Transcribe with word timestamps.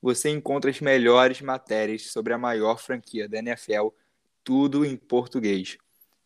você 0.00 0.30
encontra 0.30 0.70
as 0.70 0.80
melhores 0.80 1.40
matérias 1.40 2.10
sobre 2.10 2.32
a 2.32 2.38
maior 2.38 2.78
franquia 2.78 3.28
da 3.28 3.38
NFL, 3.38 3.88
tudo 4.42 4.84
em 4.84 4.96
português. 4.96 5.76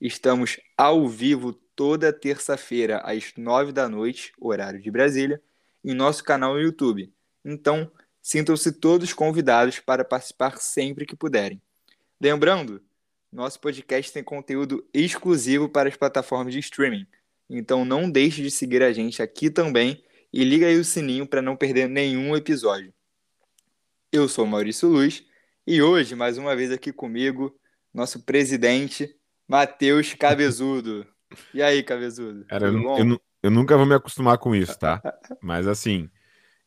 Estamos 0.01 0.61
ao 0.77 1.09
vivo 1.09 1.53
toda 1.53 2.13
terça-feira 2.13 2.99
às 2.99 3.33
nove 3.37 3.73
da 3.73 3.89
noite, 3.89 4.33
horário 4.39 4.81
de 4.81 4.91
Brasília, 4.91 5.43
em 5.85 5.95
nosso 5.95 6.23
canal 6.23 6.55
no 6.55 6.61
YouTube. 6.61 7.13
Então, 7.45 7.91
sintam-se 8.23 8.73
todos 8.73 9.13
convidados 9.13 9.81
para 9.81 10.05
participar 10.05 10.59
sempre 10.59 11.05
que 11.05 11.17
puderem. 11.17 11.61
Lembrando, 12.21 12.83
nosso 13.31 13.61
podcast 13.61 14.13
tem 14.13 14.23
conteúdo 14.23 14.89
exclusivo 14.95 15.69
para 15.69 15.89
as 15.89 15.97
plataformas 15.97 16.53
de 16.53 16.61
streaming. 16.61 17.07
Então 17.51 17.85
não 17.85 18.11
deixe 18.11 18.41
de 18.41 18.51
seguir 18.51 18.83
a 18.83 18.93
gente 18.93 19.21
aqui 19.21 19.51
também 19.51 20.03
e 20.33 20.45
liga 20.45 20.67
aí 20.67 20.79
o 20.79 20.85
sininho 20.85 21.27
para 21.27 21.43
não 21.43 21.57
perder 21.57 21.89
nenhum 21.89 22.35
episódio. 22.37 22.95
Eu 24.15 24.29
sou 24.29 24.47
Maurício 24.47 24.89
Luz 24.89 25.25
e 25.67 25.83
hoje, 25.83 26.15
mais 26.15 26.39
uma 26.39 26.55
vez 26.55 26.71
aqui 26.71 26.93
comigo, 26.93 27.53
nosso 27.93 28.23
presidente, 28.23 29.13
Matheus 29.49 30.15
Cabezudo. 30.15 31.05
E 31.53 31.61
aí, 31.61 31.83
Cabezudo? 31.83 32.45
Cara, 32.45 32.69
eu, 32.69 32.81
eu, 32.97 33.21
eu, 33.43 33.51
nunca 33.51 33.77
vou 33.77 33.85
me 33.85 33.93
acostumar 33.97 34.39
com 34.39 34.55
isso, 34.55 34.79
tá? 34.79 35.03
Mas 35.43 35.67
assim, 35.67 36.09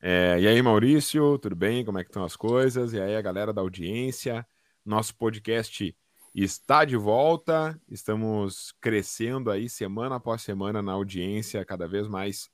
é, 0.01 0.37
e 0.41 0.45
aí, 0.45 0.61
Maurício, 0.61 1.37
tudo 1.37 1.55
bem? 1.55 1.85
Como 1.85 1.97
é 1.97 2.03
que 2.03 2.09
estão 2.09 2.25
as 2.25 2.35
coisas? 2.35 2.91
E 2.91 2.99
aí, 2.99 3.15
a 3.15 3.21
galera 3.21 3.53
da 3.53 3.61
audiência, 3.61 4.45
nosso 4.85 5.15
podcast 5.15 5.95
está 6.35 6.83
de 6.83 6.97
volta, 6.97 7.79
estamos 7.87 8.73
crescendo 8.81 9.49
aí 9.49 9.69
semana 9.69 10.17
após 10.17 10.41
semana 10.41 10.81
na 10.81 10.91
audiência, 10.91 11.63
cada 11.63 11.87
vez 11.87 12.09
mais 12.09 12.49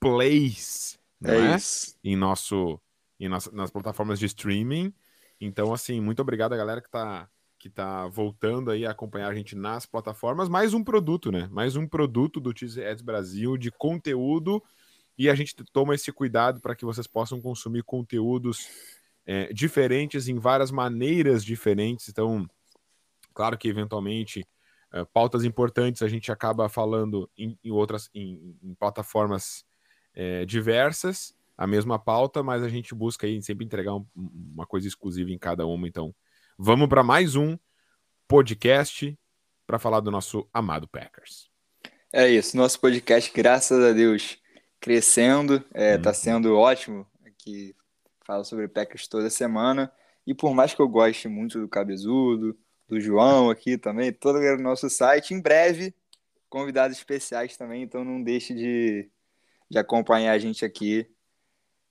plays, 0.00 0.98
é, 1.22 1.36
é? 1.36 1.56
Em 2.02 2.16
nosso 2.16 2.80
em 3.18 3.28
nas, 3.28 3.50
nas 3.52 3.70
plataformas 3.70 4.18
de 4.18 4.26
streaming. 4.26 4.92
Então, 5.40 5.72
assim, 5.72 6.00
muito 6.00 6.20
obrigado 6.20 6.52
a 6.52 6.56
galera 6.56 6.80
que 6.80 6.88
está 6.88 7.28
que 7.58 7.70
tá 7.70 8.06
voltando 8.06 8.70
aí 8.70 8.84
a 8.84 8.90
acompanhar 8.90 9.28
a 9.28 9.34
gente 9.34 9.56
nas 9.56 9.86
plataformas. 9.86 10.48
Mais 10.48 10.74
um 10.74 10.84
produto, 10.84 11.32
né? 11.32 11.48
Mais 11.50 11.74
um 11.74 11.86
produto 11.86 12.38
do 12.38 12.56
Cheese 12.56 12.84
Ads 12.84 13.02
Brasil 13.02 13.56
de 13.56 13.70
conteúdo. 13.70 14.62
E 15.18 15.30
a 15.30 15.34
gente 15.34 15.54
toma 15.72 15.94
esse 15.94 16.12
cuidado 16.12 16.60
para 16.60 16.76
que 16.76 16.84
vocês 16.84 17.06
possam 17.06 17.40
consumir 17.40 17.82
conteúdos 17.82 18.68
é, 19.24 19.52
diferentes 19.52 20.28
em 20.28 20.38
várias 20.38 20.70
maneiras 20.70 21.42
diferentes. 21.42 22.08
Então, 22.08 22.46
claro 23.32 23.56
que 23.56 23.68
eventualmente 23.68 24.46
é, 24.92 25.04
pautas 25.06 25.42
importantes 25.44 26.02
a 26.02 26.08
gente 26.08 26.30
acaba 26.30 26.68
falando 26.68 27.28
em, 27.36 27.58
em 27.64 27.70
outras 27.70 28.10
em, 28.14 28.56
em 28.62 28.74
plataformas 28.74 29.64
é, 30.14 30.44
diversas 30.44 31.34
a 31.56 31.66
mesma 31.66 31.98
pauta, 31.98 32.42
mas 32.42 32.62
a 32.62 32.68
gente 32.68 32.94
busca 32.94 33.26
aí 33.26 33.40
sempre 33.42 33.64
entregar 33.64 33.94
um, 33.94 34.06
uma 34.14 34.66
coisa 34.66 34.86
exclusiva 34.86 35.30
em 35.30 35.38
cada 35.38 35.66
uma. 35.66 35.88
Então, 35.88 36.14
vamos 36.58 36.88
para 36.88 37.02
mais 37.02 37.34
um 37.34 37.56
podcast 38.28 39.18
para 39.66 39.78
falar 39.78 40.00
do 40.00 40.10
nosso 40.10 40.48
amado 40.52 40.86
Packers. 40.86 41.50
É 42.12 42.28
isso, 42.28 42.56
nosso 42.56 42.78
podcast, 42.80 43.32
graças 43.34 43.82
a 43.82 43.92
Deus, 43.92 44.38
crescendo, 44.80 45.56
está 45.74 45.80
é, 45.80 45.96
uhum. 45.96 46.14
sendo 46.14 46.56
ótimo. 46.56 47.06
Aqui 47.24 47.74
fala 48.24 48.44
sobre 48.44 48.68
Packers 48.68 49.08
toda 49.08 49.30
semana. 49.30 49.90
E 50.26 50.34
por 50.34 50.54
mais 50.54 50.74
que 50.74 50.80
eu 50.80 50.88
goste 50.88 51.28
muito 51.28 51.60
do 51.60 51.68
Cabezudo, 51.68 52.56
do 52.86 53.00
João 53.00 53.48
aqui 53.50 53.78
também, 53.78 54.12
todo 54.12 54.38
o 54.38 54.58
nosso 54.58 54.90
site, 54.90 55.32
em 55.32 55.40
breve, 55.40 55.94
convidados 56.48 56.96
especiais 56.96 57.56
também, 57.56 57.82
então 57.82 58.04
não 58.04 58.22
deixe 58.22 58.54
de, 58.54 59.10
de 59.70 59.78
acompanhar 59.78 60.32
a 60.32 60.38
gente 60.38 60.64
aqui 60.64 61.08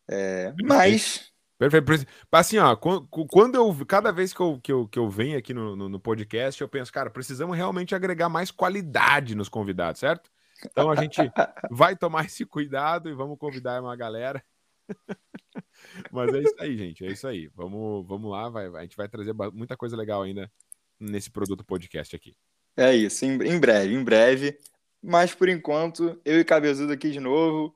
é, 0.10 0.54
mas. 0.64 1.34
Perfeito. 1.58 2.06
Assim, 2.32 2.58
ó, 2.58 2.76
quando 2.76 3.56
eu. 3.56 3.86
Cada 3.86 4.12
vez 4.12 4.34
que 4.34 4.42
eu, 4.42 4.60
que 4.62 4.72
eu, 4.72 4.88
que 4.88 5.00
eu 5.00 5.10
venho 5.10 5.38
aqui 5.38 5.54
no, 5.54 5.76
no, 5.76 5.90
no 5.90 6.00
podcast, 6.00 6.62
eu 6.62 6.68
penso, 6.68 6.92
cara, 6.92 7.10
precisamos 7.10 7.56
realmente 7.56 7.96
agregar 7.96 8.28
mais 8.28 8.52
qualidade 8.52 9.36
nos 9.36 9.48
convidados, 9.48 10.00
certo? 10.00 10.30
Então 10.66 10.92
a 10.92 10.96
gente 10.96 11.18
vai 11.72 11.96
tomar 11.96 12.26
esse 12.26 12.46
cuidado 12.46 13.10
e 13.10 13.14
vamos 13.14 13.38
convidar 13.38 13.82
uma 13.82 13.96
galera. 13.96 14.44
Mas 16.12 16.34
é 16.34 16.40
isso 16.40 16.56
aí, 16.60 16.78
gente. 16.78 17.06
É 17.06 17.12
isso 17.12 17.28
aí. 17.28 17.48
Vamos, 17.56 18.06
vamos 18.06 18.30
lá. 18.32 18.50
Vai, 18.50 18.68
a 18.68 18.82
gente 18.82 18.98
vai 18.98 19.08
trazer 19.08 19.34
muita 19.54 19.78
coisa 19.78 19.96
legal 19.96 20.24
ainda 20.24 20.52
nesse 21.00 21.32
produto 21.32 21.64
podcast 21.64 22.16
aqui. 22.16 22.36
É 22.76 22.94
isso. 22.94 23.24
Em, 23.26 23.60
breve, 23.60 23.94
em 23.94 24.04
breve. 24.04 24.60
Mas 25.02 25.34
por 25.34 25.48
enquanto, 25.48 26.20
eu 26.26 26.40
e 26.40 26.44
Cabezudo 26.44 26.92
aqui 26.92 27.12
de 27.12 27.20
novo. 27.20 27.74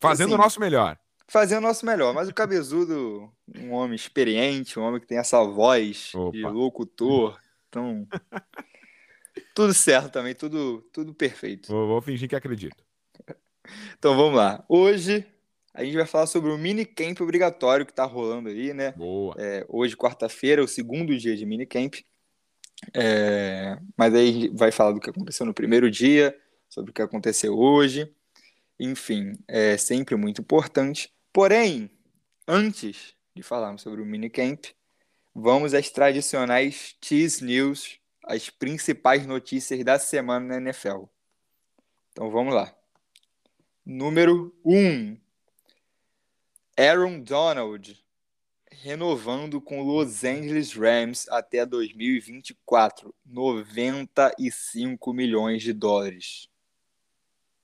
Fazendo 0.00 0.28
assim, 0.28 0.34
o 0.34 0.38
nosso 0.38 0.60
melhor 0.60 0.96
fazer 1.28 1.56
o 1.56 1.60
nosso 1.60 1.86
melhor. 1.86 2.12
Mas 2.12 2.28
o 2.28 2.34
Cabezudo, 2.34 3.30
um 3.56 3.72
homem 3.72 3.94
experiente, 3.94 4.78
um 4.78 4.82
homem 4.82 5.00
que 5.00 5.06
tem 5.06 5.18
essa 5.18 5.44
voz 5.44 6.12
Opa. 6.14 6.32
de 6.32 6.42
locutor, 6.42 7.38
então 7.68 8.08
tudo 9.54 9.72
certo 9.74 10.10
também, 10.10 10.34
tudo, 10.34 10.82
tudo 10.92 11.14
perfeito. 11.14 11.68
Vou, 11.68 11.86
vou 11.86 12.02
fingir 12.02 12.28
que 12.28 12.34
acredito. 12.34 12.82
Então 13.98 14.16
vamos 14.16 14.36
lá. 14.36 14.64
Hoje 14.68 15.26
a 15.74 15.84
gente 15.84 15.96
vai 15.96 16.06
falar 16.06 16.26
sobre 16.26 16.50
o 16.50 16.58
minicamp 16.58 17.22
obrigatório 17.22 17.86
que 17.86 17.92
está 17.92 18.04
rolando 18.04 18.48
aí, 18.48 18.72
né? 18.72 18.92
Boa. 18.92 19.34
É, 19.38 19.64
hoje, 19.68 19.96
quarta-feira, 19.96 20.64
o 20.64 20.66
segundo 20.68 21.16
dia 21.16 21.36
de 21.36 21.46
minicamp. 21.46 22.04
É, 22.94 23.78
mas 23.96 24.14
aí 24.14 24.28
a 24.28 24.32
gente 24.32 24.56
vai 24.56 24.72
falar 24.72 24.92
do 24.92 25.00
que 25.00 25.10
aconteceu 25.10 25.44
no 25.44 25.54
primeiro 25.54 25.90
dia, 25.90 26.36
sobre 26.68 26.90
o 26.90 26.94
que 26.94 27.02
aconteceu 27.02 27.56
hoje. 27.56 28.12
Enfim, 28.80 29.32
é 29.46 29.76
sempre 29.76 30.16
muito 30.16 30.40
importante. 30.40 31.12
Porém, 31.32 31.90
antes 32.46 33.14
de 33.34 33.42
falarmos 33.42 33.82
sobre 33.82 34.02
o 34.02 34.06
minicamp, 34.06 34.74
vamos 35.34 35.74
às 35.74 35.90
tradicionais 35.90 36.96
Cheese 37.02 37.44
News, 37.44 38.00
as 38.24 38.50
principais 38.50 39.26
notícias 39.26 39.84
da 39.84 39.98
semana 39.98 40.46
na 40.46 40.56
NFL. 40.56 41.04
Então 42.12 42.30
vamos 42.30 42.54
lá. 42.54 42.74
Número 43.84 44.54
1. 44.64 44.76
Um, 44.76 45.20
Aaron 46.76 47.20
Donald 47.20 48.04
renovando 48.70 49.60
com 49.60 49.82
Los 49.82 50.22
Angeles 50.22 50.72
Rams 50.74 51.28
até 51.30 51.66
2024, 51.66 53.14
95 53.26 55.12
milhões 55.12 55.62
de 55.62 55.72
dólares. 55.72 56.48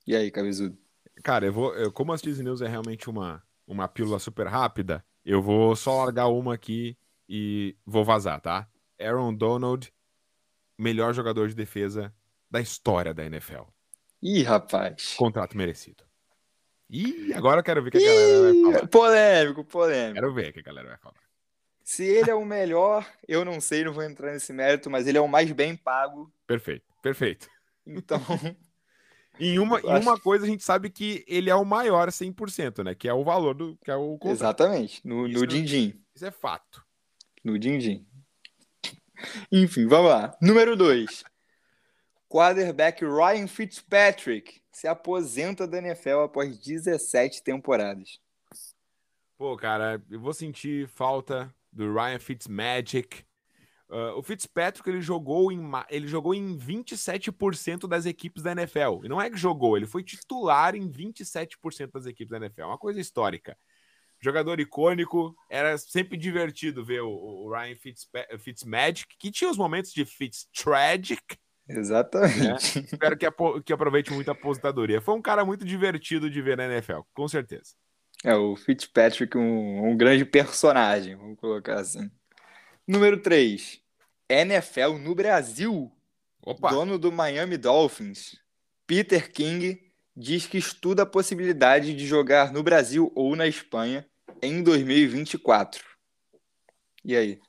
E 0.07 0.17
aí, 0.17 0.31
Cabezudo? 0.31 0.77
Cara, 1.23 1.47
eu 1.47 1.53
vou, 1.53 1.75
eu, 1.75 1.93
como 1.93 2.13
as 2.13 2.21
Disney 2.21 2.45
News 2.45 2.61
é 2.61 2.69
realmente 2.69 3.09
uma 3.09 3.44
uma 3.67 3.89
pílula 3.89 4.19
super 4.19 4.47
rápida, 4.47 5.05
eu 5.25 5.41
vou 5.43 5.75
só 5.75 6.05
largar 6.05 6.29
uma 6.29 6.55
aqui 6.55 6.97
e 7.29 7.77
vou 7.85 8.05
vazar, 8.05 8.41
tá? 8.41 8.69
Aaron 9.01 9.35
Donald, 9.35 9.93
melhor 10.79 11.15
jogador 11.15 11.49
de 11.49 11.55
defesa 11.55 12.15
da 12.51 12.61
história 12.61 13.15
da 13.15 13.25
NFL. 13.25 13.63
Ih, 14.23 14.43
rapaz. 14.43 15.15
Contrato 15.17 15.57
merecido. 15.57 16.05
Ih, 16.91 17.33
agora 17.35 17.61
eu 17.61 17.65
quero 17.65 17.83
ver 17.83 17.89
o 17.89 17.93
que 17.93 17.99
a 17.99 18.01
Ih, 18.01 18.05
galera 18.05 18.43
vai 18.43 18.63
falar. 18.73 18.89
Polêmico, 18.89 19.65
polêmico. 19.65 20.15
Quero 20.15 20.35
ver 20.35 20.51
o 20.51 20.53
que 20.53 20.61
a 20.61 20.63
galera 20.63 20.89
vai 20.89 20.99
falar. 20.99 21.25
Se 21.83 22.05
ele 22.05 22.31
é 22.31 22.35
o 22.35 22.45
melhor, 22.45 23.07
eu 23.29 23.45
não 23.45 23.61
sei, 23.61 23.85
não 23.85 23.93
vou 23.93 24.03
entrar 24.03 24.33
nesse 24.33 24.53
mérito, 24.53 24.89
mas 24.89 25.07
ele 25.07 25.19
é 25.19 25.21
o 25.21 25.29
mais 25.29 25.51
bem 25.53 25.77
pago. 25.77 26.33
Perfeito, 26.47 26.87
perfeito. 27.03 27.49
Então, 27.87 28.19
Em 29.39 29.59
uma, 29.59 29.81
em 29.81 30.01
uma 30.01 30.19
coisa 30.19 30.45
a 30.45 30.49
gente 30.49 30.63
sabe 30.63 30.89
que 30.89 31.25
ele 31.27 31.51
é 31.51 31.55
o 31.55 31.65
maior 31.65 32.09
100%, 32.09 32.85
né? 32.85 32.95
Que 32.95 33.09
é 33.09 33.15
o 33.15 33.25
valor 33.25 33.55
do 33.55 33.77
que 33.85 33.91
é 33.91 33.97
o 33.97 34.13
contrato. 34.19 34.33
Exatamente, 34.33 35.01
no, 35.07 35.27
no 35.27 35.47
din-din. 35.47 36.01
Isso 36.15 36.25
é 36.25 36.31
fato. 36.31 36.85
No 37.43 37.59
din-din. 37.59 38.07
Enfim, 39.51 39.87
vamos 39.87 40.11
lá. 40.11 40.37
Número 40.41 40.77
2. 40.77 41.25
Quarterback 42.29 43.05
Ryan 43.05 43.47
Fitzpatrick 43.47 44.61
se 44.73 44.87
aposenta 44.89 45.67
da 45.67 45.79
NFL 45.79 46.21
após 46.25 46.59
17 46.59 47.43
temporadas. 47.43 48.19
Pô, 49.37 49.57
cara, 49.57 50.03
eu 50.11 50.21
vou 50.21 50.33
sentir 50.33 50.89
falta 50.89 51.53
do 51.73 51.93
Ryan 51.93 52.19
Fitzmagic 52.19 53.25
Uh, 53.89 54.19
o 54.19 54.23
Fitzpatrick 54.23 54.89
ele 54.89 55.03
jogou 55.03 55.53
em 55.53 55.61
ele 55.91 56.09
jogou 56.09 56.35
em 56.35 56.57
27% 56.57 57.87
das 57.87 58.07
equipes 58.07 58.43
da 58.43 58.53
NFL. 58.53 59.05
E 59.05 59.09
não 59.09 59.21
é 59.21 59.29
que 59.31 59.37
jogou, 59.37 59.77
ele 59.77 59.87
foi 59.87 60.03
titular 60.03 60.75
em 60.75 60.91
27% 60.91 61.91
das 61.93 62.07
equipes 62.07 62.31
da 62.31 62.39
NFL. 62.39 62.63
É 62.63 62.67
uma 62.67 62.79
coisa 62.79 63.01
histórica. 63.01 63.57
jogador 64.21 64.59
icônico. 64.59 65.37
Era 65.51 65.77
sempre 65.77 66.17
divertido 66.17 66.85
ver 66.85 67.03
o, 67.03 67.11
o 67.11 67.53
Ryan 67.53 67.77
Fitz, 67.77 68.09
Fitzmagic, 68.39 69.17
que 69.19 69.31
tinha 69.31 69.51
os 69.51 69.59
momentos 69.59 69.93
de 69.93 70.05
Fitztragic. 70.05 71.37
Exatamente. 71.69 72.79
Né? 72.79 72.87
Espero 72.91 73.17
que, 73.17 73.27
que 73.65 73.73
aproveite 73.73 74.13
muito 74.13 74.29
a 74.29 74.33
aposentadoria. 74.33 75.01
Foi 75.01 75.15
um 75.15 75.23
cara 75.23 75.45
muito 75.45 75.65
divertido 75.65 76.31
de 76.31 76.43
ver 76.43 76.57
na 76.57 76.65
NFL, 76.65 77.01
com 77.13 77.29
certeza. 77.29 77.75
É, 78.25 78.35
o 78.35 78.57
Fitzpatrick, 78.57 79.37
um, 79.37 79.91
um 79.91 79.97
grande 79.97 80.25
personagem, 80.25 81.17
vamos 81.17 81.39
colocar 81.39 81.81
assim. 81.81 82.11
Número 82.87 83.21
3. 83.21 83.81
NFL 84.29 84.99
no 85.01 85.15
Brasil. 85.15 85.91
Opa. 86.43 86.71
Dono 86.71 86.99
do 86.99 87.11
Miami 87.11 87.57
Dolphins, 87.57 88.37
Peter 88.87 89.33
King, 89.33 89.81
diz 90.15 90.47
que 90.47 90.59
estuda 90.59 91.03
a 91.03 91.07
possibilidade 91.07 91.95
de 91.95 92.07
jogar 92.07 92.53
no 92.53 92.63
Brasil 92.63 93.11
ou 93.15 93.35
na 93.35 93.47
Espanha 93.47 94.07
em 94.43 94.63
2024. 94.63 95.83
E 97.03 97.17
aí? 97.17 97.41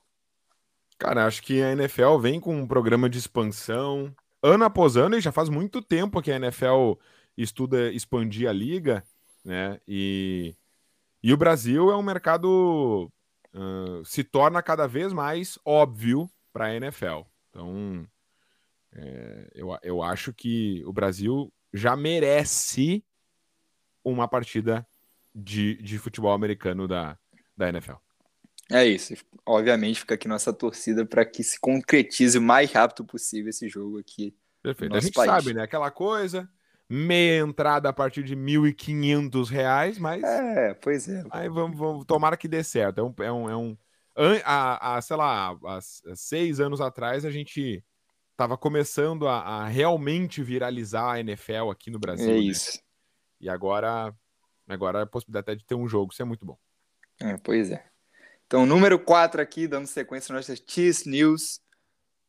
Cara, 0.98 1.26
acho 1.26 1.42
que 1.42 1.62
a 1.62 1.72
NFL 1.72 2.18
vem 2.18 2.40
com 2.40 2.56
um 2.56 2.66
programa 2.66 3.08
de 3.08 3.18
expansão 3.18 4.14
ano 4.42 4.64
após 4.64 4.96
ano, 4.96 5.16
e 5.16 5.20
já 5.20 5.32
faz 5.32 5.48
muito 5.48 5.82
tempo 5.82 6.22
que 6.22 6.30
a 6.30 6.36
NFL 6.36 6.94
estuda 7.36 7.92
expandir 7.92 8.48
a 8.48 8.52
liga, 8.52 9.04
né? 9.44 9.78
E, 9.86 10.54
e 11.22 11.32
o 11.32 11.36
Brasil 11.36 11.90
é 11.90 11.96
um 11.96 12.02
mercado 12.02 13.10
uh, 13.56 14.04
se 14.04 14.22
torna 14.22 14.62
cada 14.62 14.86
vez 14.86 15.12
mais 15.12 15.58
óbvio 15.64 16.30
para 16.52 16.66
a 16.66 16.74
NFL. 16.74 17.22
Então, 17.50 18.06
é, 18.92 19.50
eu, 19.54 19.76
eu 19.82 20.02
acho 20.02 20.32
que 20.32 20.82
o 20.86 20.92
Brasil 20.92 21.52
já 21.72 21.96
merece 21.96 23.04
uma 24.04 24.28
partida 24.28 24.86
de, 25.34 25.74
de 25.82 25.98
futebol 25.98 26.32
americano 26.32 26.86
da, 26.86 27.18
da 27.56 27.68
NFL. 27.68 27.96
É 28.70 28.84
isso. 28.86 29.14
Obviamente 29.44 30.00
fica 30.00 30.14
aqui 30.14 30.26
nossa 30.26 30.52
torcida 30.52 31.04
para 31.04 31.24
que 31.24 31.44
se 31.44 31.58
concretize 31.60 32.38
o 32.38 32.42
mais 32.42 32.72
rápido 32.72 33.04
possível 33.04 33.50
esse 33.50 33.68
jogo 33.68 33.98
aqui. 33.98 34.34
Perfeito. 34.62 34.96
A 34.96 35.00
gente 35.00 35.12
país. 35.12 35.30
sabe, 35.30 35.54
né? 35.54 35.62
Aquela 35.62 35.90
coisa, 35.90 36.48
meia 36.88 37.40
entrada 37.40 37.88
a 37.88 37.92
partir 37.92 38.22
de 38.22 38.34
R$ 38.34 38.40
1.500, 38.40 39.98
mas. 39.98 40.22
É, 40.22 40.74
pois 40.74 41.08
é. 41.08 41.24
Aí 41.30 41.48
vamos, 41.48 41.78
vamos, 41.78 42.04
tomara 42.04 42.36
que 42.36 42.48
dê 42.48 42.62
certo. 42.62 43.00
É 43.00 43.02
um. 43.02 43.14
É 43.18 43.32
um, 43.32 43.50
é 43.50 43.56
um 43.56 43.76
a, 44.44 44.96
a, 44.96 45.02
sei 45.02 45.16
lá, 45.16 45.50
há 45.64 45.80
seis 46.14 46.58
anos 46.58 46.80
atrás 46.80 47.24
a 47.24 47.30
gente 47.30 47.84
estava 48.30 48.56
começando 48.56 49.28
a, 49.28 49.40
a, 49.40 49.66
realmente 49.66 50.42
viralizar 50.42 51.12
a 51.12 51.20
NFL 51.20 51.70
aqui 51.70 51.90
no 51.90 51.98
Brasil. 51.98 52.30
É 52.30 52.34
né? 52.34 52.38
isso. 52.38 52.80
E 53.38 53.48
agora, 53.48 54.14
agora 54.66 55.02
a 55.02 55.06
possibilidade 55.06 55.44
até 55.44 55.54
de 55.54 55.66
ter 55.66 55.74
um 55.74 55.86
jogo, 55.86 56.12
isso 56.12 56.22
é 56.22 56.24
muito 56.24 56.46
bom. 56.46 56.58
É, 57.20 57.36
pois 57.36 57.70
é. 57.70 57.84
Então, 58.46 58.64
número 58.64 58.98
4 58.98 59.40
aqui, 59.42 59.66
dando 59.66 59.86
sequência 59.86 60.32
às 60.32 60.48
nossas 60.48 60.64
Cheese 60.66 61.08
News. 61.08 61.60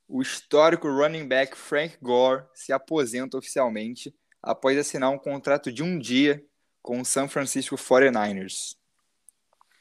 O 0.08 0.22
histórico 0.22 0.88
running 0.88 1.28
back 1.28 1.58
Frank 1.58 1.98
Gore 2.02 2.46
se 2.54 2.72
aposenta 2.72 3.38
oficialmente 3.38 4.14
após 4.42 4.78
assinar 4.78 5.10
um 5.10 5.18
contrato 5.18 5.72
de 5.72 5.84
um 5.84 5.98
dia 5.98 6.44
com 6.82 7.02
o 7.02 7.06
San 7.06 7.28
Francisco 7.28 7.76
49ers. 7.76 8.76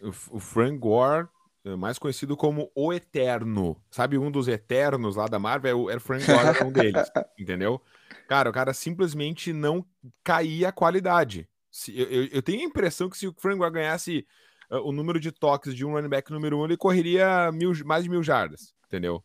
O, 0.00 0.40
Frank 0.40 0.76
Gore, 0.78 1.28
é 1.64 1.74
mais 1.76 1.98
conhecido 1.98 2.36
como 2.36 2.70
O 2.74 2.92
Eterno. 2.92 3.80
Sabe 3.90 4.18
um 4.18 4.30
dos 4.30 4.48
Eternos 4.48 5.16
lá 5.16 5.26
da 5.26 5.38
Marvel? 5.38 5.88
Era 5.88 5.98
o 5.98 6.02
Frank 6.02 6.24
Gore, 6.26 6.64
um 6.64 6.72
deles, 6.72 7.08
entendeu? 7.38 7.80
Cara, 8.28 8.50
o 8.50 8.52
cara 8.52 8.74
simplesmente 8.74 9.52
não 9.52 9.84
caía 10.22 10.68
a 10.68 10.72
qualidade. 10.72 11.48
Eu, 11.88 12.06
eu, 12.06 12.24
eu 12.26 12.42
tenho 12.42 12.60
a 12.60 12.64
impressão 12.64 13.08
que 13.08 13.16
se 13.16 13.26
o 13.26 13.34
Frank 13.38 13.58
Gore 13.58 13.72
ganhasse 13.72 14.26
uh, 14.70 14.78
o 14.78 14.92
número 14.92 15.20
de 15.20 15.30
toques 15.30 15.74
de 15.74 15.84
um 15.84 15.92
running 15.92 16.08
back 16.08 16.30
número 16.30 16.58
um, 16.58 16.64
ele 16.64 16.76
correria 16.76 17.50
mil, 17.52 17.72
mais 17.84 18.04
de 18.04 18.10
mil 18.10 18.22
jardas, 18.22 18.74
entendeu? 18.86 19.24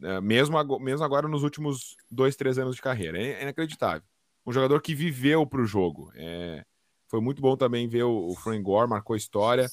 Uh, 0.00 0.20
mesmo, 0.20 0.78
mesmo 0.80 1.04
agora 1.04 1.28
nos 1.28 1.42
últimos 1.42 1.96
dois, 2.10 2.36
três 2.36 2.58
anos 2.58 2.76
de 2.76 2.82
carreira. 2.82 3.18
É, 3.18 3.32
é 3.32 3.42
inacreditável. 3.42 4.02
Um 4.46 4.52
jogador 4.52 4.80
que 4.80 4.94
viveu 4.94 5.46
para 5.46 5.60
o 5.60 5.66
jogo. 5.66 6.10
É, 6.14 6.64
foi 7.08 7.20
muito 7.20 7.40
bom 7.40 7.56
também 7.56 7.88
ver 7.88 8.04
o, 8.04 8.28
o 8.28 8.34
Frank 8.34 8.62
Gore, 8.62 8.88
marcou 8.88 9.14
história 9.14 9.68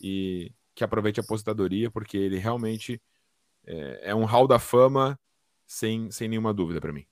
e 0.00 0.52
que 0.74 0.84
aproveite 0.84 1.20
a 1.20 1.22
aposentadoria, 1.22 1.90
porque 1.90 2.16
ele 2.16 2.38
realmente 2.38 3.00
é, 3.66 4.10
é 4.10 4.14
um 4.14 4.24
hall 4.24 4.46
da 4.46 4.58
fama 4.58 5.18
sem, 5.66 6.10
sem 6.10 6.28
nenhuma 6.28 6.52
dúvida 6.52 6.80
para 6.80 6.92
mim. 6.92 7.06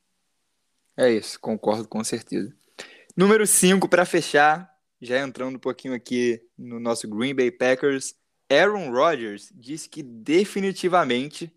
É 0.97 1.11
isso, 1.11 1.39
concordo 1.41 1.89
com 1.89 2.03
certeza. 2.05 2.55
Número 3.17 3.47
5 3.47 3.89
para 3.89 4.05
fechar, 4.05 4.71
já 5.01 5.19
entrando 5.21 5.57
um 5.57 5.61
pouquinho 5.61 5.95
aqui 5.95 6.41
no 6.57 6.79
nosso 6.79 7.09
Green 7.09 7.35
Bay 7.35 7.51
Packers, 7.51 8.15
Aaron 8.51 8.91
Rodgers 8.91 9.53
disse 9.55 9.89
que 9.89 10.03
definitivamente 10.03 11.51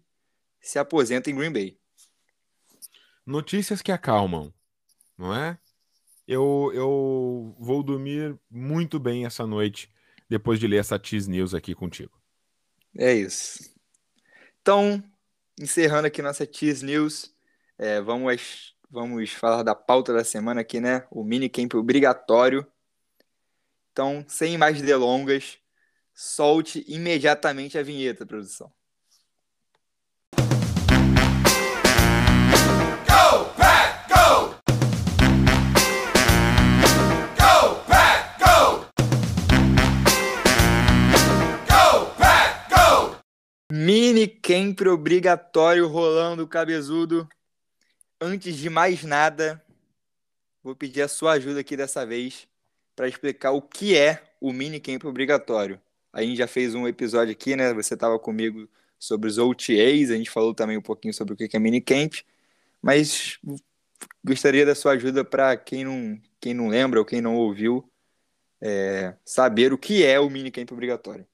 se 0.62 0.80
aposenta 0.80 1.30
em 1.30 1.36
Green 1.36 1.52
Bay. 1.52 1.78
Notícias 3.26 3.82
que 3.82 3.92
acalmam, 3.92 4.54
não 5.18 5.36
é? 5.36 5.58
Eu, 6.28 6.72
eu 6.74 7.56
vou 7.60 7.84
dormir 7.84 8.38
muito 8.50 9.00
bem 9.00 9.26
essa 9.26 9.46
noite 9.46 9.90
depois 10.30 10.60
de 10.60 10.68
ler 10.68 10.78
essa 10.78 10.98
Tease 10.98 11.30
News 11.30 11.54
aqui 11.54 11.76
contigo. 11.76 12.12
É 12.98 13.14
isso. 13.14 13.60
Então, 14.62 15.04
encerrando 15.60 16.08
aqui 16.08 16.22
nossa 16.22 16.46
Tease 16.48 16.86
News, 16.86 17.34
é, 17.78 18.00
vamos, 18.02 18.76
vamos 18.90 19.32
falar 19.32 19.64
da 19.64 19.76
pauta 19.76 20.14
da 20.14 20.24
semana 20.24 20.62
aqui, 20.62 20.80
né? 20.80 21.06
O 21.12 21.24
minicamp 21.24 21.76
obrigatório 21.76 22.66
então, 23.94 24.26
sem 24.28 24.58
mais 24.58 24.82
delongas, 24.82 25.60
solte 26.16 26.84
imediatamente 26.88 27.78
a 27.78 27.84
vinheta, 27.84 28.26
produção. 28.26 28.74
Mini 44.24 44.28
camp 44.28 44.80
obrigatório 44.88 45.86
rolando, 45.88 46.48
cabezudo. 46.48 47.28
Antes 48.22 48.56
de 48.56 48.70
mais 48.70 49.04
nada, 49.04 49.62
vou 50.64 50.74
pedir 50.74 51.02
a 51.02 51.10
sua 51.10 51.34
ajuda 51.34 51.60
aqui 51.60 51.76
dessa 51.76 52.06
vez 52.06 52.48
para 52.96 53.08
explicar 53.08 53.52
o 53.52 53.62
que 53.62 53.98
é 53.98 54.24
o 54.40 54.54
minicamp 54.54 55.06
obrigatório. 55.06 55.82
A 56.14 56.22
gente 56.22 56.38
já 56.38 56.48
fez 56.48 56.74
um 56.74 56.88
episódio 56.88 57.34
aqui, 57.34 57.56
né? 57.56 57.74
Você 57.74 57.96
estava 57.96 58.18
comigo 58.18 58.70
sobre 58.98 59.28
os 59.28 59.38
OTAs, 59.38 60.10
a 60.10 60.16
gente 60.16 60.30
falou 60.30 60.54
também 60.54 60.78
um 60.78 60.82
pouquinho 60.82 61.14
sobre 61.14 61.34
o 61.34 61.38
que 61.38 61.50
é 61.54 61.60
minicamp, 61.60 62.24
mas 62.82 63.40
gostaria 64.24 64.66
da 64.66 64.74
sua 64.74 64.94
ajuda 64.94 65.26
para 65.26 65.58
quem 65.58 65.84
não, 65.84 66.18
quem 66.40 66.54
não 66.54 66.70
lembra 66.70 67.00
ou 67.00 67.06
quem 67.06 67.20
não 67.20 67.36
ouviu 67.36 67.92
é, 68.62 69.16
saber 69.26 69.74
o 69.74 69.78
que 69.78 70.06
é 70.06 70.18
o 70.18 70.30
minicamp 70.30 70.72
obrigatório. 70.74 71.28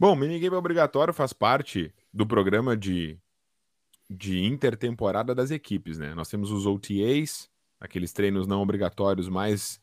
Bom, 0.00 0.12
o 0.12 0.16
minicamp 0.16 0.54
obrigatório 0.54 1.12
faz 1.12 1.32
parte 1.32 1.92
do 2.14 2.24
programa 2.24 2.76
de, 2.76 3.18
de 4.08 4.44
intertemporada 4.44 5.34
das 5.34 5.50
equipes, 5.50 5.98
né? 5.98 6.14
Nós 6.14 6.28
temos 6.28 6.52
os 6.52 6.66
OTAs, 6.66 7.50
aqueles 7.80 8.12
treinos 8.12 8.46
não 8.46 8.62
obrigatórios 8.62 9.28
mais 9.28 9.80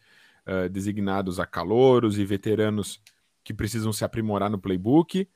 uh, 0.47 0.69
designados 0.69 1.37
a 1.37 1.45
calouros 1.45 2.17
e 2.17 2.23
veteranos 2.23 3.01
que 3.43 3.53
precisam 3.53 3.91
se 3.91 4.05
aprimorar 4.05 4.49
no 4.49 4.57
playbook. 4.57 5.27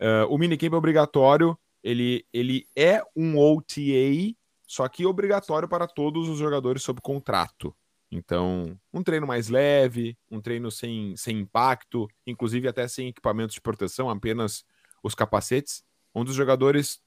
Uh, 0.00 0.26
o 0.28 0.36
minicamp 0.36 0.74
obrigatório, 0.74 1.56
ele, 1.80 2.26
ele 2.32 2.66
é 2.74 3.04
um 3.14 3.38
OTA, 3.38 4.34
só 4.66 4.88
que 4.88 5.06
obrigatório 5.06 5.68
para 5.68 5.86
todos 5.86 6.28
os 6.28 6.40
jogadores 6.40 6.82
sob 6.82 7.00
contrato. 7.00 7.72
Então, 8.16 8.78
um 8.92 9.02
treino 9.02 9.26
mais 9.26 9.48
leve, 9.48 10.16
um 10.30 10.40
treino 10.40 10.70
sem, 10.70 11.16
sem 11.16 11.40
impacto, 11.40 12.08
inclusive 12.24 12.68
até 12.68 12.86
sem 12.86 13.08
equipamentos 13.08 13.54
de 13.54 13.60
proteção, 13.60 14.08
apenas 14.08 14.64
os 15.02 15.16
capacetes, 15.16 15.82
onde 16.14 16.30
os 16.30 16.36
jogadores 16.36 17.00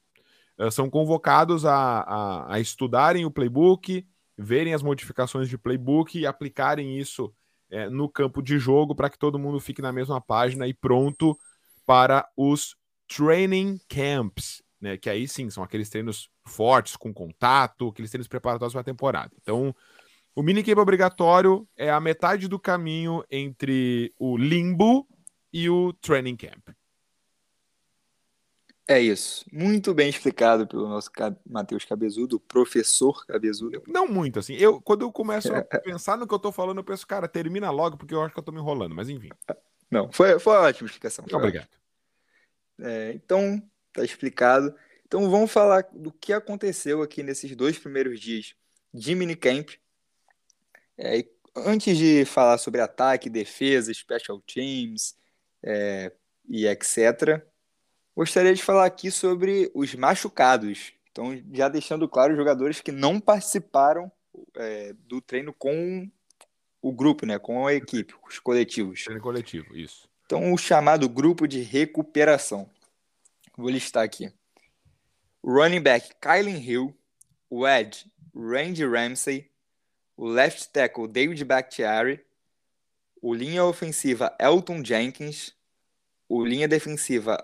uh, 0.60 0.70
são 0.70 0.90
convocados 0.90 1.64
a, 1.66 2.02
a, 2.02 2.56
a, 2.56 2.60
estudarem 2.60 3.24
o 3.24 3.32
playbook, 3.32 4.06
verem 4.38 4.74
as 4.74 4.84
modificações 4.84 5.48
de 5.48 5.58
playbook 5.58 6.20
e 6.20 6.28
aplicarem 6.28 7.00
isso 7.00 7.34
é, 7.70 7.90
no 7.90 8.10
campo 8.10 8.42
de 8.42 8.60
jogo 8.60 8.94
para 8.94 9.10
que 9.10 9.18
todo 9.18 9.40
mundo 9.40 9.62
fique 9.62 9.82
na 9.82 9.94
mesma 9.94 10.20
página 10.20 10.68
e 10.68 10.74
pronto 10.74 11.40
para 11.86 12.28
os 12.36 12.76
training 13.08 13.80
camps, 13.88 14.62
né? 14.82 14.98
Que 14.98 15.10
aí 15.10 15.26
sim 15.26 15.50
são 15.50 15.64
aqueles 15.64 15.90
treinos 15.90 16.30
fortes, 16.46 16.98
com 16.98 17.14
contato, 17.14 17.88
aqueles 17.88 18.12
treinos 18.12 18.28
preparatórios 18.28 18.74
para 18.74 18.82
a 18.82 18.84
temporada. 18.84 19.32
Então, 19.42 19.74
o 20.38 20.44
minicamp 20.44 20.80
obrigatório 20.80 21.68
é 21.76 21.90
a 21.90 22.00
metade 22.00 22.48
do 22.48 22.60
caminho 22.60 23.24
entre 23.28 24.14
o 24.20 24.38
limbo 24.38 25.08
e 25.52 25.68
o 25.68 25.92
training 25.94 26.36
camp. 26.36 26.70
É 28.88 29.00
isso. 29.02 29.44
Muito 29.52 29.96
bem 29.96 30.08
explicado 30.08 30.68
pelo 30.68 30.88
nosso 30.88 31.10
Matheus 31.44 31.86
Cabezudo, 31.86 32.40
professor 32.40 33.26
Cabezudo. 33.26 33.82
Não 33.88 34.08
muito, 34.08 34.38
assim. 34.38 34.54
Eu, 34.54 34.80
quando 34.80 35.02
eu 35.02 35.12
começo 35.12 35.52
a 35.52 35.64
pensar 35.82 36.16
no 36.20 36.28
que 36.28 36.36
eu 36.36 36.40
tô 36.40 36.52
falando, 36.52 36.78
eu 36.78 36.84
penso, 36.84 37.08
cara, 37.08 37.28
termina 37.28 37.72
logo, 37.72 37.98
porque 37.98 38.14
eu 38.14 38.22
acho 38.22 38.32
que 38.32 38.40
eu 38.40 38.44
tô 38.44 38.52
me 38.52 38.60
enrolando, 38.60 38.94
mas 38.94 39.10
enfim. 39.10 39.30
Não, 39.90 40.12
foi, 40.12 40.38
foi 40.38 40.54
uma 40.54 40.68
ótima 40.68 40.86
explicação. 40.86 41.26
Obrigado. 41.34 41.68
É, 42.80 43.12
então, 43.16 43.60
tá 43.92 44.04
explicado. 44.04 44.72
Então 45.04 45.32
vamos 45.32 45.52
falar 45.52 45.84
do 45.92 46.12
que 46.12 46.32
aconteceu 46.32 47.02
aqui 47.02 47.24
nesses 47.24 47.56
dois 47.56 47.80
primeiros 47.80 48.20
dias 48.20 48.54
de 48.94 49.16
minicamp. 49.16 49.80
É, 50.98 51.26
antes 51.56 51.98
de 51.98 52.26
falar 52.26 52.58
sobre 52.58 52.82
ataque, 52.82 53.30
defesa, 53.30 53.94
special 53.94 54.42
teams 54.42 55.16
é, 55.64 56.12
e 56.48 56.66
etc., 56.66 57.44
gostaria 58.16 58.54
de 58.54 58.64
falar 58.64 58.86
aqui 58.86 59.12
sobre 59.12 59.72
os 59.74 59.94
machucados. 59.96 60.94
Então, 61.12 61.42
já 61.52 61.68
deixando 61.68 62.08
claro 62.08 62.34
os 62.34 62.38
jogadores 62.38 62.82
que 62.82 62.92
não 62.92 63.20
participaram 63.20 64.12
é, 64.56 64.94
do 65.08 65.22
treino 65.22 65.54
com 65.54 66.10
o 66.82 66.92
grupo, 66.92 67.26
né, 67.26 67.40
com 67.40 67.66
a 67.66 67.74
equipe, 67.74 68.14
os 68.28 68.40
coletivos. 68.40 69.04
Treino 69.04 69.22
coletivo, 69.22 69.76
isso. 69.76 70.08
Então, 70.26 70.54
o 70.54 70.58
chamado 70.58 71.08
grupo 71.08 71.48
de 71.48 71.62
recuperação. 71.62 72.70
Vou 73.58 73.70
listar 73.70 74.04
aqui. 74.04 74.32
Running 75.44 75.82
back 75.82 76.12
Kylen 76.22 76.62
Hill, 76.62 76.96
o 77.50 77.68
Edge 77.68 78.06
Randy 78.36 78.86
Ramsey, 78.86 79.50
o 80.18 80.28
left 80.28 80.70
tackle 80.74 81.08
David 81.08 81.46
Bakhtiari, 81.46 82.20
o 83.22 83.34
linha 83.34 83.64
ofensiva 83.64 84.36
Elton 84.40 84.84
Jenkins, 84.84 85.56
o 86.28 86.44
linha 86.44 86.68
defensiva 86.68 87.38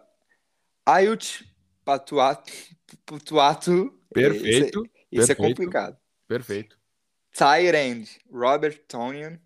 Ayut 0.85 1.47
Patuatu. 1.85 2.33
Perfeito. 4.11 4.83
Isso, 5.11 5.31
é 5.31 5.35
complicado. 5.35 5.97
Perfeito. 6.27 6.77
Tight 7.31 7.75
end 7.75 8.19
Robert 8.31 8.79
Tonian, 8.87 9.39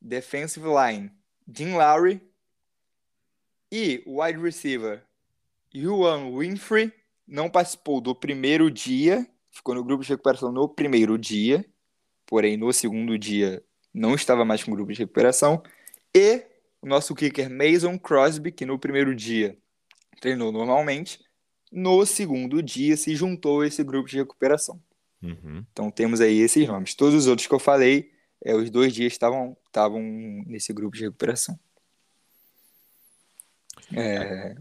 defensive 0.00 0.66
line 0.66 1.10
Dean 1.46 1.76
Lowry 1.76 2.20
e 3.70 4.02
wide 4.06 4.38
receiver 4.38 5.02
Juan 5.74 6.32
Winfrey 6.36 6.92
não 7.26 7.50
participou 7.50 8.00
do 8.00 8.14
primeiro 8.14 8.70
dia, 8.70 9.26
ficou 9.50 9.74
no 9.74 9.82
grupo 9.82 10.04
de 10.04 10.10
recuperação 10.10 10.52
no 10.52 10.68
primeiro 10.68 11.18
dia, 11.18 11.64
porém 12.34 12.56
no 12.56 12.72
segundo 12.72 13.16
dia 13.16 13.62
não 13.94 14.12
estava 14.12 14.44
mais 14.44 14.64
com 14.64 14.72
o 14.72 14.74
grupo 14.74 14.92
de 14.92 14.98
recuperação, 14.98 15.62
e 16.12 16.44
o 16.82 16.86
nosso 16.88 17.14
kicker 17.14 17.48
Mason 17.48 17.96
Crosby, 17.96 18.50
que 18.50 18.66
no 18.66 18.76
primeiro 18.76 19.14
dia 19.14 19.56
treinou 20.20 20.50
normalmente, 20.50 21.20
no 21.70 22.04
segundo 22.04 22.60
dia 22.60 22.96
se 22.96 23.14
juntou 23.14 23.60
a 23.60 23.68
esse 23.68 23.84
grupo 23.84 24.08
de 24.08 24.16
recuperação. 24.16 24.82
Uhum. 25.22 25.64
Então 25.70 25.92
temos 25.92 26.20
aí 26.20 26.40
esses 26.40 26.66
nomes. 26.66 26.96
Todos 26.96 27.14
os 27.14 27.28
outros 27.28 27.46
que 27.46 27.54
eu 27.54 27.60
falei, 27.60 28.10
é, 28.44 28.52
os 28.52 28.68
dois 28.68 28.92
dias 28.92 29.12
estavam 29.12 29.56
estavam 29.68 30.02
nesse 30.44 30.72
grupo 30.72 30.96
de 30.96 31.04
recuperação. 31.04 31.56
É, 33.94 34.56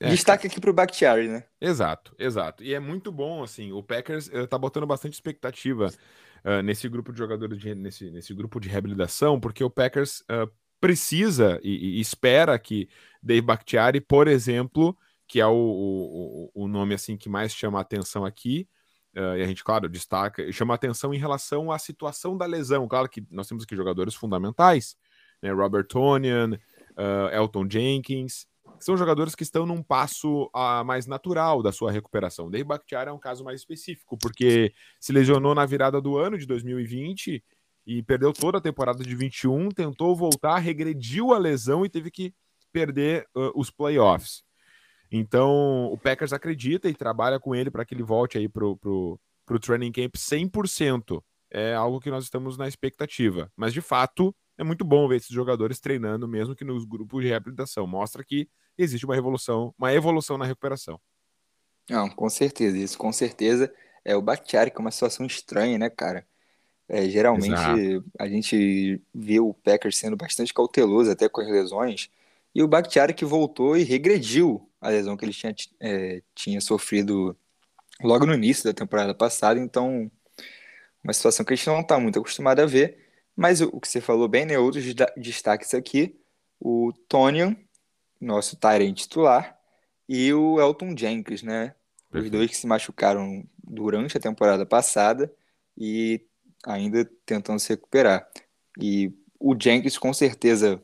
é, 0.00 0.08
Destaque 0.08 0.48
aqui 0.48 0.60
pro 0.60 0.74
Bakhtiari, 0.74 1.28
né? 1.28 1.44
Exato, 1.60 2.12
exato. 2.18 2.64
E 2.64 2.74
é 2.74 2.80
muito 2.80 3.12
bom, 3.12 3.44
assim, 3.44 3.70
o 3.70 3.84
Packers 3.84 4.26
uh, 4.26 4.48
tá 4.48 4.58
botando 4.58 4.84
bastante 4.84 5.12
expectativa 5.12 5.92
uh, 6.44 6.62
nesse 6.62 6.88
grupo 6.88 7.12
de 7.12 7.18
jogadores, 7.18 7.58
de, 7.58 7.74
nesse, 7.74 8.10
nesse 8.10 8.34
grupo 8.34 8.60
de 8.60 8.68
reabilitação, 8.68 9.40
porque 9.40 9.62
o 9.62 9.70
Packers 9.70 10.20
uh, 10.22 10.50
precisa 10.80 11.60
e, 11.62 11.98
e, 11.98 12.00
espera 12.00 12.58
que 12.58 12.88
Dave 13.22 13.42
Bakhtiari, 13.42 14.00
por 14.00 14.28
exemplo, 14.28 14.96
que 15.26 15.40
é 15.40 15.46
o, 15.46 15.52
o, 16.54 16.64
o 16.64 16.68
nome 16.68 16.94
assim 16.94 17.16
que 17.16 17.28
mais 17.28 17.54
chama 17.54 17.78
a 17.78 17.82
atenção 17.82 18.24
aqui, 18.24 18.68
Uh, 19.14 19.36
e 19.36 19.42
a 19.42 19.46
gente, 19.46 19.62
claro, 19.62 19.90
destaca, 19.90 20.50
chama 20.52 20.74
atenção 20.74 21.12
em 21.12 21.18
relação 21.18 21.70
à 21.70 21.78
situação 21.78 22.36
da 22.36 22.46
lesão. 22.46 22.88
Claro 22.88 23.08
que 23.08 23.22
nós 23.30 23.46
temos 23.46 23.64
aqui 23.64 23.76
jogadores 23.76 24.14
fundamentais, 24.14 24.96
né? 25.42 25.52
Robert 25.52 25.84
Tonian, 25.84 26.58
uh, 26.92 27.34
Elton 27.34 27.68
Jenkins, 27.68 28.46
são 28.82 28.96
jogadores 28.96 29.34
que 29.34 29.42
estão 29.42 29.64
num 29.64 29.82
passo 29.82 30.50
uh, 30.54 30.84
mais 30.84 31.06
natural 31.06 31.62
da 31.62 31.70
sua 31.70 31.92
recuperação. 31.92 32.50
Dave 32.50 32.64
Bakhtiari 32.64 33.10
é 33.10 33.12
um 33.12 33.18
caso 33.18 33.44
mais 33.44 33.60
específico, 33.60 34.18
porque 34.18 34.72
se 35.00 35.12
lesionou 35.12 35.54
na 35.54 35.64
virada 35.64 36.00
do 36.00 36.18
ano 36.18 36.36
de 36.36 36.46
2020 36.46 37.42
e 37.86 38.02
perdeu 38.02 38.32
toda 38.32 38.58
a 38.58 38.60
temporada 38.60 39.02
de 39.04 39.14
21, 39.14 39.68
tentou 39.70 40.16
voltar, 40.16 40.58
regrediu 40.58 41.32
a 41.32 41.38
lesão 41.38 41.84
e 41.84 41.88
teve 41.88 42.10
que 42.10 42.34
perder 42.72 43.26
uh, 43.36 43.52
os 43.54 43.70
playoffs. 43.70 44.42
Então, 45.10 45.86
o 45.92 45.98
Packers 45.98 46.32
acredita 46.32 46.88
e 46.88 46.94
trabalha 46.94 47.38
com 47.38 47.54
ele 47.54 47.70
para 47.70 47.84
que 47.84 47.94
ele 47.94 48.02
volte 48.02 48.38
aí 48.38 48.48
pro, 48.48 48.76
pro, 48.78 49.20
pro 49.44 49.60
training 49.60 49.92
camp 49.92 50.14
100%. 50.16 51.22
É 51.50 51.74
algo 51.74 52.00
que 52.00 52.10
nós 52.10 52.24
estamos 52.24 52.56
na 52.56 52.66
expectativa. 52.66 53.52
Mas, 53.54 53.74
de 53.74 53.82
fato, 53.82 54.34
é 54.56 54.64
muito 54.64 54.84
bom 54.84 55.06
ver 55.06 55.16
esses 55.16 55.28
jogadores 55.28 55.80
treinando, 55.80 56.26
mesmo 56.26 56.56
que 56.56 56.64
nos 56.64 56.84
grupos 56.86 57.22
de 57.22 57.28
reabilitação. 57.28 57.86
Mostra 57.86 58.24
que 58.24 58.48
existe 58.76 59.04
uma 59.04 59.14
revolução, 59.14 59.74
uma 59.78 59.92
evolução 59.92 60.38
na 60.38 60.44
recuperação. 60.44 61.00
Não, 61.88 62.08
com 62.08 62.28
certeza, 62.30 62.78
isso 62.78 62.96
com 62.96 63.12
certeza 63.12 63.72
é 64.04 64.16
o 64.16 64.22
Bakhtiari, 64.22 64.70
que 64.70 64.78
é 64.78 64.80
uma 64.80 64.90
situação 64.90 65.26
estranha, 65.26 65.78
né, 65.78 65.90
cara? 65.90 66.26
É, 66.88 67.08
geralmente 67.08 67.52
Exato. 67.52 68.04
a 68.18 68.28
gente 68.28 69.00
vê 69.14 69.40
o 69.40 69.54
Packers 69.54 69.96
sendo 69.96 70.16
bastante 70.16 70.52
cauteloso 70.52 71.10
até 71.10 71.28
com 71.28 71.40
as 71.40 71.48
lesões, 71.48 72.10
e 72.54 72.62
o 72.62 72.68
Bakhtiari 72.68 73.14
que 73.14 73.24
voltou 73.24 73.76
e 73.76 73.82
regrediu 73.82 74.68
a 74.80 74.90
lesão 74.90 75.16
que 75.16 75.24
ele 75.24 75.32
tinha, 75.32 75.54
é, 75.80 76.22
tinha 76.34 76.60
sofrido 76.60 77.36
logo 78.02 78.26
no 78.26 78.34
início 78.34 78.64
da 78.64 78.74
temporada 78.74 79.14
passada, 79.14 79.58
então 79.58 80.10
uma 81.02 81.12
situação 81.12 81.44
que 81.44 81.52
a 81.52 81.56
gente 81.56 81.66
não 81.66 81.80
está 81.80 81.98
muito 81.98 82.18
acostumado 82.18 82.60
a 82.60 82.66
ver, 82.66 82.98
mas 83.34 83.60
o, 83.60 83.68
o 83.72 83.80
que 83.80 83.88
você 83.88 84.00
falou 84.00 84.28
bem, 84.28 84.44
né, 84.44 84.58
outros 84.58 84.84
destaques 85.16 85.74
aqui, 85.74 86.18
o 86.60 86.92
Tonian, 87.08 87.56
nosso 88.22 88.56
Tyrant 88.56 88.94
titular, 88.94 89.58
e 90.08 90.32
o 90.32 90.60
Elton 90.60 90.96
Jenkins, 90.96 91.42
né? 91.42 91.74
Os 92.12 92.30
dois 92.30 92.50
que 92.50 92.56
se 92.56 92.66
machucaram 92.66 93.44
durante 93.64 94.16
a 94.16 94.20
temporada 94.20 94.66
passada 94.66 95.32
e 95.76 96.20
ainda 96.66 97.08
tentando 97.24 97.58
se 97.58 97.70
recuperar. 97.70 98.28
E 98.78 99.12
o 99.40 99.56
Jenkins 99.58 99.96
com 99.96 100.12
certeza 100.12 100.82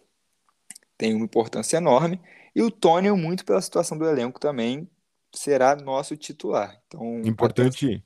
tem 0.96 1.14
uma 1.14 1.24
importância 1.24 1.76
enorme 1.76 2.20
e 2.54 2.62
o 2.62 2.70
Tony 2.70 3.10
muito 3.12 3.44
pela 3.44 3.60
situação 3.60 3.98
do 3.98 4.06
elenco 4.06 4.40
também 4.40 4.88
será 5.34 5.76
nosso 5.76 6.16
titular. 6.16 6.80
Então 6.86 7.20
importante, 7.24 8.02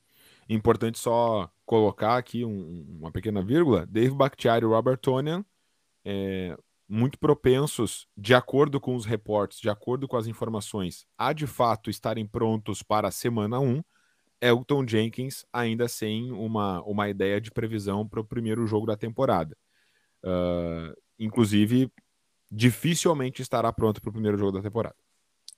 importante 0.48 0.98
só 0.98 1.48
colocar 1.64 2.16
aqui 2.16 2.44
um, 2.44 2.98
uma 2.98 3.12
pequena 3.12 3.42
vírgula. 3.42 3.86
Dave 3.86 4.14
Bakhtiari 4.14 4.64
e 4.64 4.68
Robert 4.68 4.98
Tonian 4.98 5.44
é, 6.04 6.56
muito 6.92 7.18
propensos, 7.18 8.06
de 8.14 8.34
acordo 8.34 8.78
com 8.78 8.94
os 8.94 9.06
reportes, 9.06 9.58
de 9.58 9.70
acordo 9.70 10.06
com 10.06 10.14
as 10.14 10.26
informações, 10.26 11.06
a 11.16 11.32
de 11.32 11.46
fato 11.46 11.88
estarem 11.88 12.26
prontos 12.26 12.82
para 12.82 13.08
a 13.08 13.10
semana 13.10 13.58
1, 13.58 13.82
Elton 14.42 14.86
Jenkins 14.86 15.46
ainda 15.50 15.88
sem 15.88 16.30
uma, 16.32 16.82
uma 16.82 17.08
ideia 17.08 17.40
de 17.40 17.50
previsão 17.50 18.06
para 18.06 18.20
o 18.20 18.24
primeiro 18.24 18.66
jogo 18.66 18.86
da 18.86 18.94
temporada. 18.94 19.56
Uh, 20.22 20.94
inclusive, 21.18 21.90
dificilmente 22.50 23.40
estará 23.40 23.72
pronto 23.72 23.98
para 24.02 24.10
o 24.10 24.12
primeiro 24.12 24.36
jogo 24.36 24.52
da 24.52 24.62
temporada. 24.62 24.96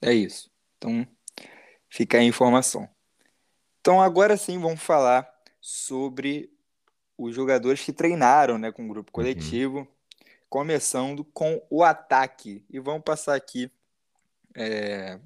É 0.01 0.15
isso. 0.15 0.49
Então, 0.79 1.05
fica 1.89 2.19
a 2.19 2.23
informação. 2.23 2.89
Então, 3.81 4.01
agora 4.01 4.37
sim, 4.37 4.57
vamos 4.61 4.81
falar 4.81 5.29
sobre 5.61 6.49
os 7.19 7.35
jogadores 7.35 7.85
que 7.85 7.93
treinaram 7.93 8.57
né, 8.57 8.71
com 8.71 8.85
o 8.85 8.89
grupo 8.89 9.11
uhum. 9.11 9.15
coletivo. 9.15 9.79
Uhum 9.79 9.94
começando 10.55 11.25
com 11.25 11.61
o 11.69 11.83
ataque. 11.83 12.65
E 12.71 12.79
vamos 12.79 13.03
passar 13.03 13.35
aqui 13.35 13.69
é, 14.55 15.19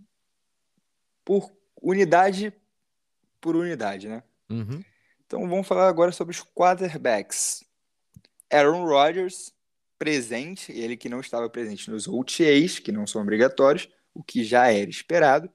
por 1.23 1.53
unidade 1.83 2.51
por 3.39 3.55
unidade, 3.55 4.09
né? 4.09 4.23
Uhum. 4.49 4.83
Então 5.27 5.47
vamos 5.47 5.69
falar 5.69 5.87
agora 5.87 6.13
sobre 6.13 6.35
os 6.35 6.43
quarterbacks. 6.43 7.63
Aaron 8.51 8.87
Rodgers, 8.87 9.53
presente, 9.99 10.73
ele 10.73 10.97
que 10.97 11.11
não 11.11 11.21
estava 11.21 11.51
presente 11.51 11.91
nos 11.91 12.09
OTAs, 12.09 12.79
que 12.79 12.91
não 12.91 13.07
são 13.07 13.21
obrigatórios, 13.21 13.87
o 14.15 14.23
que 14.23 14.43
já 14.43 14.73
era 14.73 14.89
esperado, 14.89 15.51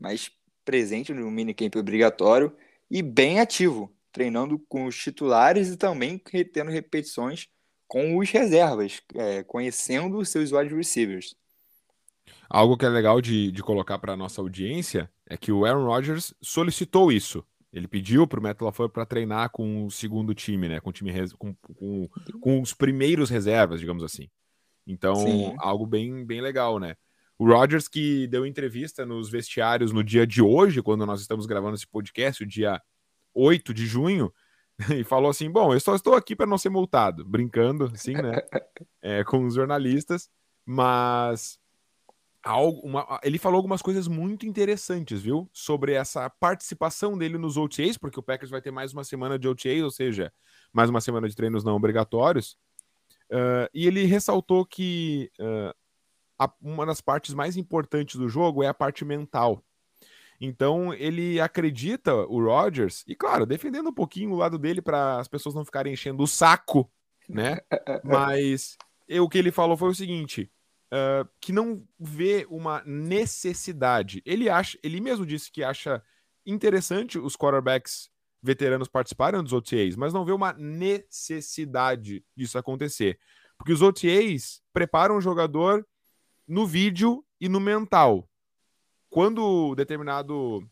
mas 0.00 0.32
presente 0.64 1.12
no 1.12 1.30
minicamp 1.30 1.78
obrigatório 1.78 2.56
e 2.90 3.02
bem 3.02 3.38
ativo, 3.38 3.94
treinando 4.10 4.58
com 4.60 4.86
os 4.86 4.96
titulares 4.96 5.68
e 5.68 5.76
também 5.76 6.16
tendo 6.16 6.70
repetições 6.70 7.50
com 7.90 8.16
os 8.16 8.30
reservas, 8.30 9.02
é, 9.16 9.42
conhecendo 9.42 10.18
os 10.18 10.28
seus 10.28 10.52
wide 10.52 10.72
receivers. 10.72 11.34
Algo 12.48 12.76
que 12.76 12.86
é 12.86 12.88
legal 12.88 13.20
de, 13.20 13.50
de 13.50 13.64
colocar 13.64 13.98
para 13.98 14.16
nossa 14.16 14.40
audiência 14.40 15.10
é 15.28 15.36
que 15.36 15.50
o 15.50 15.64
Aaron 15.64 15.86
Rodgers 15.86 16.32
solicitou 16.40 17.10
isso. 17.10 17.44
Ele 17.72 17.88
pediu 17.88 18.28
para 18.28 18.38
o 18.38 18.42
Matt 18.44 18.60
LaFleur 18.60 18.90
para 18.90 19.04
treinar 19.04 19.50
com 19.50 19.86
o 19.86 19.90
segundo 19.90 20.32
time, 20.32 20.68
né? 20.68 20.78
Com, 20.78 20.92
time 20.92 21.12
com, 21.36 21.52
com, 21.54 22.08
com 22.40 22.60
os 22.60 22.72
primeiros 22.72 23.28
reservas, 23.28 23.80
digamos 23.80 24.04
assim. 24.04 24.28
Então, 24.86 25.16
Sim. 25.16 25.56
algo 25.58 25.84
bem, 25.84 26.24
bem 26.24 26.40
legal, 26.40 26.78
né? 26.78 26.94
O 27.36 27.44
Rodgers 27.48 27.88
que 27.88 28.28
deu 28.28 28.46
entrevista 28.46 29.04
nos 29.04 29.28
vestiários 29.28 29.90
no 29.90 30.04
dia 30.04 30.24
de 30.24 30.40
hoje, 30.40 30.80
quando 30.80 31.04
nós 31.04 31.20
estamos 31.20 31.44
gravando 31.44 31.74
esse 31.74 31.88
podcast, 31.88 32.44
o 32.44 32.46
dia 32.46 32.80
8 33.34 33.74
de 33.74 33.84
junho, 33.84 34.32
e 34.98 35.04
falou 35.04 35.30
assim: 35.30 35.50
Bom, 35.50 35.72
eu 35.72 35.80
só 35.80 35.94
estou 35.94 36.14
aqui 36.14 36.34
para 36.34 36.46
não 36.46 36.58
ser 36.58 36.70
multado, 36.70 37.24
brincando, 37.24 37.90
assim, 37.94 38.14
né? 38.14 38.42
É, 39.02 39.24
com 39.24 39.46
os 39.46 39.54
jornalistas, 39.54 40.28
Mas 40.66 41.58
algo, 42.42 42.80
uma, 42.86 43.18
ele 43.22 43.38
falou 43.38 43.56
algumas 43.56 43.80
coisas 43.80 44.08
muito 44.08 44.46
interessantes, 44.46 45.22
viu? 45.22 45.48
Sobre 45.52 45.94
essa 45.94 46.28
participação 46.28 47.16
dele 47.16 47.38
nos 47.38 47.56
OTAs, 47.56 47.96
porque 47.96 48.20
o 48.20 48.22
Packers 48.22 48.50
vai 48.50 48.60
ter 48.60 48.70
mais 48.70 48.92
uma 48.92 49.04
semana 49.04 49.38
de 49.38 49.48
OTAs, 49.48 49.82
ou 49.82 49.90
seja, 49.90 50.32
mais 50.72 50.90
uma 50.90 51.00
semana 51.00 51.28
de 51.28 51.34
treinos 51.34 51.64
não 51.64 51.76
obrigatórios. 51.76 52.58
Uh, 53.30 53.68
e 53.72 53.86
ele 53.86 54.04
ressaltou 54.04 54.66
que 54.66 55.30
uh, 55.40 55.74
a, 56.38 56.52
uma 56.60 56.84
das 56.84 57.00
partes 57.00 57.32
mais 57.32 57.56
importantes 57.56 58.16
do 58.16 58.28
jogo 58.28 58.62
é 58.62 58.68
a 58.68 58.74
parte 58.74 59.04
mental. 59.04 59.64
Então 60.40 60.94
ele 60.94 61.38
acredita, 61.38 62.14
o 62.14 62.42
Rodgers, 62.42 63.04
e 63.06 63.14
claro, 63.14 63.44
defendendo 63.44 63.90
um 63.90 63.94
pouquinho 63.94 64.32
o 64.32 64.36
lado 64.36 64.58
dele 64.58 64.80
para 64.80 65.18
as 65.18 65.28
pessoas 65.28 65.54
não 65.54 65.64
ficarem 65.64 65.92
enchendo 65.92 66.22
o 66.22 66.26
saco, 66.26 66.90
né? 67.28 67.58
Mas 68.02 68.78
o 69.20 69.28
que 69.28 69.36
ele 69.36 69.52
falou 69.52 69.76
foi 69.76 69.90
o 69.90 69.94
seguinte: 69.94 70.50
uh, 70.92 71.28
que 71.40 71.52
não 71.52 71.86
vê 71.98 72.46
uma 72.48 72.82
necessidade. 72.84 74.22
Ele 74.24 74.48
acha, 74.48 74.78
ele 74.82 75.00
mesmo 75.00 75.26
disse 75.26 75.50
que 75.50 75.62
acha 75.62 76.02
interessante 76.46 77.18
os 77.18 77.36
quarterbacks 77.36 78.08
veteranos 78.42 78.88
participarem 78.88 79.42
dos 79.42 79.52
OTAs, 79.52 79.96
mas 79.96 80.12
não 80.12 80.24
vê 80.24 80.32
uma 80.32 80.52
necessidade 80.54 82.24
disso 82.34 82.56
acontecer. 82.56 83.18
Porque 83.58 83.72
os 83.72 83.82
OTAs 83.82 84.62
preparam 84.72 85.18
o 85.18 85.20
jogador 85.20 85.86
no 86.48 86.66
vídeo 86.66 87.22
e 87.38 87.48
no 87.48 87.60
mental. 87.60 88.29
Quando 89.10 89.74
determinado 89.74 90.66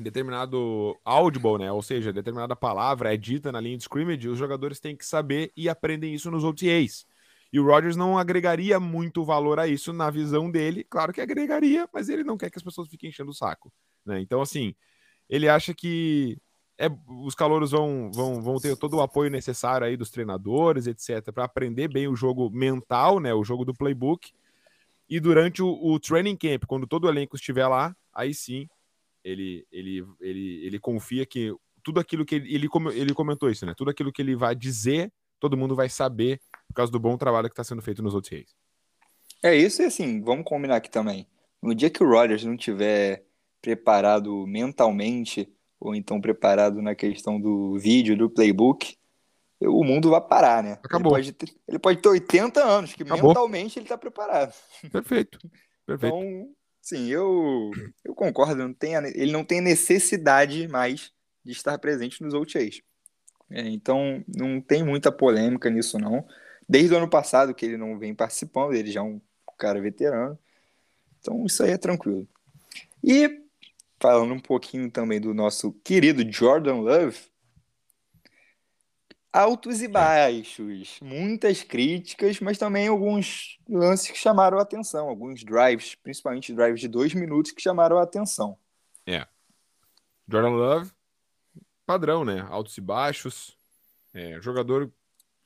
determinado 0.00 0.98
audible, 1.04 1.58
né, 1.58 1.70
ou 1.70 1.82
seja, 1.82 2.12
determinada 2.12 2.56
palavra 2.56 3.12
é 3.12 3.16
dita 3.16 3.52
na 3.52 3.60
linha 3.60 3.76
de 3.76 3.82
scrimmage, 3.82 4.28
os 4.28 4.38
jogadores 4.38 4.80
têm 4.80 4.96
que 4.96 5.04
saber 5.04 5.52
e 5.56 5.68
aprendem 5.68 6.14
isso 6.14 6.30
nos 6.30 6.42
OTAs. 6.42 7.06
E 7.52 7.60
o 7.60 7.64
Rodgers 7.64 7.94
não 7.94 8.18
agregaria 8.18 8.80
muito 8.80 9.24
valor 9.24 9.60
a 9.60 9.68
isso 9.68 9.92
na 9.92 10.10
visão 10.10 10.50
dele. 10.50 10.84
Claro 10.84 11.12
que 11.12 11.20
agregaria, 11.20 11.88
mas 11.92 12.08
ele 12.08 12.24
não 12.24 12.36
quer 12.36 12.50
que 12.50 12.58
as 12.58 12.64
pessoas 12.64 12.88
fiquem 12.88 13.10
enchendo 13.10 13.30
o 13.30 13.34
saco. 13.34 13.72
Né? 14.04 14.20
Então, 14.20 14.40
assim, 14.40 14.74
ele 15.28 15.48
acha 15.48 15.72
que 15.72 16.36
é, 16.76 16.88
os 17.06 17.34
calouros 17.34 17.70
vão, 17.70 18.10
vão, 18.12 18.42
vão 18.42 18.56
ter 18.58 18.76
todo 18.76 18.96
o 18.96 19.00
apoio 19.00 19.30
necessário 19.30 19.86
aí 19.86 19.96
dos 19.96 20.10
treinadores, 20.10 20.88
etc., 20.88 21.32
para 21.32 21.44
aprender 21.44 21.86
bem 21.86 22.08
o 22.08 22.16
jogo 22.16 22.50
mental, 22.50 23.20
né? 23.20 23.32
O 23.32 23.44
jogo 23.44 23.64
do 23.64 23.72
playbook. 23.72 24.32
E 25.08 25.20
durante 25.20 25.62
o, 25.62 25.68
o 25.68 25.98
training 26.00 26.36
camp, 26.36 26.64
quando 26.66 26.86
todo 26.86 27.04
o 27.04 27.08
elenco 27.08 27.36
estiver 27.36 27.66
lá, 27.66 27.94
aí 28.12 28.34
sim 28.34 28.68
ele, 29.22 29.66
ele, 29.72 30.04
ele, 30.20 30.66
ele 30.66 30.78
confia 30.78 31.24
que 31.24 31.54
tudo 31.82 32.00
aquilo 32.00 32.24
que 32.24 32.34
ele, 32.34 32.54
ele, 32.54 32.68
ele 32.94 33.14
comentou 33.14 33.50
isso, 33.50 33.64
né? 33.66 33.74
Tudo 33.76 33.90
aquilo 33.90 34.12
que 34.12 34.20
ele 34.20 34.36
vai 34.36 34.54
dizer, 34.54 35.12
todo 35.38 35.56
mundo 35.56 35.74
vai 35.74 35.88
saber 35.88 36.40
por 36.68 36.74
causa 36.74 36.92
do 36.92 37.00
bom 37.00 37.16
trabalho 37.16 37.48
que 37.48 37.52
está 37.52 37.64
sendo 37.64 37.82
feito 37.82 38.02
nos 38.02 38.14
OTAs. 38.14 38.54
É 39.42 39.54
isso 39.54 39.82
e 39.82 39.84
assim, 39.84 40.22
vamos 40.22 40.44
combinar 40.44 40.76
aqui 40.76 40.90
também. 40.90 41.26
No 41.62 41.74
dia 41.74 41.90
que 41.90 42.02
o 42.02 42.08
Rodgers 42.08 42.44
não 42.44 42.56
tiver 42.56 43.24
preparado 43.60 44.46
mentalmente, 44.46 45.48
ou 45.78 45.94
então 45.94 46.20
preparado 46.20 46.80
na 46.80 46.94
questão 46.94 47.40
do 47.40 47.78
vídeo, 47.78 48.16
do 48.16 48.30
playbook, 48.30 48.96
o 49.60 49.84
mundo 49.84 50.10
vai 50.10 50.20
parar, 50.20 50.62
né? 50.62 50.78
Acabou. 50.82 51.16
Ele 51.16 51.26
pode 51.26 51.32
ter, 51.32 51.56
ele 51.68 51.78
pode 51.78 52.02
ter 52.02 52.08
80 52.08 52.62
anos, 52.62 52.92
que 52.92 53.02
Acabou. 53.02 53.28
mentalmente 53.28 53.78
ele 53.78 53.84
está 53.84 53.96
preparado. 53.96 54.54
Perfeito. 54.90 55.38
Perfeito. 55.86 56.16
Então, 56.16 56.48
sim, 56.80 57.08
eu, 57.08 57.70
eu 58.04 58.14
concordo. 58.14 58.56
Não 58.56 58.72
tem, 58.72 58.94
ele 58.94 59.32
não 59.32 59.44
tem 59.44 59.60
necessidade 59.60 60.66
mais 60.68 61.12
de 61.44 61.52
estar 61.52 61.78
presente 61.78 62.22
nos 62.22 62.34
OTAs. 62.34 62.80
É, 63.50 63.60
então, 63.68 64.24
não 64.26 64.60
tem 64.60 64.82
muita 64.82 65.12
polêmica 65.12 65.70
nisso, 65.70 65.98
não. 65.98 66.26
Desde 66.68 66.94
o 66.94 66.96
ano 66.96 67.08
passado 67.08 67.54
que 67.54 67.66
ele 67.66 67.76
não 67.76 67.98
vem 67.98 68.14
participando, 68.14 68.74
ele 68.74 68.90
já 68.90 69.00
é 69.00 69.02
um 69.02 69.20
cara 69.58 69.80
veterano. 69.80 70.38
Então 71.20 71.44
isso 71.46 71.62
aí 71.62 71.70
é 71.70 71.78
tranquilo. 71.78 72.28
E 73.02 73.40
falando 74.00 74.34
um 74.34 74.40
pouquinho 74.40 74.90
também 74.90 75.20
do 75.20 75.32
nosso 75.32 75.72
querido 75.84 76.30
Jordan 76.30 76.76
Love, 76.76 77.18
altos 79.34 79.82
e 79.82 79.88
baixos, 79.88 81.00
muitas 81.02 81.64
críticas, 81.64 82.38
mas 82.38 82.56
também 82.56 82.86
alguns 82.86 83.58
lances 83.68 84.08
que 84.08 84.16
chamaram 84.16 84.60
a 84.60 84.62
atenção, 84.62 85.08
alguns 85.08 85.42
drives, 85.42 85.96
principalmente 85.96 86.54
drives 86.54 86.80
de 86.80 86.86
dois 86.86 87.12
minutos 87.12 87.50
que 87.50 87.60
chamaram 87.60 87.98
a 87.98 88.04
atenção. 88.04 88.56
É. 89.04 89.26
Jordan 90.28 90.50
Love, 90.50 90.92
padrão, 91.84 92.24
né? 92.24 92.46
Altos 92.48 92.78
e 92.78 92.80
baixos. 92.80 93.58
É, 94.14 94.40
jogador 94.40 94.92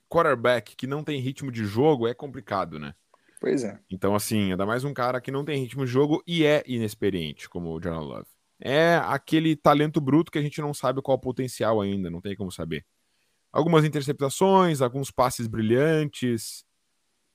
quarterback 0.07 0.77
que 0.77 0.87
não 0.87 1.03
tem 1.03 1.18
ritmo 1.18 1.51
de 1.51 1.64
jogo 1.64 2.07
é 2.07 2.12
complicado, 2.12 2.79
né? 2.79 2.94
Pois 3.40 3.64
é. 3.64 3.81
Então, 3.90 4.14
assim, 4.14 4.51
ainda 4.51 4.66
mais 4.66 4.85
um 4.85 4.92
cara 4.92 5.18
que 5.18 5.31
não 5.31 5.46
tem 5.46 5.62
ritmo 5.62 5.87
de 5.87 5.90
jogo 5.90 6.22
e 6.27 6.44
é 6.44 6.62
inexperiente, 6.66 7.48
como 7.48 7.70
o 7.70 7.81
Jordan 7.81 8.01
Love. 8.01 8.29
É 8.61 8.96
aquele 8.96 9.57
talento 9.57 9.98
bruto 9.98 10.31
que 10.31 10.38
a 10.38 10.42
gente 10.42 10.61
não 10.61 10.74
sabe 10.74 11.01
qual 11.01 11.16
o 11.16 11.20
potencial 11.20 11.81
ainda, 11.81 12.11
não 12.11 12.20
tem 12.20 12.37
como 12.37 12.53
saber. 12.53 12.85
Algumas 13.52 13.84
interceptações, 13.84 14.80
alguns 14.80 15.11
passes 15.11 15.46
brilhantes, 15.46 16.64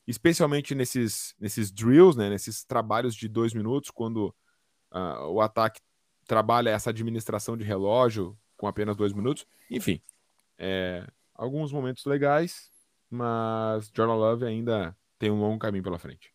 especialmente 0.08 0.76
nesses, 0.76 1.34
nesses 1.40 1.72
drills, 1.72 2.16
né, 2.18 2.30
nesses 2.30 2.64
trabalhos 2.64 3.16
de 3.16 3.28
dois 3.28 3.54
minutos, 3.54 3.90
quando 3.90 4.34
uh, 4.92 5.28
o 5.30 5.42
ataque 5.42 5.82
trabalha 6.28 6.70
essa 6.70 6.90
administração 6.90 7.58
de 7.58 7.64
relógio 7.64 8.38
com 8.58 8.68
apenas 8.68 8.96
dois 8.96 9.14
minutos. 9.14 9.46
Enfim, 9.70 10.02
é, 10.58 11.06
alguns 11.34 11.72
momentos 11.72 12.06
legais, 12.06 12.70
mas 13.10 13.92
Jordan 13.96 14.16
Love 14.16 14.46
ainda 14.46 14.96
tem 15.18 15.32
um 15.32 15.40
longo 15.40 15.60
caminho 15.60 15.84
pela 15.84 16.00
frente. 16.00 16.34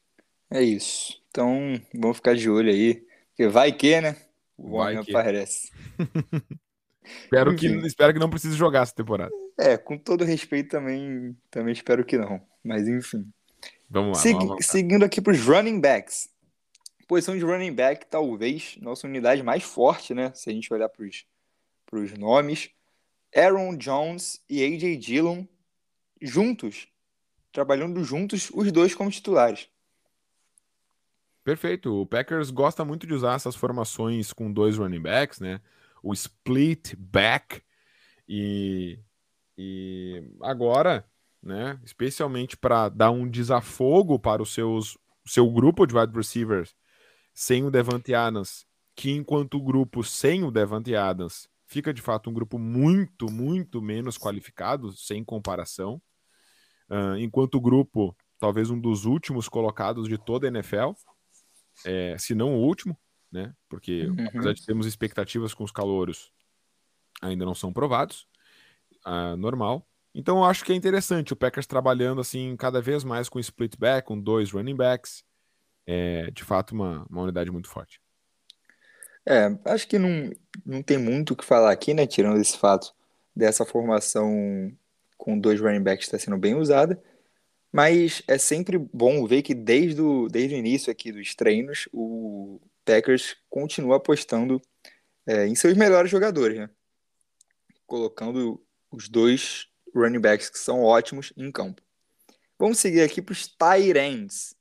É 0.50 0.62
isso. 0.62 1.22
Então, 1.28 1.80
vamos 1.94 2.16
ficar 2.16 2.34
de 2.34 2.48
olho 2.48 2.70
aí. 2.70 3.06
Porque 3.28 3.48
vai 3.48 3.70
que, 3.70 4.00
né? 4.00 4.16
O 4.56 4.78
vai 4.78 5.02
que. 5.02 5.10
aparece. 5.10 5.70
espero, 7.22 7.54
que, 7.54 7.66
espero 7.86 8.12
que 8.12 8.18
não 8.18 8.30
precise 8.30 8.56
jogar 8.56 8.82
essa 8.82 8.94
temporada. 8.94 9.30
É, 9.58 9.76
com 9.76 9.98
todo 9.98 10.24
respeito 10.24 10.70
também, 10.70 11.36
também 11.50 11.72
espero 11.72 12.04
que 12.04 12.16
não. 12.16 12.40
Mas 12.64 12.86
enfim. 12.88 13.26
Vamos 13.88 14.18
lá. 14.18 14.22
Segui 14.22 14.46
vamos 14.46 14.66
seguindo 14.66 15.04
aqui 15.04 15.20
para 15.20 15.32
os 15.32 15.40
running 15.40 15.80
backs. 15.80 16.28
Posição 17.06 17.36
de 17.36 17.44
running 17.44 17.72
back, 17.72 18.06
talvez 18.06 18.76
nossa 18.80 19.06
unidade 19.06 19.42
mais 19.42 19.62
forte, 19.62 20.12
né? 20.12 20.30
Se 20.34 20.50
a 20.50 20.52
gente 20.52 20.72
olhar 20.72 20.88
para 20.88 21.04
os 21.98 22.12
nomes. 22.18 22.70
Aaron 23.34 23.76
Jones 23.76 24.42
e 24.48 24.64
AJ 24.64 24.98
Dillon 24.98 25.44
juntos 26.20 26.88
trabalhando 27.52 28.04
juntos, 28.04 28.50
os 28.54 28.70
dois 28.70 28.94
como 28.94 29.10
titulares. 29.10 29.68
Perfeito. 31.42 32.02
O 32.02 32.06
Packers 32.06 32.50
gosta 32.50 32.84
muito 32.84 33.06
de 33.06 33.14
usar 33.14 33.34
essas 33.34 33.56
formações 33.56 34.32
com 34.32 34.52
dois 34.52 34.76
running 34.76 35.00
backs, 35.00 35.40
né? 35.40 35.60
O 36.02 36.12
split 36.12 36.94
back. 36.96 37.62
E, 38.28 38.98
e 39.56 40.22
agora, 40.42 41.04
né? 41.42 41.80
Especialmente 41.84 42.56
para 42.56 42.88
dar 42.88 43.10
um 43.10 43.28
desafogo 43.28 44.18
para 44.18 44.42
os 44.42 44.52
seus 44.52 44.98
seu 45.26 45.50
grupo 45.50 45.86
de 45.86 45.94
wide 45.94 46.16
receivers 46.16 46.74
sem 47.34 47.62
o 47.62 47.70
Devante 47.70 48.14
Adams, 48.14 48.66
que 48.96 49.12
enquanto 49.12 49.62
grupo 49.62 50.02
sem 50.02 50.42
o 50.42 50.50
Devante 50.50 50.96
Adams 50.96 51.48
fica 51.66 51.92
de 51.92 52.02
fato 52.02 52.30
um 52.30 52.32
grupo 52.32 52.58
muito, 52.58 53.30
muito 53.30 53.80
menos 53.80 54.18
qualificado, 54.18 54.90
sem 54.92 55.22
comparação. 55.22 56.02
Uh, 56.90 57.16
enquanto 57.18 57.60
grupo, 57.60 58.16
talvez 58.40 58.70
um 58.70 58.80
dos 58.80 59.04
últimos 59.04 59.48
colocados 59.48 60.08
de 60.08 60.16
toda 60.18 60.46
a 60.46 60.48
NFL, 60.48 60.92
é, 61.84 62.16
se 62.18 62.34
não 62.34 62.54
o 62.54 62.60
último, 62.60 62.98
né? 63.30 63.54
Porque 63.68 64.06
uhum. 64.06 64.26
apesar 64.26 64.52
de 64.52 64.64
termos 64.64 64.86
expectativas 64.86 65.54
com 65.54 65.64
os 65.64 65.70
calouros, 65.70 66.32
ainda 67.20 67.44
não 67.44 67.54
são 67.54 67.72
provados. 67.72 68.26
Uh, 69.06 69.36
normal. 69.36 69.86
Então 70.14 70.38
eu 70.38 70.44
acho 70.44 70.64
que 70.64 70.72
é 70.72 70.74
interessante 70.74 71.32
o 71.32 71.36
Packers 71.36 71.66
trabalhando 71.66 72.20
assim 72.20 72.56
cada 72.56 72.80
vez 72.80 73.04
mais 73.04 73.28
com 73.28 73.38
split 73.38 73.76
back, 73.78 74.06
com 74.06 74.18
dois 74.18 74.50
running 74.50 74.76
backs. 74.76 75.22
É 75.86 76.30
de 76.30 76.44
fato 76.44 76.72
uma, 76.72 77.06
uma 77.08 77.22
unidade 77.22 77.50
muito 77.50 77.68
forte. 77.68 78.00
É, 79.24 79.56
acho 79.66 79.86
que 79.86 79.98
não, 79.98 80.30
não 80.64 80.82
tem 80.82 80.98
muito 80.98 81.32
o 81.32 81.36
que 81.36 81.44
falar 81.44 81.70
aqui, 81.70 81.92
né? 81.92 82.06
Tirando 82.06 82.40
esse 82.40 82.56
fato 82.56 82.94
dessa 83.34 83.64
formação 83.64 84.72
com 85.16 85.38
dois 85.38 85.60
running 85.60 85.82
backs 85.82 86.06
está 86.06 86.18
sendo 86.18 86.38
bem 86.38 86.54
usada. 86.54 87.00
Mas 87.70 88.22
é 88.26 88.38
sempre 88.38 88.78
bom 88.78 89.26
ver 89.26 89.42
que 89.42 89.54
desde 89.54 90.00
o, 90.00 90.28
desde 90.28 90.54
o 90.54 90.58
início 90.58 90.90
aqui 90.90 91.12
dos 91.12 91.34
treinos, 91.34 91.88
o 91.92 92.58
Packers 92.88 93.36
continua 93.50 93.96
apostando 93.96 94.62
é, 95.26 95.46
em 95.46 95.54
seus 95.54 95.76
melhores 95.76 96.10
jogadores, 96.10 96.58
né? 96.58 96.70
Colocando 97.86 98.64
os 98.90 99.10
dois 99.10 99.68
running 99.94 100.18
backs 100.18 100.48
que 100.48 100.58
são 100.58 100.82
ótimos 100.82 101.30
em 101.36 101.52
campo. 101.52 101.82
Vamos 102.58 102.78
seguir 102.78 103.02
aqui 103.02 103.20
para 103.20 103.34
os 103.34 103.54
ends. 103.94 104.56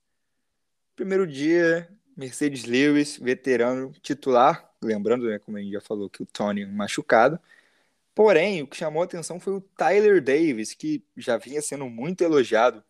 Primeiro 0.93 1.25
dia, 1.25 1.87
Mercedes 2.17 2.65
Lewis, 2.65 3.17
veterano 3.17 3.93
titular. 4.01 4.69
Lembrando, 4.83 5.25
né, 5.29 5.39
como 5.39 5.55
a 5.55 5.61
gente 5.61 5.71
já 5.71 5.81
falou, 5.81 6.09
que 6.09 6.21
o 6.21 6.25
Tony 6.25 6.65
machucado. 6.65 7.39
Porém, 8.13 8.61
o 8.61 8.67
que 8.67 8.75
chamou 8.75 9.01
a 9.01 9.05
atenção 9.05 9.39
foi 9.39 9.53
o 9.53 9.61
Tyler 9.61 10.21
Davis, 10.21 10.73
que 10.73 11.01
já 11.15 11.37
vinha 11.37 11.61
sendo 11.61 11.89
muito 11.89 12.23
elogiado 12.25 12.83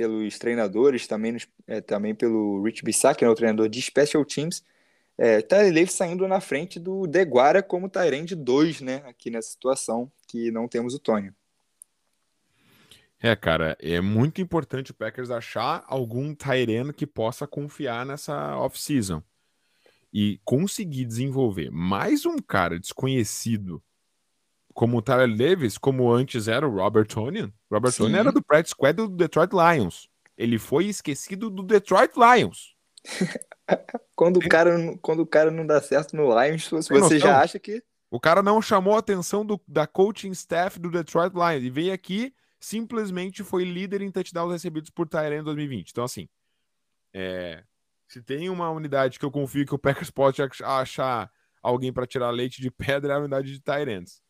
pelos 0.00 0.38
treinadores, 0.38 1.06
também, 1.06 1.36
é, 1.66 1.82
também 1.82 2.14
pelo 2.14 2.62
Rich 2.62 2.82
Bissac, 2.82 3.18
que 3.18 3.24
é 3.24 3.28
o 3.28 3.34
treinador 3.34 3.68
de 3.68 3.82
Special 3.82 4.24
Teams. 4.24 4.64
É, 5.18 5.42
Tyler 5.42 5.74
Davis 5.74 5.92
saindo 5.92 6.26
na 6.26 6.40
frente 6.40 6.80
do 6.80 7.06
Deguara 7.06 7.62
como 7.62 7.86
Tyrande 7.86 8.34
2, 8.34 8.80
né? 8.80 9.02
Aqui 9.04 9.28
nessa 9.28 9.50
situação 9.50 10.10
que 10.26 10.50
não 10.50 10.66
temos 10.66 10.94
o 10.94 10.98
Tony. 10.98 11.30
É, 13.20 13.36
cara, 13.36 13.76
é 13.78 14.00
muito 14.00 14.40
importante 14.40 14.90
o 14.90 14.94
Packers 14.94 15.30
achar 15.30 15.84
algum 15.86 16.34
Tyrene 16.34 16.94
que 16.94 17.06
possa 17.06 17.46
confiar 17.46 18.06
nessa 18.06 18.56
off-season. 18.56 19.22
E 20.10 20.40
conseguir 20.46 21.04
desenvolver 21.04 21.70
mais 21.70 22.24
um 22.24 22.38
cara 22.38 22.80
desconhecido 22.80 23.82
como 24.74 24.98
o 24.98 25.02
Tyler 25.02 25.36
Davis, 25.36 25.76
como 25.76 26.10
antes 26.10 26.48
era 26.48 26.66
o 26.66 26.74
Robert 26.74 27.06
Tonian. 27.06 27.52
Robert. 27.70 27.92
Tonian 27.92 28.20
era 28.20 28.32
do 28.32 28.42
practice 28.42 28.70
squad 28.70 28.96
do 28.96 29.08
Detroit 29.08 29.52
Lions. 29.52 30.08
Ele 30.36 30.58
foi 30.58 30.86
esquecido 30.86 31.50
do 31.50 31.62
Detroit 31.62 32.12
Lions. 32.16 32.74
quando, 34.16 34.38
o 34.38 34.48
cara, 34.48 34.96
quando 35.02 35.20
o 35.20 35.26
cara 35.26 35.50
não 35.50 35.66
dá 35.66 35.80
certo 35.80 36.16
no 36.16 36.28
Lions, 36.40 36.68
você 36.68 36.94
noção? 36.94 37.18
já 37.18 37.40
acha 37.40 37.58
que. 37.58 37.82
O 38.10 38.18
cara 38.18 38.42
não 38.42 38.60
chamou 38.60 38.96
a 38.96 38.98
atenção 38.98 39.44
do, 39.44 39.60
da 39.68 39.86
coaching 39.86 40.30
staff 40.30 40.78
do 40.78 40.90
Detroit 40.90 41.32
Lions 41.34 41.62
e 41.62 41.70
veio 41.70 41.92
aqui 41.92 42.34
simplesmente 42.58 43.42
foi 43.42 43.64
líder 43.64 44.02
em 44.02 44.10
touchdowns 44.10 44.52
recebidos 44.52 44.90
por 44.90 45.08
Tyrene 45.08 45.40
em 45.40 45.44
2020. 45.44 45.90
Então, 45.90 46.04
assim, 46.04 46.28
é, 47.12 47.64
se 48.06 48.20
tem 48.20 48.50
uma 48.50 48.70
unidade 48.70 49.18
que 49.18 49.24
eu 49.24 49.30
confio 49.30 49.64
que 49.64 49.74
o 49.74 49.78
Packers 49.78 50.10
pode 50.10 50.42
achar 50.62 51.30
alguém 51.62 51.92
para 51.92 52.06
tirar 52.06 52.30
leite 52.30 52.60
de 52.60 52.70
pedra, 52.70 53.14
é 53.14 53.16
a 53.16 53.20
unidade 53.20 53.52
de 53.52 53.60
Tyrants. 53.60 54.20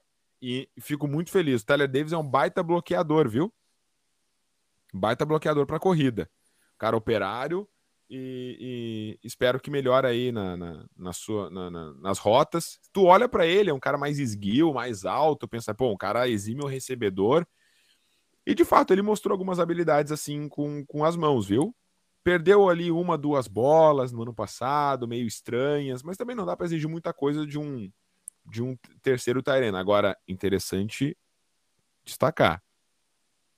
E 0.40 0.68
fico 0.80 1.06
muito 1.06 1.30
feliz. 1.30 1.62
O 1.62 1.66
Tyler 1.66 1.90
Davis 1.90 2.12
é 2.12 2.18
um 2.18 2.26
baita 2.26 2.62
bloqueador, 2.62 3.28
viu? 3.28 3.52
Baita 4.92 5.24
bloqueador 5.24 5.66
para 5.66 5.78
corrida. 5.78 6.30
Cara 6.78 6.96
operário, 6.96 7.68
e, 8.12 9.18
e, 9.22 9.26
espero 9.26 9.60
que 9.60 9.70
melhore 9.70 10.04
aí 10.04 10.32
na, 10.32 10.56
na, 10.56 10.84
na 10.96 11.12
sua, 11.12 11.48
na, 11.48 11.70
nas 11.94 12.18
rotas. 12.18 12.80
Tu 12.92 13.04
olha 13.04 13.28
para 13.28 13.46
ele, 13.46 13.70
é 13.70 13.74
um 13.74 13.78
cara 13.78 13.96
mais 13.96 14.18
esguio, 14.18 14.74
mais 14.74 15.04
alto, 15.04 15.46
pensa, 15.46 15.72
pô, 15.72 15.92
um 15.92 15.96
cara 15.96 16.28
exime 16.28 16.60
o 16.64 16.66
recebedor. 16.66 17.46
E 18.44 18.52
de 18.52 18.64
fato, 18.64 18.92
ele 18.92 19.00
mostrou 19.00 19.32
algumas 19.32 19.60
habilidades 19.60 20.10
assim 20.10 20.48
com, 20.48 20.84
com 20.86 21.04
as 21.04 21.14
mãos, 21.14 21.46
viu? 21.46 21.72
Perdeu 22.24 22.68
ali 22.68 22.90
uma, 22.90 23.16
duas 23.16 23.46
bolas 23.46 24.10
no 24.10 24.22
ano 24.22 24.34
passado, 24.34 25.06
meio 25.06 25.26
estranhas, 25.26 26.02
mas 26.02 26.16
também 26.16 26.34
não 26.34 26.44
dá 26.44 26.56
para 26.56 26.66
exigir 26.66 26.88
muita 26.88 27.12
coisa 27.12 27.46
de 27.46 27.58
um 27.58 27.88
de 28.50 28.62
um 28.62 28.76
terceiro 29.02 29.42
Tyrene. 29.42 29.76
Agora, 29.76 30.16
interessante 30.26 31.16
destacar. 32.04 32.62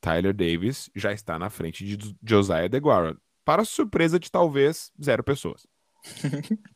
Tyler 0.01 0.35
Davis 0.35 0.91
já 0.95 1.13
está 1.13 1.39
na 1.39 1.49
frente 1.49 1.85
de 1.85 2.17
Josiah 2.23 2.69
DeGuara 2.69 3.17
para 3.45 3.65
surpresa 3.65 4.19
de 4.19 4.31
talvez 4.31 4.93
zero 5.03 5.23
pessoas. 5.23 5.67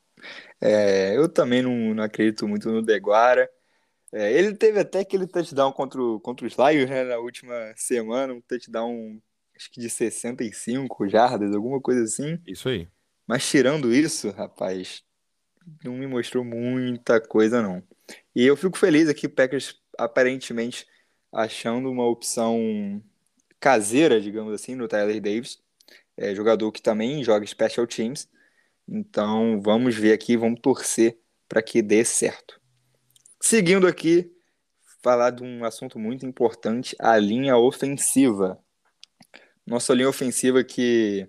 é, 0.60 1.16
eu 1.16 1.28
também 1.28 1.62
não, 1.62 1.94
não, 1.94 2.04
acredito 2.04 2.46
muito 2.46 2.70
no 2.70 2.82
Deguara. 2.82 3.50
É, 4.12 4.32
ele 4.32 4.54
teve 4.54 4.78
até 4.78 5.00
aquele 5.00 5.26
touchdown 5.26 5.72
contra, 5.72 6.00
o, 6.00 6.20
contra 6.20 6.46
os 6.46 6.54
Lions 6.54 6.88
né, 6.88 7.04
na 7.04 7.18
última 7.18 7.54
semana, 7.76 8.32
um 8.32 8.40
touchdown 8.40 9.20
acho 9.56 9.70
que 9.70 9.80
de 9.80 9.88
65 9.88 11.08
jardas, 11.08 11.54
alguma 11.54 11.80
coisa 11.80 12.04
assim. 12.04 12.38
Isso 12.46 12.68
aí. 12.68 12.88
Mas 13.26 13.48
tirando 13.48 13.92
isso, 13.92 14.30
rapaz, 14.30 15.02
não 15.82 15.94
me 15.94 16.06
mostrou 16.06 16.44
muita 16.44 17.20
coisa 17.20 17.62
não. 17.62 17.82
E 18.34 18.44
eu 18.44 18.56
fico 18.56 18.78
feliz 18.78 19.08
aqui, 19.08 19.26
o 19.26 19.30
Packers 19.30 19.80
aparentemente 19.98 20.86
achando 21.32 21.90
uma 21.90 22.06
opção 22.06 23.02
caseira, 23.58 24.20
digamos 24.20 24.54
assim, 24.54 24.74
no 24.74 24.88
Tyler 24.88 25.20
Davis 25.20 25.58
é 26.16 26.34
jogador 26.34 26.72
que 26.72 26.80
também 26.80 27.22
joga 27.22 27.46
Special 27.46 27.86
Teams. 27.86 28.28
Então 28.88 29.60
vamos 29.60 29.94
ver 29.94 30.12
aqui, 30.12 30.36
vamos 30.36 30.60
torcer 30.60 31.18
para 31.48 31.62
que 31.62 31.82
dê 31.82 32.04
certo. 32.04 32.60
Seguindo 33.40 33.86
aqui, 33.86 34.32
falar 35.02 35.30
de 35.30 35.42
um 35.42 35.64
assunto 35.64 35.98
muito 35.98 36.24
importante, 36.24 36.96
a 36.98 37.18
linha 37.18 37.56
ofensiva. 37.56 38.58
Nossa 39.66 39.92
linha 39.92 40.08
ofensiva 40.08 40.64
que 40.64 41.28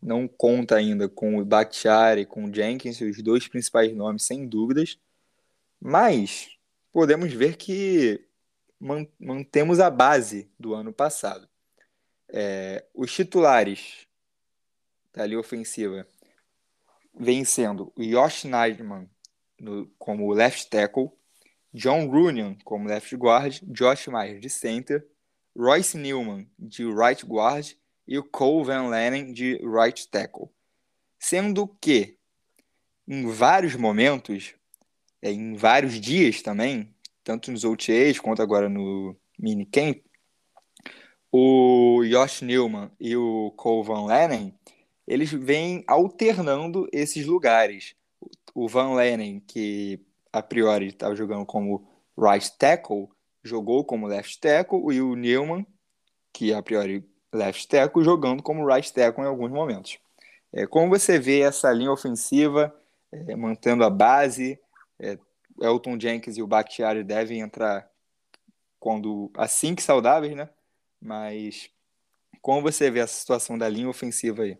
não 0.00 0.28
conta 0.28 0.76
ainda 0.76 1.08
com 1.08 1.38
o 1.38 1.44
Bakhtiari, 1.44 2.26
com 2.26 2.44
o 2.44 2.54
Jenkins, 2.54 3.00
os 3.00 3.22
dois 3.22 3.48
principais 3.48 3.94
nomes, 3.94 4.24
sem 4.24 4.46
dúvidas. 4.46 4.98
Mas 5.84 6.56
podemos 6.92 7.32
ver 7.32 7.56
que 7.56 8.24
mantemos 9.18 9.80
a 9.80 9.90
base 9.90 10.48
do 10.56 10.74
ano 10.74 10.92
passado. 10.92 11.48
É, 12.28 12.86
os 12.94 13.12
titulares 13.12 14.06
da 15.12 15.26
linha 15.26 15.40
ofensiva 15.40 16.06
vem 17.12 17.44
sendo 17.44 17.92
o 17.96 18.02
Josh 18.04 18.44
Neidman 18.44 19.10
no, 19.58 19.90
como 19.98 20.32
left 20.32 20.70
tackle, 20.70 21.10
John 21.74 22.08
Runyon 22.08 22.56
como 22.64 22.88
left 22.88 23.16
guard, 23.16 23.60
Josh 23.64 24.06
Myers 24.06 24.40
de 24.40 24.48
center, 24.48 25.04
Royce 25.54 25.98
Newman 25.98 26.48
de 26.56 26.84
right 26.84 27.26
guard 27.26 27.76
e 28.06 28.16
o 28.16 28.22
Cole 28.22 28.66
Van 28.66 28.88
Lennen 28.88 29.32
de 29.32 29.56
right 29.56 30.08
tackle. 30.08 30.48
Sendo 31.18 31.66
que, 31.66 32.16
em 33.06 33.28
vários 33.28 33.74
momentos, 33.74 34.54
em 35.22 35.54
vários 35.54 36.00
dias 36.00 36.42
também, 36.42 36.94
tanto 37.22 37.50
nos 37.50 37.64
OTAs 37.64 38.18
quanto 38.18 38.42
agora 38.42 38.68
no 38.68 39.16
minicamp, 39.38 40.02
o 41.30 42.02
Josh 42.04 42.42
Newman 42.42 42.90
e 43.00 43.16
o 43.16 43.52
Cole 43.56 43.86
Van 43.86 44.06
Lennen 44.06 44.54
eles 45.06 45.30
vêm 45.32 45.84
alternando 45.86 46.88
esses 46.92 47.26
lugares. 47.26 47.94
O 48.54 48.68
Van 48.68 48.94
Lennen, 48.94 49.40
que 49.40 50.00
a 50.32 50.42
priori 50.42 50.88
estava 50.88 51.14
jogando 51.14 51.44
como 51.44 51.86
right 52.16 52.50
tackle, 52.58 53.08
jogou 53.42 53.84
como 53.84 54.06
left 54.06 54.40
tackle, 54.40 54.80
e 54.92 55.00
o 55.00 55.14
Newman, 55.14 55.66
que 56.32 56.52
a 56.52 56.62
priori 56.62 57.04
left 57.32 57.66
tackle, 57.68 58.04
jogando 58.04 58.42
como 58.42 58.66
right 58.66 58.92
tackle 58.92 59.24
em 59.24 59.26
alguns 59.26 59.50
momentos. 59.50 59.98
É, 60.52 60.66
como 60.66 60.88
você 60.88 61.18
vê 61.18 61.40
essa 61.40 61.72
linha 61.72 61.90
ofensiva 61.90 62.74
é, 63.10 63.34
mantendo 63.34 63.84
a 63.84 63.90
base, 63.90 64.58
é, 65.02 65.18
Elton 65.60 65.98
Jenkins 65.98 66.36
e 66.36 66.42
o 66.42 66.46
Bakhtiari 66.46 67.02
devem 67.02 67.40
entrar 67.40 67.90
quando 68.78 69.30
assim 69.36 69.74
que 69.74 69.82
saudáveis, 69.82 70.34
né? 70.34 70.48
Mas 71.00 71.68
como 72.40 72.62
você 72.62 72.90
vê 72.90 73.00
essa 73.00 73.18
situação 73.18 73.58
da 73.58 73.68
linha 73.68 73.88
ofensiva 73.88 74.42
aí? 74.42 74.56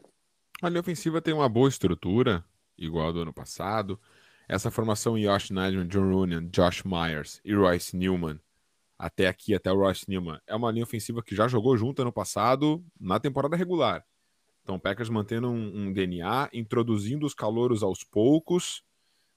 A 0.61 0.69
linha 0.69 0.81
ofensiva 0.81 1.23
tem 1.23 1.33
uma 1.33 1.49
boa 1.49 1.69
estrutura, 1.69 2.45
igual 2.77 3.09
a 3.09 3.13
do 3.13 3.21
ano 3.23 3.33
passado. 3.33 3.99
Essa 4.49 4.71
formação 4.71 5.19
Josh 5.19 5.51
Nigel, 5.51 5.85
John 5.85 6.11
Runyon, 6.11 6.49
Josh 6.51 6.83
Myers 6.85 7.41
e 7.45 7.55
Royce 7.55 7.97
Newman, 7.97 8.41
até 8.99 9.27
aqui, 9.27 9.55
até 9.55 9.73
o 9.73 9.77
Royce 9.77 10.09
Newman, 10.09 10.41
é 10.47 10.55
uma 10.55 10.71
linha 10.71 10.85
ofensiva 10.85 11.23
que 11.23 11.35
já 11.35 11.49
jogou 11.49 11.77
junto 11.77 12.03
ano 12.03 12.13
passado 12.13 12.85
na 13.01 13.19
temporada 13.19 13.57
regular. 13.57 14.05
Então, 14.63 14.77
o 14.77 14.81
Packers 14.81 15.09
mantendo 15.09 15.49
um, 15.49 15.89
um 15.89 15.93
DNA, 15.93 16.49
introduzindo 16.53 17.27
os 17.27 17.35
calouros 17.35 17.83
aos 17.83 18.05
poucos, 18.05 18.85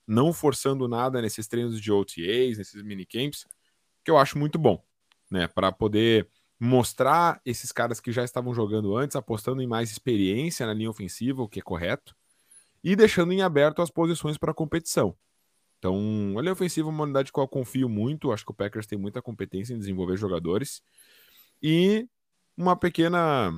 não 0.08 0.32
forçando 0.32 0.88
nada 0.88 1.22
nesses 1.22 1.48
treinos 1.48 1.82
de 1.82 1.92
OTAs, 1.92 2.58
nesses 2.58 2.82
minicamps, 2.84 3.46
que 4.04 4.12
eu 4.12 4.18
acho 4.18 4.38
muito 4.38 4.60
bom, 4.60 4.84
né? 5.30 5.48
Para 5.48 5.72
poder 5.72 6.28
mostrar 6.60 7.42
esses 7.46 7.72
caras 7.72 8.00
que 8.00 8.12
já 8.12 8.24
estavam 8.24 8.54
jogando 8.54 8.96
antes, 8.96 9.16
apostando 9.16 9.62
em 9.62 9.68
mais 9.68 9.92
experiência 9.92 10.66
na 10.66 10.74
linha 10.74 10.90
ofensiva, 10.90 11.42
o 11.42 11.50
que 11.50 11.60
é 11.60 11.62
correto, 11.62 12.16
e 12.84 12.96
deixando 12.96 13.34
em 13.34 13.42
aberto 13.42 13.82
as 13.82 13.90
posições 13.90 14.38
para 14.38 14.54
competição. 14.54 15.16
Então, 15.80 15.98
a 16.38 16.42
linha 16.42 16.54
ofensiva 16.54 16.88
é 16.88 16.92
uma 16.92 17.04
unidade 17.04 17.32
que 17.32 17.40
eu 17.40 17.48
confio 17.48 17.90
muito, 17.90 18.32
acho 18.32 18.46
que 18.46 18.52
o 18.52 18.56
Packers 18.56 18.88
tem 18.88 18.98
muita 18.98 19.22
competência 19.22 19.74
em 19.74 19.80
desenvolver 19.80 20.18
jogadores. 20.18 20.82
E 21.62 22.08
uma 22.58 22.76
pequena. 22.76 23.52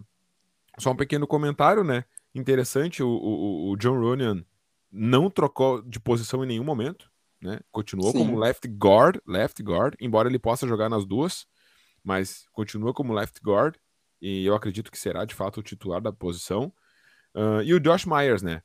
Só 0.80 0.92
um 0.92 0.96
pequeno 0.96 1.28
comentário, 1.28 1.84
né? 1.84 2.06
Interessante, 2.34 3.02
o, 3.02 3.08
o, 3.08 3.72
o 3.72 3.78
John 3.78 4.00
Runyon 4.00 4.44
não 4.92 5.30
trocou 5.30 5.82
de 5.82 6.00
posição 6.00 6.44
em 6.44 6.48
nenhum 6.48 6.64
momento, 6.64 7.10
né? 7.42 7.60
Continuou 7.72 8.12
Sim. 8.12 8.20
como 8.20 8.38
left 8.38 8.68
guard, 8.68 9.20
left 9.28 9.62
guard, 9.62 9.96
embora 10.00 10.30
ele 10.30 10.40
possa 10.40 10.68
jogar 10.68 10.90
nas 10.90 11.06
duas 11.06 11.46
mas 12.08 12.46
continua 12.54 12.94
como 12.94 13.14
left 13.14 13.42
guard 13.44 13.76
e 14.22 14.46
eu 14.46 14.56
acredito 14.56 14.90
que 14.90 14.98
será 14.98 15.26
de 15.26 15.36
fato 15.36 15.60
o 15.60 15.64
titular 15.64 16.00
da 16.02 16.14
posição. 16.14 16.72
Uh, 17.36 17.62
e 17.64 17.74
o 17.74 17.82
Josh 17.82 18.06
Myers, 18.06 18.42
né? 18.42 18.64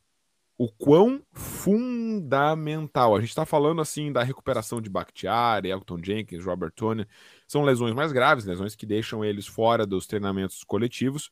O 0.56 0.70
quão 0.70 1.20
fundamental. 1.32 3.16
A 3.16 3.20
gente 3.20 3.30
está 3.30 3.44
falando 3.44 3.80
assim 3.80 4.12
da 4.12 4.22
recuperação 4.22 4.80
de 4.80 4.88
Bakhtiari, 4.88 5.70
Elton 5.70 5.98
Jenkins, 6.00 6.44
Robert 6.44 6.70
Tony. 6.70 7.04
São 7.48 7.64
lesões 7.64 7.92
mais 7.94 8.12
graves, 8.12 8.44
lesões 8.44 8.76
que 8.76 8.86
deixam 8.86 9.24
eles 9.24 9.44
fora 9.44 9.84
dos 9.84 10.06
treinamentos 10.06 10.62
coletivos. 10.62 11.28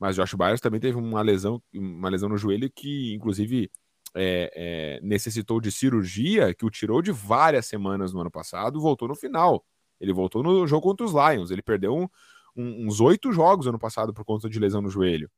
Mas 0.00 0.16
Josh 0.16 0.34
Myers 0.34 0.60
também 0.60 0.80
teve 0.80 0.98
uma 0.98 1.22
lesão, 1.22 1.62
uma 1.72 2.08
lesão 2.08 2.28
no 2.28 2.36
joelho 2.36 2.68
que, 2.68 3.14
inclusive, 3.14 3.70
é, 4.14 4.52
é, 4.54 5.00
necessitou 5.02 5.60
de 5.60 5.70
cirurgia, 5.70 6.54
que 6.54 6.64
o 6.64 6.70
tirou 6.70 7.00
de 7.00 7.12
várias 7.12 7.66
semanas 7.66 8.12
no 8.12 8.20
ano 8.20 8.30
passado, 8.30 8.80
voltou 8.80 9.08
no 9.08 9.14
final. 9.14 9.64
Ele 10.00 10.12
voltou 10.12 10.42
no 10.42 10.66
jogo 10.66 10.82
contra 10.82 11.06
os 11.06 11.12
Lions. 11.12 11.50
Ele 11.50 11.62
perdeu 11.62 11.96
um, 11.96 12.08
um, 12.56 12.86
uns 12.86 13.00
oito 13.00 13.32
jogos 13.32 13.66
ano 13.66 13.78
passado 13.78 14.12
por 14.12 14.24
conta 14.24 14.48
de 14.48 14.58
lesão 14.58 14.82
no 14.82 14.90
joelho. 14.90 15.30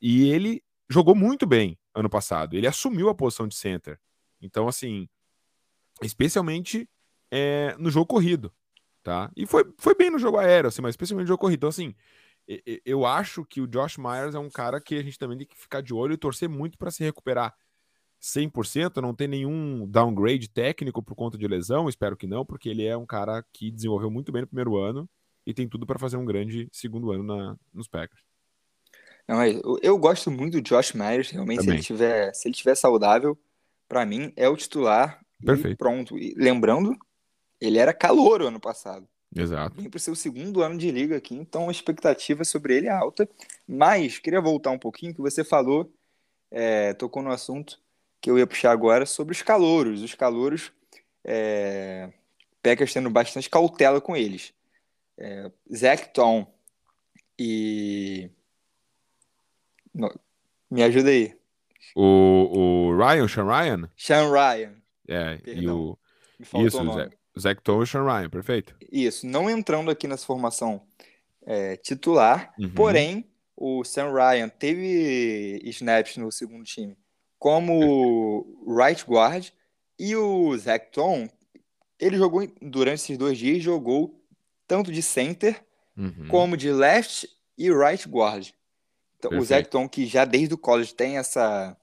E 0.00 0.28
ele 0.28 0.62
jogou 0.88 1.14
muito 1.14 1.46
bem 1.46 1.78
ano 1.94 2.10
passado. 2.10 2.54
Ele 2.56 2.66
assumiu 2.66 3.08
a 3.08 3.14
posição 3.14 3.48
de 3.48 3.54
center. 3.54 3.98
Então, 4.40 4.68
assim, 4.68 5.08
especialmente 6.02 6.88
é, 7.30 7.74
no 7.78 7.90
jogo 7.90 8.06
corrido, 8.06 8.52
tá? 9.02 9.30
E 9.34 9.46
foi, 9.46 9.64
foi 9.78 9.94
bem 9.94 10.10
no 10.10 10.18
jogo 10.18 10.38
aéreo, 10.38 10.68
assim, 10.68 10.82
mas 10.82 10.92
especialmente 10.92 11.24
no 11.24 11.28
jogo 11.28 11.40
corrido. 11.40 11.58
Então, 11.58 11.70
assim, 11.70 11.94
eu 12.84 13.06
acho 13.06 13.44
que 13.44 13.60
o 13.60 13.66
Josh 13.66 13.96
Myers 13.96 14.34
é 14.34 14.38
um 14.38 14.50
cara 14.50 14.80
que 14.80 14.96
a 14.96 15.02
gente 15.02 15.18
também 15.18 15.38
tem 15.38 15.46
que 15.46 15.56
ficar 15.56 15.80
de 15.80 15.94
olho 15.94 16.12
e 16.12 16.18
torcer 16.18 16.48
muito 16.48 16.76
para 16.76 16.90
se 16.90 17.02
recuperar 17.02 17.54
100%, 18.24 19.02
não 19.02 19.14
tem 19.14 19.28
nenhum 19.28 19.86
downgrade 19.86 20.48
técnico 20.48 21.02
por 21.02 21.14
conta 21.14 21.36
de 21.36 21.46
lesão, 21.46 21.90
espero 21.90 22.16
que 22.16 22.26
não, 22.26 22.44
porque 22.44 22.70
ele 22.70 22.86
é 22.86 22.96
um 22.96 23.04
cara 23.04 23.44
que 23.52 23.70
desenvolveu 23.70 24.10
muito 24.10 24.32
bem 24.32 24.40
no 24.40 24.48
primeiro 24.48 24.78
ano 24.78 25.06
e 25.46 25.52
tem 25.52 25.68
tudo 25.68 25.84
para 25.84 25.98
fazer 25.98 26.16
um 26.16 26.24
grande 26.24 26.66
segundo 26.72 27.12
ano 27.12 27.22
na, 27.22 27.56
nos 27.72 27.86
Packers. 27.86 28.22
Não, 29.28 29.44
eu, 29.44 29.78
eu 29.82 29.98
gosto 29.98 30.30
muito 30.30 30.54
do 30.54 30.62
Josh 30.62 30.94
Myers, 30.94 31.30
realmente, 31.30 31.64
se 31.64 31.70
ele, 31.70 31.82
tiver, 31.82 32.34
se 32.34 32.48
ele 32.48 32.54
tiver 32.54 32.74
saudável, 32.74 33.38
para 33.86 34.06
mim 34.06 34.32
é 34.36 34.48
o 34.48 34.56
titular 34.56 35.20
Perfeito. 35.44 35.74
e 35.74 35.76
pronto. 35.76 36.18
E, 36.18 36.34
lembrando, 36.34 36.96
ele 37.60 37.78
era 37.78 37.92
calor 37.92 38.40
ano 38.40 38.58
passado. 38.58 39.06
Exato. 39.36 39.76
Vem 39.76 39.90
para 39.90 39.98
o 39.98 40.00
seu 40.00 40.14
segundo 40.14 40.62
ano 40.62 40.78
de 40.78 40.90
liga 40.90 41.16
aqui, 41.16 41.34
então 41.34 41.68
a 41.68 41.72
expectativa 41.72 42.42
sobre 42.42 42.74
ele 42.76 42.86
é 42.86 42.92
alta. 42.92 43.28
Mas 43.68 44.18
queria 44.18 44.40
voltar 44.40 44.70
um 44.70 44.78
pouquinho, 44.78 45.14
que 45.14 45.20
você 45.20 45.44
falou, 45.44 45.92
é, 46.50 46.94
tocou 46.94 47.22
no 47.22 47.30
assunto 47.30 47.83
que 48.24 48.30
eu 48.30 48.38
ia 48.38 48.46
puxar 48.46 48.72
agora 48.72 49.04
sobre 49.04 49.32
os 49.32 49.42
calouros. 49.42 50.00
Os 50.00 50.14
calouros, 50.14 50.72
é, 51.22 52.10
Packers 52.62 52.90
tendo 52.90 53.10
bastante 53.10 53.50
cautela 53.50 54.00
com 54.00 54.16
eles. 54.16 54.54
É, 55.18 55.52
Zach 55.70 56.10
Tom 56.14 56.50
e. 57.38 58.30
Me 60.70 60.82
ajuda 60.82 61.10
aí. 61.10 61.36
O, 61.94 62.92
o 62.92 62.96
Ryan, 62.96 63.28
Sean 63.28 63.44
Ryan? 63.44 63.90
Sean 63.94 64.32
Ryan. 64.32 64.74
É, 65.06 65.36
Perdão, 65.36 65.62
e 65.62 65.68
o. 65.68 65.98
Isso, 66.66 66.80
o 66.80 66.92
Zach, 66.94 67.16
Zach 67.38 67.62
Tom 67.62 67.82
e 67.82 67.86
Sean 67.86 68.04
Ryan, 68.04 68.30
perfeito. 68.30 68.74
Isso, 68.90 69.26
não 69.26 69.50
entrando 69.50 69.90
aqui 69.90 70.08
nessa 70.08 70.24
formação 70.24 70.80
é, 71.44 71.76
titular, 71.76 72.54
uhum. 72.58 72.70
porém, 72.70 73.30
o 73.54 73.84
Sam 73.84 74.14
Ryan 74.14 74.48
teve 74.48 75.60
snaps 75.64 76.16
no 76.16 76.32
segundo 76.32 76.64
time 76.64 76.96
como 77.44 78.46
right 78.66 79.04
guard 79.06 79.50
e 79.98 80.16
o 80.16 80.56
Zach 80.56 80.90
Tom, 80.90 81.28
ele 82.00 82.16
jogou 82.16 82.50
durante 82.62 83.02
esses 83.02 83.18
dois 83.18 83.36
dias, 83.36 83.62
jogou 83.62 84.18
tanto 84.66 84.90
de 84.90 85.02
center 85.02 85.62
uhum. 85.94 86.26
como 86.28 86.56
de 86.56 86.72
left 86.72 87.28
e 87.58 87.70
right 87.70 88.08
guard. 88.08 88.48
Então, 89.18 89.38
o 89.38 89.44
Zach 89.44 89.68
Tom, 89.68 89.86
que 89.86 90.06
já 90.06 90.24
desde 90.24 90.54
o 90.54 90.58
college 90.58 90.94
tem 90.94 91.18
essa 91.18 91.76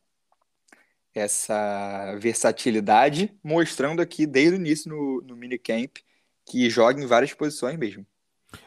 essa 1.14 2.16
versatilidade, 2.18 3.32
mostrando 3.44 4.02
aqui 4.02 4.26
desde 4.26 4.56
o 4.56 4.60
início 4.60 4.90
no, 4.90 5.22
no 5.22 5.36
minicamp 5.36 6.04
que 6.44 6.72
joga 6.72 7.00
em 7.00 7.06
várias 7.06 7.36
posições 7.36 7.78
mesmo. 7.78 8.04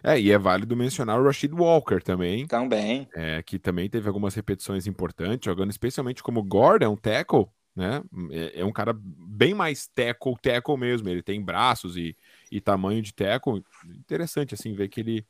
É, 0.03 0.19
e 0.19 0.31
é 0.31 0.39
válido 0.39 0.77
mencionar 0.77 1.21
o 1.21 1.25
Rashid 1.25 1.53
Walker 1.53 2.01
também. 2.01 2.47
Também. 2.47 3.09
É, 3.15 3.43
que 3.43 3.59
também 3.59 3.89
teve 3.89 4.09
algumas 4.09 4.35
repetições 4.35 4.87
importantes, 4.87 5.45
jogando 5.45 5.71
especialmente 5.71 6.23
como 6.23 6.43
Gordon, 6.43 6.93
um 6.93 6.97
tackle, 6.97 7.47
né? 7.75 8.03
É, 8.31 8.61
é, 8.61 8.65
um 8.65 8.73
cara 8.73 8.95
bem 8.97 9.53
mais 9.53 9.87
tackle, 9.87 10.37
tackle 10.41 10.77
mesmo. 10.77 11.09
Ele 11.09 11.23
tem 11.23 11.43
braços 11.43 11.97
e, 11.97 12.17
e 12.51 12.61
tamanho 12.61 13.03
de 13.03 13.13
tackle. 13.13 13.63
Interessante, 13.87 14.55
assim, 14.55 14.75
ver 14.75 14.89
que 14.89 15.01
ele, 15.01 15.27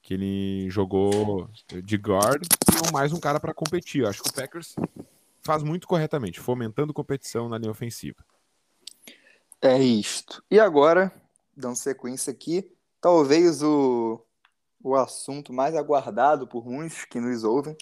que 0.00 0.14
ele 0.14 0.70
jogou 0.70 1.48
de 1.82 1.96
guard 1.96 2.42
e 2.44 2.92
mais 2.92 3.12
um 3.12 3.20
cara 3.20 3.38
para 3.38 3.54
competir. 3.54 4.02
Eu 4.02 4.08
acho 4.08 4.22
que 4.22 4.30
o 4.30 4.32
Packers 4.32 4.74
faz 5.42 5.62
muito 5.62 5.86
corretamente, 5.86 6.40
fomentando 6.40 6.94
competição 6.94 7.48
na 7.48 7.58
linha 7.58 7.70
ofensiva. 7.70 8.24
É 9.60 9.78
isto. 9.78 10.42
E 10.50 10.58
agora, 10.58 11.12
dando 11.56 11.76
sequência 11.76 12.32
aqui, 12.32 12.68
talvez 13.02 13.62
o, 13.64 14.24
o 14.80 14.94
assunto 14.94 15.52
mais 15.52 15.74
aguardado 15.74 16.46
por 16.46 16.64
muitos 16.64 17.04
que 17.04 17.20
nos 17.20 17.42
ouvem, 17.42 17.76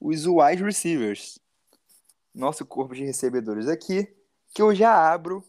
os 0.00 0.24
wide 0.24 0.62
receivers. 0.62 1.38
Nosso 2.32 2.64
corpo 2.64 2.94
de 2.94 3.04
recebedores 3.04 3.68
aqui, 3.68 4.10
que 4.54 4.62
eu 4.62 4.74
já 4.74 5.12
abro 5.12 5.44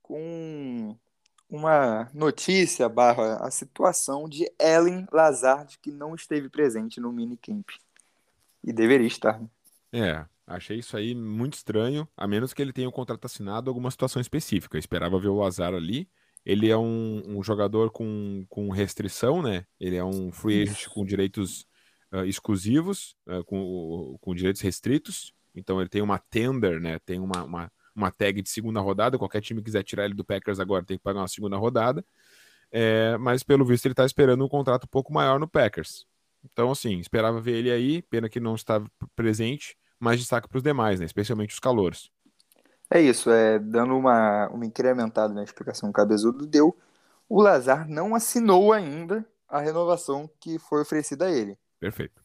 com 0.00 0.96
uma 1.50 2.08
notícia 2.14 2.88
barra 2.88 3.36
a 3.44 3.50
situação 3.50 4.28
de 4.28 4.50
Ellen 4.58 5.06
Lazard, 5.12 5.78
que 5.82 5.90
não 5.90 6.14
esteve 6.14 6.48
presente 6.48 7.00
no 7.00 7.12
minicamp. 7.12 7.74
E 8.62 8.72
deveria 8.72 9.06
estar. 9.06 9.38
Né? 9.38 9.48
É, 9.92 10.26
achei 10.46 10.78
isso 10.78 10.96
aí 10.96 11.14
muito 11.14 11.54
estranho, 11.54 12.08
a 12.16 12.26
menos 12.26 12.54
que 12.54 12.62
ele 12.62 12.72
tenha 12.72 12.88
um 12.88 12.92
contrato 12.92 13.24
assinado 13.26 13.68
alguma 13.68 13.90
situação 13.90 14.22
específica. 14.22 14.76
Eu 14.76 14.80
esperava 14.80 15.18
ver 15.18 15.28
o 15.28 15.38
Lazar 15.38 15.74
ali, 15.74 16.08
ele 16.44 16.68
é 16.68 16.76
um, 16.76 17.22
um, 17.26 17.42
jogador 17.42 17.90
com, 17.90 18.44
com 18.48 18.68
restrição, 18.70 19.42
né? 19.42 19.64
Ele 19.80 19.96
é 19.96 20.04
um 20.04 20.30
free 20.30 20.62
agent 20.62 20.88
com 20.88 21.04
direitos 21.04 21.66
uh, 22.12 22.24
exclusivos, 22.24 23.16
uh, 23.26 23.42
com, 23.44 24.18
com 24.20 24.34
direitos 24.34 24.60
restritos. 24.60 25.32
Então 25.54 25.80
ele 25.80 25.88
tem 25.88 26.02
uma 26.02 26.18
tender, 26.18 26.80
né? 26.80 26.98
Tem 26.98 27.18
uma, 27.18 27.44
uma, 27.44 27.72
uma, 27.94 28.10
tag 28.10 28.42
de 28.42 28.50
segunda 28.50 28.80
rodada. 28.80 29.16
Qualquer 29.16 29.40
time 29.40 29.60
que 29.60 29.66
quiser 29.66 29.82
tirar 29.82 30.04
ele 30.04 30.14
do 30.14 30.24
Packers 30.24 30.60
agora 30.60 30.84
tem 30.84 30.98
que 30.98 31.02
pagar 31.02 31.20
uma 31.20 31.28
segunda 31.28 31.56
rodada. 31.56 32.04
É, 32.70 33.16
mas 33.18 33.42
pelo 33.42 33.64
visto 33.64 33.86
ele 33.86 33.92
está 33.92 34.04
esperando 34.04 34.44
um 34.44 34.48
contrato 34.48 34.84
um 34.84 34.88
pouco 34.88 35.12
maior 35.12 35.38
no 35.40 35.48
Packers. 35.48 36.06
Então, 36.44 36.70
assim, 36.70 36.98
esperava 36.98 37.40
ver 37.40 37.56
ele 37.56 37.70
aí. 37.70 38.02
Pena 38.02 38.28
que 38.28 38.40
não 38.40 38.54
estava 38.54 38.86
presente, 39.16 39.78
mas 39.98 40.18
destaque 40.20 40.48
para 40.48 40.58
os 40.58 40.62
demais, 40.62 41.00
né? 41.00 41.06
Especialmente 41.06 41.54
os 41.54 41.60
calouros. 41.60 42.10
É 42.94 43.00
isso, 43.00 43.28
é, 43.28 43.58
dando 43.58 43.96
uma, 43.96 44.48
uma 44.50 44.64
incrementada 44.64 45.34
na 45.34 45.42
explicação 45.42 45.88
que 45.88 45.90
o 45.90 46.00
Cabezudo 46.00 46.46
deu, 46.46 46.78
o 47.28 47.42
Lazar 47.42 47.88
não 47.88 48.14
assinou 48.14 48.72
ainda 48.72 49.28
a 49.48 49.58
renovação 49.58 50.30
que 50.38 50.60
foi 50.60 50.82
oferecida 50.82 51.26
a 51.26 51.30
ele. 51.32 51.58
Perfeito. 51.80 52.22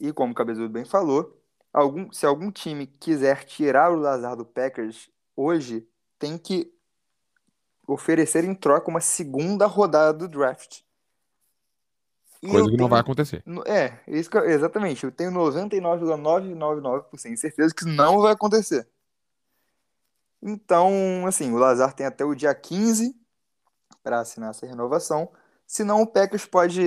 E 0.00 0.12
como 0.12 0.30
o 0.30 0.34
Cabezudo 0.36 0.68
bem 0.68 0.84
falou, 0.84 1.36
algum, 1.72 2.12
se 2.12 2.24
algum 2.24 2.48
time 2.52 2.86
quiser 2.86 3.42
tirar 3.42 3.90
o 3.90 3.96
Lazar 3.96 4.36
do 4.36 4.44
Packers 4.44 5.10
hoje, 5.34 5.84
tem 6.16 6.38
que 6.38 6.72
oferecer 7.84 8.44
em 8.44 8.54
troca 8.54 8.88
uma 8.88 9.00
segunda 9.00 9.66
rodada 9.66 10.12
do 10.12 10.28
draft. 10.28 10.82
E 12.40 12.46
Coisa 12.46 12.66
que 12.66 12.70
tenho, 12.70 12.82
não 12.82 12.88
vai 12.88 13.00
acontecer. 13.00 13.42
É, 13.66 13.98
isso 14.06 14.30
exatamente. 14.44 15.02
Eu 15.02 15.10
tenho 15.10 15.32
99,999% 15.32 17.30
de 17.30 17.36
certeza 17.36 17.74
que 17.74 17.80
isso 17.80 17.90
não 17.90 18.20
vai 18.20 18.32
acontecer. 18.32 18.86
Então, 20.42 21.24
assim, 21.26 21.52
o 21.52 21.56
Lazar 21.56 21.92
tem 21.92 22.04
até 22.04 22.24
o 22.24 22.34
dia 22.34 22.54
15 22.54 23.14
para 24.02 24.20
assinar 24.20 24.50
essa 24.50 24.66
renovação. 24.66 25.30
Senão, 25.66 26.02
o 26.02 26.06
Packers 26.06 26.44
pode 26.44 26.82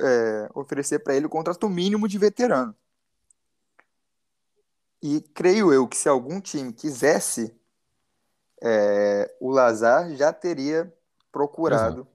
é, 0.00 0.48
oferecer 0.54 1.00
para 1.00 1.14
ele 1.14 1.26
o 1.26 1.30
contrato 1.30 1.68
mínimo 1.68 2.08
de 2.08 2.18
veterano. 2.18 2.74
E 5.02 5.20
creio 5.34 5.70
eu 5.70 5.86
que 5.86 5.98
se 5.98 6.08
algum 6.08 6.40
time 6.40 6.72
quisesse, 6.72 7.54
é, 8.62 9.30
o 9.38 9.50
Lazar 9.50 10.10
já 10.16 10.32
teria 10.32 10.90
procurado 11.30 12.08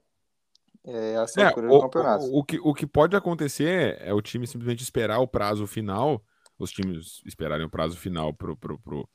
é, 0.84 1.13
essa 1.13 1.41
é, 1.41 1.49
o, 1.52 1.62
do 1.62 1.82
campeonato. 1.82 2.25
O, 2.25 2.39
o, 2.39 2.43
que, 2.43 2.60
o 2.60 2.73
que 2.73 2.88
pode 2.88 3.15
acontecer 3.15 3.97
é 4.02 4.12
o 4.12 4.21
time 4.21 4.47
simplesmente 4.47 4.82
esperar 4.82 5.19
o 5.19 5.28
prazo 5.28 5.67
final, 5.67 6.23
os 6.58 6.71
times 6.71 7.21
esperarem 7.25 7.65
o 7.65 7.69
prazo 7.69 7.95
final 7.95 8.34
pro, 8.34 8.58
pro, 8.58 8.80
pro, 8.80 9.08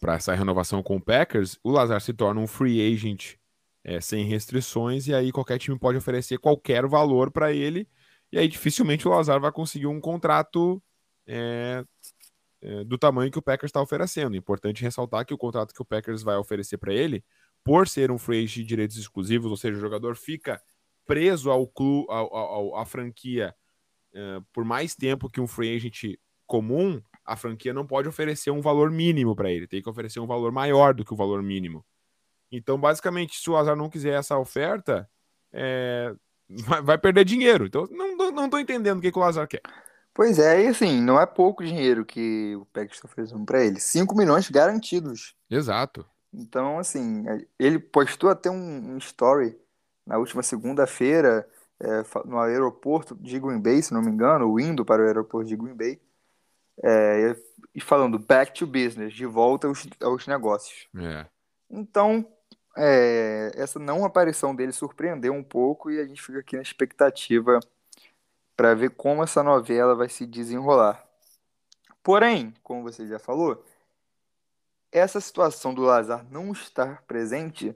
para 0.00 0.14
essa 0.14 0.34
renovação 0.34 0.82
com 0.82 0.96
o 0.96 1.00
Packers, 1.00 1.58
o 1.62 1.70
Lazar 1.70 2.00
se 2.00 2.12
torna 2.12 2.40
um 2.40 2.46
free 2.46 2.92
agent 2.92 3.36
é, 3.82 4.00
sem 4.00 4.24
restrições 4.24 5.06
e 5.06 5.14
aí 5.14 5.32
qualquer 5.32 5.58
time 5.58 5.78
pode 5.78 5.96
oferecer 5.98 6.38
qualquer 6.38 6.86
valor 6.86 7.30
para 7.30 7.52
ele 7.52 7.88
e 8.32 8.38
aí 8.38 8.46
dificilmente 8.46 9.08
o 9.08 9.10
Lazar 9.10 9.40
vai 9.40 9.50
conseguir 9.50 9.86
um 9.86 10.00
contrato 10.00 10.82
é, 11.26 11.84
é, 12.62 12.84
do 12.84 12.96
tamanho 12.96 13.30
que 13.30 13.38
o 13.38 13.42
Packers 13.42 13.70
está 13.70 13.80
oferecendo. 13.80 14.36
Importante 14.36 14.82
ressaltar 14.82 15.24
que 15.24 15.34
o 15.34 15.38
contrato 15.38 15.74
que 15.74 15.82
o 15.82 15.84
Packers 15.84 16.22
vai 16.22 16.36
oferecer 16.36 16.78
para 16.78 16.92
ele, 16.92 17.24
por 17.64 17.88
ser 17.88 18.10
um 18.10 18.18
free 18.18 18.44
agent 18.44 18.56
de 18.56 18.64
direitos 18.64 18.96
exclusivos, 18.96 19.50
ou 19.50 19.56
seja, 19.56 19.76
o 19.76 19.80
jogador 19.80 20.16
fica 20.16 20.62
preso 21.06 21.50
ao 21.50 21.66
clube, 21.66 22.06
à 22.76 22.84
franquia 22.84 23.54
é, 24.14 24.40
por 24.52 24.64
mais 24.64 24.94
tempo 24.94 25.28
que 25.28 25.40
um 25.40 25.46
free 25.46 25.74
agent 25.74 26.16
comum, 26.46 27.02
a 27.30 27.36
franquia 27.36 27.72
não 27.72 27.86
pode 27.86 28.08
oferecer 28.08 28.50
um 28.50 28.60
valor 28.60 28.90
mínimo 28.90 29.36
para 29.36 29.50
ele, 29.50 29.68
tem 29.68 29.80
que 29.80 29.88
oferecer 29.88 30.18
um 30.18 30.26
valor 30.26 30.50
maior 30.50 30.92
do 30.92 31.04
que 31.04 31.14
o 31.14 31.16
valor 31.16 31.40
mínimo. 31.44 31.84
Então, 32.50 32.76
basicamente, 32.76 33.38
se 33.38 33.48
o 33.48 33.56
Azar 33.56 33.76
não 33.76 33.88
quiser 33.88 34.18
essa 34.18 34.36
oferta, 34.36 35.08
é... 35.52 36.12
vai, 36.82 36.98
perder 36.98 37.24
dinheiro. 37.24 37.66
Então, 37.66 37.86
não, 37.88 38.32
não 38.32 38.50
tô 38.50 38.58
entendendo 38.58 38.98
o 38.98 39.00
que, 39.00 39.12
que 39.12 39.18
o 39.18 39.22
Azar 39.22 39.46
quer. 39.46 39.62
Pois 40.12 40.40
é, 40.40 40.64
e 40.64 40.66
assim, 40.66 41.00
não 41.00 41.20
é 41.20 41.24
pouco 41.24 41.64
dinheiro 41.64 42.04
que 42.04 42.56
o 42.56 42.66
PEC 42.66 42.92
está 42.92 43.06
oferecendo 43.06 43.44
para 43.44 43.64
ele. 43.64 43.78
5 43.78 44.16
milhões 44.16 44.50
garantidos. 44.50 45.36
Exato. 45.48 46.04
Então, 46.34 46.80
assim, 46.80 47.24
ele 47.56 47.78
postou 47.78 48.28
até 48.28 48.50
um, 48.50 48.94
um 48.94 48.98
story 48.98 49.56
na 50.04 50.18
última 50.18 50.42
segunda-feira 50.42 51.48
é, 51.78 52.04
no 52.24 52.40
aeroporto 52.40 53.14
de 53.14 53.38
Green 53.38 53.60
Bay, 53.60 53.80
se 53.80 53.94
não 53.94 54.02
me 54.02 54.10
engano, 54.10 54.48
ou 54.48 54.58
indo 54.58 54.84
para 54.84 55.00
o 55.00 55.06
aeroporto 55.06 55.48
de 55.48 55.56
Green 55.56 55.76
Bay, 55.76 56.00
é, 56.82 57.36
e 57.74 57.80
falando 57.80 58.18
back 58.18 58.52
to 58.52 58.66
business, 58.66 59.12
de 59.12 59.26
volta 59.26 59.68
aos, 59.68 59.86
aos 60.02 60.26
negócios. 60.26 60.88
É. 60.96 61.26
Então, 61.70 62.26
é, 62.76 63.52
essa 63.54 63.78
não 63.78 64.04
aparição 64.04 64.54
dele 64.54 64.72
surpreendeu 64.72 65.32
um 65.32 65.42
pouco 65.42 65.90
e 65.90 66.00
a 66.00 66.04
gente 66.04 66.22
fica 66.22 66.40
aqui 66.40 66.56
na 66.56 66.62
expectativa 66.62 67.60
para 68.56 68.74
ver 68.74 68.90
como 68.90 69.22
essa 69.22 69.42
novela 69.42 69.94
vai 69.94 70.08
se 70.08 70.26
desenrolar. 70.26 71.04
Porém, 72.02 72.54
como 72.62 72.82
você 72.82 73.06
já 73.06 73.18
falou, 73.18 73.64
essa 74.90 75.20
situação 75.20 75.72
do 75.72 75.82
Lazar 75.82 76.26
não 76.30 76.52
estar 76.52 77.02
presente 77.02 77.74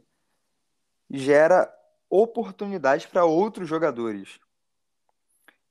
gera 1.11 1.73
oportunidades 2.11 3.07
para 3.07 3.25
outros 3.25 3.69
jogadores. 3.69 4.41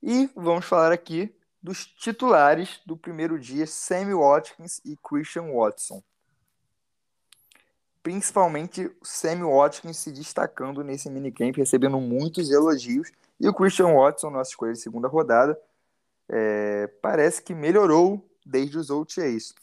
E 0.01 0.29
vamos 0.35 0.65
falar 0.65 0.91
aqui 0.91 1.33
dos 1.63 1.85
titulares 1.85 2.81
do 2.85 2.97
primeiro 2.97 3.39
dia, 3.39 3.65
Sammy 3.65 4.13
Watkins 4.13 4.81
e 4.83 4.97
Christian 4.97 5.53
Watson. 5.53 6.03
Principalmente 8.03 8.85
o 8.85 9.05
Sammy 9.05 9.43
Watkins 9.43 9.95
se 9.95 10.11
destacando 10.11 10.83
nesse 10.83 11.09
minicamp, 11.09 11.57
recebendo 11.57 12.01
muitos 12.01 12.51
elogios. 12.51 13.09
E 13.39 13.47
o 13.47 13.53
Christian 13.53 13.93
Watson, 13.93 14.29
nossa 14.29 14.51
escolha 14.51 14.73
de 14.73 14.79
segunda 14.79 15.07
rodada, 15.07 15.57
é, 16.29 16.87
parece 17.01 17.41
que 17.41 17.55
melhorou 17.55 18.29
desde 18.45 18.77
os 18.77 18.89
OTAs. 18.89 19.55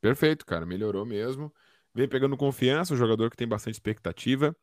Perfeito, 0.00 0.44
cara, 0.44 0.66
melhorou 0.66 1.06
mesmo. 1.06 1.54
Vem 1.94 2.08
pegando 2.08 2.36
confiança, 2.36 2.92
um 2.92 2.96
jogador 2.96 3.30
que 3.30 3.36
tem 3.36 3.46
bastante 3.46 3.74
expectativa. 3.74 4.54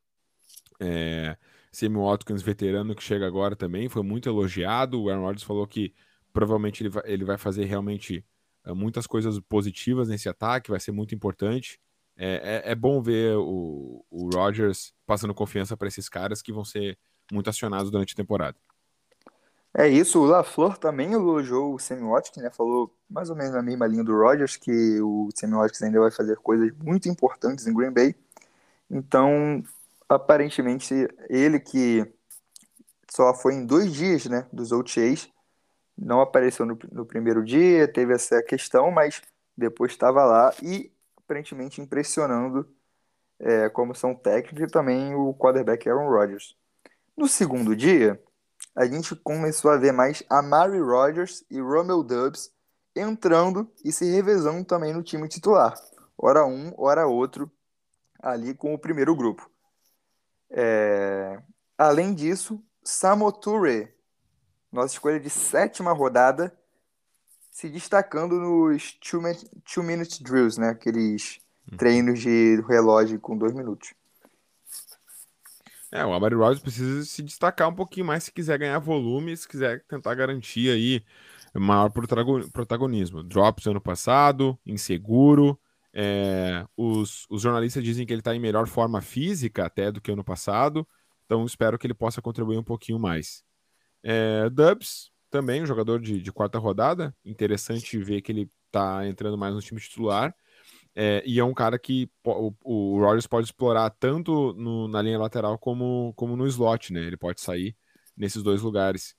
É, 0.81 1.37
Sammy 1.73 1.97
Watkins, 1.97 2.43
veterano 2.43 2.95
que 2.95 3.03
chega 3.03 3.25
agora 3.25 3.55
também, 3.55 3.89
foi 3.89 4.03
muito 4.03 4.29
elogiado. 4.29 5.01
O 5.01 5.09
Aaron 5.09 5.23
Rodgers 5.23 5.43
falou 5.43 5.67
que 5.67 5.93
provavelmente 6.31 6.83
ele 6.83 6.89
vai, 6.89 7.03
ele 7.05 7.25
vai 7.25 7.37
fazer 7.37 7.65
realmente 7.65 8.23
uh, 8.65 8.75
muitas 8.75 9.07
coisas 9.07 9.39
positivas 9.41 10.07
nesse 10.07 10.29
ataque, 10.29 10.69
vai 10.69 10.79
ser 10.79 10.91
muito 10.91 11.15
importante. 11.15 11.79
É, 12.15 12.61
é, 12.65 12.71
é 12.71 12.75
bom 12.75 13.01
ver 13.01 13.35
o, 13.37 14.05
o 14.11 14.29
Rodgers 14.31 14.93
passando 15.03 15.33
confiança 15.33 15.75
para 15.75 15.87
esses 15.87 16.07
caras 16.07 16.43
que 16.43 16.53
vão 16.53 16.63
ser 16.63 16.97
muito 17.31 17.49
acionados 17.49 17.89
durante 17.89 18.13
a 18.13 18.17
temporada. 18.17 18.55
É 19.75 19.87
isso, 19.87 20.21
o 20.21 20.25
LaFleur 20.25 20.77
também 20.77 21.13
elogiou 21.13 21.73
o 21.73 22.09
Watkins, 22.11 22.43
né? 22.43 22.51
Falou 22.51 22.95
mais 23.09 23.31
ou 23.31 23.35
menos 23.35 23.53
na 23.53 23.63
mesma 23.63 23.87
linha 23.87 24.03
do 24.03 24.15
Rodgers, 24.15 24.55
que 24.55 25.01
o 25.01 25.29
Watkins 25.41 25.81
ainda 25.81 25.99
vai 25.99 26.11
fazer 26.11 26.35
coisas 26.37 26.71
muito 26.77 27.09
importantes 27.09 27.65
em 27.65 27.73
Green 27.73 27.91
Bay. 27.91 28.15
Então, 28.87 29.63
aparentemente, 30.13 30.93
ele 31.29 31.59
que 31.59 32.05
só 33.09 33.33
foi 33.33 33.53
em 33.55 33.65
dois 33.65 33.93
dias, 33.93 34.25
né, 34.25 34.47
dos 34.51 34.71
OTAs, 34.71 35.29
não 35.97 36.21
apareceu 36.21 36.65
no, 36.65 36.77
no 36.91 37.05
primeiro 37.05 37.43
dia, 37.43 37.87
teve 37.87 38.13
essa 38.13 38.41
questão, 38.41 38.89
mas 38.91 39.21
depois 39.55 39.91
estava 39.91 40.23
lá 40.25 40.53
e 40.61 40.91
aparentemente 41.17 41.81
impressionando 41.81 42.67
é, 43.39 43.69
como 43.69 43.93
são 43.93 44.15
técnicos 44.15 44.61
e 44.61 44.67
também 44.67 45.13
o 45.13 45.33
quarterback 45.33 45.87
Aaron 45.87 46.09
Rodgers. 46.09 46.55
No 47.15 47.27
segundo 47.27 47.75
dia, 47.75 48.21
a 48.75 48.85
gente 48.85 49.15
começou 49.15 49.69
a 49.69 49.77
ver 49.77 49.91
mais 49.91 50.23
Amari 50.29 50.79
Rodgers 50.79 51.43
e 51.49 51.59
Romeo 51.59 52.03
Dubs 52.03 52.51
entrando 52.95 53.71
e 53.83 53.91
se 53.91 54.05
revezando 54.05 54.65
também 54.65 54.93
no 54.93 55.03
time 55.03 55.27
titular. 55.27 55.73
Hora 56.17 56.45
um, 56.45 56.73
hora 56.77 57.05
outro, 57.05 57.51
ali 58.21 58.53
com 58.53 58.73
o 58.73 58.79
primeiro 58.79 59.15
grupo. 59.15 59.52
É... 60.53 61.41
Além 61.77 62.13
disso, 62.13 62.63
Samo 62.83 63.31
Touré, 63.31 63.93
nossa 64.71 64.93
escolha 64.93 65.19
de 65.19 65.29
sétima 65.29 65.91
rodada, 65.91 66.55
se 67.51 67.67
destacando 67.67 68.39
nos 68.39 68.97
two-minute 69.65 70.23
drills, 70.23 70.57
né? 70.57 70.69
aqueles 70.69 71.39
uhum. 71.71 71.77
treinos 71.77 72.19
de 72.19 72.61
relógio 72.67 73.19
com 73.19 73.37
dois 73.37 73.53
minutos. 73.53 73.93
É, 75.91 76.03
o 76.03 76.11
Amari 76.11 76.33
Rodgers 76.33 76.59
precisa 76.59 77.05
se 77.05 77.21
destacar 77.21 77.69
um 77.69 77.75
pouquinho 77.75 78.07
mais 78.07 78.23
se 78.23 78.31
quiser 78.31 78.57
ganhar 78.57 78.79
volume, 78.79 79.37
se 79.37 79.47
quiser 79.47 79.83
tentar 79.87 80.15
garantir 80.15 80.71
aí 80.71 81.03
maior 81.53 81.91
protagonismo. 82.51 83.23
Drops 83.23 83.67
ano 83.67 83.79
passado, 83.79 84.57
inseguro. 84.65 85.59
É, 85.93 86.65
os, 86.75 87.25
os 87.29 87.41
jornalistas 87.41 87.83
dizem 87.83 88.05
que 88.05 88.11
ele 88.11 88.21
está 88.21 88.35
em 88.35 88.39
melhor 88.39 88.67
forma 88.67 89.01
física 89.01 89.65
até 89.65 89.91
do 89.91 90.01
que 90.01 90.11
ano 90.11 90.23
passado, 90.23 90.87
então 91.25 91.45
espero 91.45 91.77
que 91.77 91.85
ele 91.85 91.93
possa 91.93 92.21
contribuir 92.21 92.57
um 92.57 92.63
pouquinho 92.63 92.99
mais. 92.99 93.43
É, 94.01 94.49
Dubs, 94.49 95.11
também 95.29 95.61
um 95.61 95.65
jogador 95.65 95.99
de, 95.99 96.21
de 96.21 96.31
quarta 96.31 96.59
rodada, 96.59 97.15
interessante 97.23 97.97
ver 97.99 98.21
que 98.21 98.31
ele 98.31 98.49
está 98.65 99.07
entrando 99.07 99.37
mais 99.37 99.53
no 99.53 99.61
time 99.61 99.79
titular. 99.79 100.35
É, 100.95 101.23
e 101.25 101.39
é 101.39 101.43
um 101.43 101.53
cara 101.53 101.79
que 101.79 102.09
o, 102.23 102.53
o 102.63 102.99
Rodgers 102.99 103.25
pode 103.25 103.47
explorar 103.47 103.89
tanto 103.89 104.53
no, 104.53 104.87
na 104.87 105.01
linha 105.01 105.17
lateral 105.17 105.57
como, 105.57 106.13
como 106.15 106.35
no 106.35 106.45
slot, 106.47 106.93
né? 106.93 107.01
Ele 107.01 107.17
pode 107.17 107.41
sair 107.41 107.75
nesses 108.15 108.43
dois 108.43 108.61
lugares. 108.61 109.15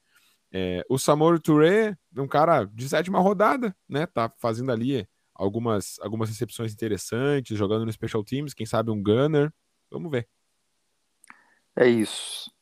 É, 0.52 0.84
o 0.88 0.98
Samour 0.98 1.40
Touré 1.40 1.96
um 2.16 2.28
cara 2.28 2.64
de 2.64 2.88
sétima 2.88 3.18
rodada, 3.18 3.74
né? 3.88 4.06
Tá 4.06 4.32
fazendo 4.38 4.70
ali 4.70 5.06
algumas, 5.34 5.98
algumas 6.00 6.28
recepções 6.28 6.72
interessantes, 6.72 7.58
jogando 7.58 7.84
no 7.84 7.92
Special 7.92 8.24
Teams, 8.24 8.54
quem 8.54 8.66
sabe 8.66 8.90
um 8.90 9.02
Gunner. 9.02 9.52
Vamos 9.90 10.10
ver. 10.10 10.28
É 11.76 11.86
isso. 11.86 12.52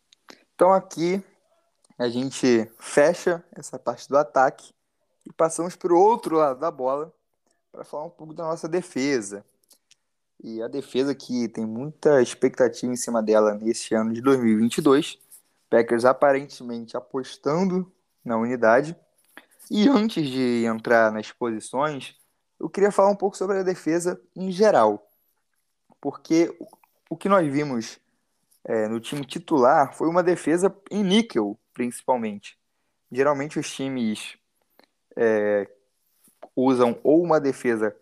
Então 0.54 0.72
aqui 0.72 1.22
a 1.98 2.08
gente 2.08 2.70
fecha 2.78 3.44
essa 3.52 3.78
parte 3.78 4.08
do 4.08 4.16
ataque 4.16 4.72
e 5.26 5.32
passamos 5.32 5.76
para 5.76 5.92
o 5.92 5.98
outro 5.98 6.37
lado 6.37 6.58
da 6.58 6.70
bola, 6.70 7.12
para 7.70 7.85
falar 7.85 8.04
um 8.04 8.11
pouco 8.11 8.35
da 8.35 8.44
nossa 8.44 8.68
defesa. 8.68 9.44
E 10.42 10.61
a 10.61 10.66
defesa 10.66 11.14
que 11.14 11.48
tem 11.48 11.64
muita 11.64 12.20
expectativa 12.20 12.92
em 12.92 12.96
cima 12.96 13.22
dela 13.22 13.54
neste 13.54 13.94
ano 13.94 14.12
de 14.12 14.20
2022. 14.20 15.18
Packers 15.70 16.04
aparentemente 16.04 16.96
apostando 16.96 17.90
na 18.24 18.37
unidade. 18.37 18.96
E 19.70 19.88
antes 19.88 20.28
de 20.28 20.64
entrar 20.64 21.12
nas 21.12 21.30
posições, 21.30 22.16
eu 22.62 22.70
queria 22.70 22.92
falar 22.92 23.11
um 23.11 23.16
pouco 23.16 23.37
sobre 23.37 23.59
a 23.59 23.64
defesa 23.64 24.22
em 24.37 24.53
geral. 24.53 25.11
Porque 26.01 26.57
o 27.11 27.16
que 27.16 27.29
nós 27.29 27.53
vimos 27.53 27.98
é, 28.64 28.87
no 28.87 29.01
time 29.01 29.27
titular 29.27 29.92
foi 29.92 30.09
uma 30.09 30.22
defesa 30.22 30.75
em 30.88 31.03
níquel, 31.03 31.59
principalmente. 31.75 32.57
Geralmente 33.11 33.59
os 33.59 33.68
times 33.68 34.38
é, 35.16 35.68
usam 36.54 36.98
ou 37.02 37.21
uma 37.21 37.40
defesa 37.40 37.96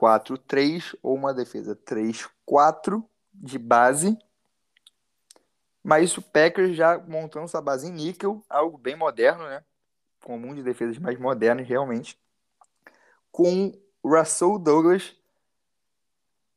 4-3 0.00 0.96
ou 1.02 1.16
uma 1.16 1.34
defesa 1.34 1.74
3-4 1.74 3.04
de 3.34 3.58
base. 3.58 4.16
Mas 5.82 6.16
o 6.16 6.22
Packers 6.22 6.76
já 6.76 6.98
montando 6.98 7.48
sua 7.48 7.60
base 7.60 7.88
em 7.88 7.92
níquel, 7.92 8.44
algo 8.48 8.78
bem 8.78 8.94
moderno, 8.94 9.42
né? 9.42 9.64
Comum 10.22 10.54
de 10.54 10.62
defesas 10.62 10.98
mais 10.98 11.18
modernas, 11.18 11.66
realmente. 11.66 12.16
Com 13.32 13.72
Russell 14.04 14.58
Douglas, 14.58 15.14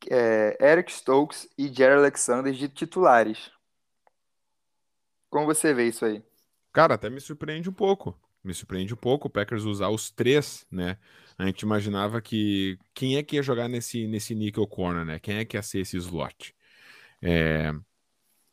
é, 0.09 0.57
Eric 0.59 0.91
Stokes 0.91 1.47
e 1.57 1.67
Jerry 1.67 1.95
Alexander 1.95 2.53
de 2.53 2.67
titulares. 2.69 3.51
Como 5.29 5.45
você 5.45 5.73
vê 5.73 5.87
isso 5.87 6.05
aí? 6.05 6.23
Cara, 6.73 6.95
até 6.95 7.09
me 7.09 7.19
surpreende 7.19 7.69
um 7.69 7.73
pouco 7.73 8.17
me 8.43 8.53
surpreende 8.53 8.93
um 8.93 8.97
pouco 8.97 9.27
o 9.27 9.31
Packers 9.31 9.63
usar 9.63 9.89
os 9.89 10.09
três, 10.09 10.65
né? 10.71 10.97
A 11.37 11.45
gente 11.45 11.61
imaginava 11.61 12.21
que 12.21 12.77
quem 12.93 13.17
é 13.17 13.23
que 13.23 13.35
ia 13.35 13.43
jogar 13.43 13.67
nesse, 13.67 14.07
nesse 14.07 14.33
nickel 14.35 14.67
corner, 14.67 15.05
né? 15.05 15.19
Quem 15.19 15.37
é 15.37 15.45
que 15.45 15.57
ia 15.57 15.61
ser 15.61 15.79
esse 15.79 15.97
slot? 15.97 16.55
É... 17.21 17.71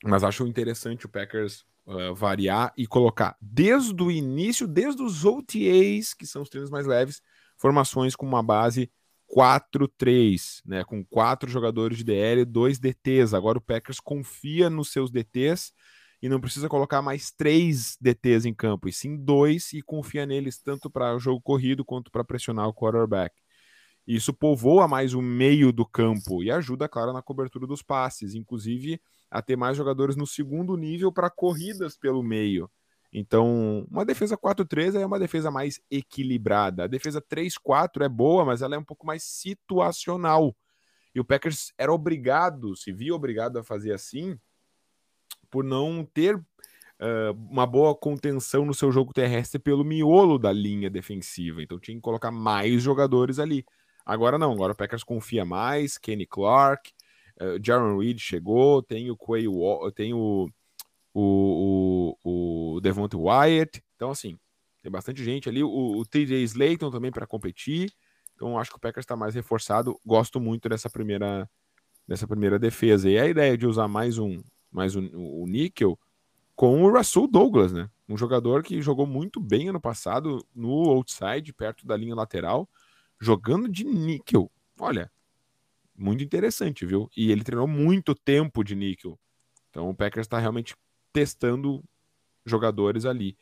Mas 0.05 0.23
acho 0.23 0.47
interessante 0.47 1.07
o 1.07 1.09
Packers 1.09 1.65
uh, 1.87 2.15
variar 2.15 2.73
e 2.77 2.87
colocar 2.87 3.37
desde 3.41 4.01
o 4.03 4.11
início, 4.11 4.67
desde 4.67 5.03
os 5.03 5.25
OTAs, 5.25 6.15
que 6.15 6.27
são 6.27 6.43
os 6.43 6.49
treinos 6.49 6.71
mais 6.71 6.87
leves, 6.87 7.23
formações 7.59 8.17
com 8.17 8.27
uma 8.27 8.43
base 8.43 8.91
4-3, 9.27 10.63
né? 10.65 10.85
Com 10.85 11.05
quatro 11.05 11.51
jogadores 11.51 11.99
de 11.99 12.05
DL 12.05 12.41
e 12.41 12.45
dois 12.45 12.79
DTs. 12.79 13.35
Agora 13.35 13.59
o 13.59 13.61
Packers 13.61 14.01
confia 14.01 14.71
nos 14.71 14.91
seus 14.91 15.11
DTs 15.11 15.73
e 16.23 16.29
não 16.29 16.41
precisa 16.41 16.69
colocar 16.69 17.03
mais 17.03 17.31
três 17.31 17.97
DTs 18.01 18.49
em 18.49 18.55
campo, 18.55 18.89
e 18.89 18.93
sim 18.93 19.17
dois, 19.17 19.73
e 19.73 19.83
confia 19.83 20.27
neles 20.27 20.61
tanto 20.61 20.91
para 20.91 21.15
o 21.15 21.19
jogo 21.19 21.41
corrido 21.41 21.85
quanto 21.85 22.11
para 22.11 22.25
pressionar 22.25 22.67
o 22.67 22.75
quarterback. 22.75 23.35
Isso 24.07 24.33
povoa 24.33 24.89
mais 24.89 25.15
o 25.15 25.21
meio 25.21 25.71
do 25.71 25.87
campo 25.87 26.43
e 26.43 26.51
ajuda, 26.51 26.89
claro, 26.89 27.13
na 27.13 27.23
cobertura 27.23 27.67
dos 27.67 27.83
passes, 27.83 28.35
inclusive 28.35 29.01
a 29.31 29.43
ter 29.43 29.55
mais 29.55 29.77
jogadores 29.77 30.17
no 30.17 30.27
segundo 30.27 30.77
nível 30.77 31.13
para 31.13 31.29
corridas 31.29 31.97
pelo 31.97 32.23
meio. 32.23 32.71
Então, 33.13 33.87
uma 33.91 34.05
defesa 34.05 34.37
4-3 34.37 34.95
é 35.01 35.07
uma 35.07 35.19
defesa 35.19 35.51
mais 35.51 35.81
equilibrada. 35.91 36.85
A 36.85 36.87
defesa 36.87 37.23
3-4 37.23 38.05
é 38.05 38.09
boa, 38.09 38.45
mas 38.45 38.61
ela 38.61 38.75
é 38.75 38.79
um 38.79 38.85
pouco 38.85 39.07
mais 39.07 39.23
situacional. 39.23 40.55
E 41.15 41.21
o 41.21 41.25
Packers 41.25 41.73
era 41.79 41.93
obrigado, 41.93 42.77
se 42.77 42.93
via 42.93 43.15
obrigado 43.15 43.59
a 43.59 43.65
fazer 43.65 43.93
assim, 43.93 44.39
por 45.51 45.65
não 45.65 46.05
ter 46.05 46.37
uh, 46.37 47.33
uma 47.51 47.67
boa 47.67 47.95
contenção 47.95 48.65
no 48.65 48.75
seu 48.75 48.93
jogo 48.93 49.13
terrestre 49.13 49.59
pelo 49.59 49.85
miolo 49.85 50.39
da 50.39 50.53
linha 50.53 50.91
defensiva. 50.91 51.63
Então 51.63 51.79
tinha 51.79 51.97
que 51.97 52.03
colocar 52.03 52.31
mais 52.31 52.83
jogadores 52.83 53.39
ali. 53.39 53.65
Agora 54.05 54.39
não, 54.39 54.53
agora 54.53 54.73
o 54.73 54.77
Packers 54.77 55.03
confia 55.05 55.45
mais, 55.45 55.99
Kenny 55.99 56.27
Clark, 56.27 56.93
uh, 57.41 57.59
Jaron 57.65 57.99
Reed 57.99 58.19
chegou, 58.19 58.83
tem 58.83 59.11
o 59.11 59.17
Quay, 59.17 59.47
tem 59.95 60.15
o, 60.15 60.49
o, 61.21 62.17
o, 62.23 62.81
o 62.81 63.23
Wyatt. 63.23 63.83
Então, 63.97 64.11
assim, 64.11 64.39
tem 64.83 64.91
bastante 64.91 65.25
gente 65.25 65.49
ali. 65.49 65.63
O, 65.63 65.99
o 65.99 66.07
TJ 66.07 66.43
Slayton 66.45 66.91
também 66.91 67.11
para 67.11 67.27
competir. 67.27 67.93
Então, 68.35 68.59
acho 68.59 68.71
que 68.71 68.77
o 68.77 68.81
Packers 68.81 69.03
está 69.03 69.17
mais 69.17 69.35
reforçado. 69.35 69.99
Gosto 70.07 70.41
muito 70.41 70.69
dessa 70.69 70.89
primeira, 70.89 71.51
dessa 72.07 72.27
primeira 72.27 72.59
defesa. 72.59 73.11
E 73.11 73.19
a 73.19 73.27
ideia 73.27 73.59
de 73.59 73.67
usar 73.67 73.89
mais 73.89 74.17
um, 74.19 74.41
mais 74.71 74.95
um, 74.95 75.09
o 75.13 75.47
níquel 75.47 75.99
com 76.55 76.83
o 76.83 76.91
Russell 76.97 77.27
Douglas, 77.27 77.73
né? 77.73 77.89
Um 78.09 78.17
jogador 78.17 78.63
que 78.63 78.81
jogou 78.81 79.07
muito 79.07 79.41
bem 79.41 79.69
ano 79.69 79.81
passado 79.81 80.45
no 80.55 80.91
outside, 80.91 81.53
perto 81.53 81.87
da 81.87 81.97
linha 81.97 82.15
lateral, 82.15 82.69
jogando 83.21 83.69
de 83.69 83.85
níquel. 83.85 84.51
Olha, 84.79 85.11
muito 85.97 86.23
interessante, 86.23 86.87
viu? 86.87 87.11
E 87.17 87.31
ele 87.31 87.45
treinou 87.45 87.67
muito 87.67 88.15
tempo 88.15 88.65
de 88.65 88.75
níquel. 88.75 89.19
Então 89.71 89.91
o 89.91 89.95
Packers 89.95 90.27
está 90.27 90.39
realmente 90.39 90.75
testando 91.13 91.83
jogadores 92.45 93.05
ali. 93.05 93.37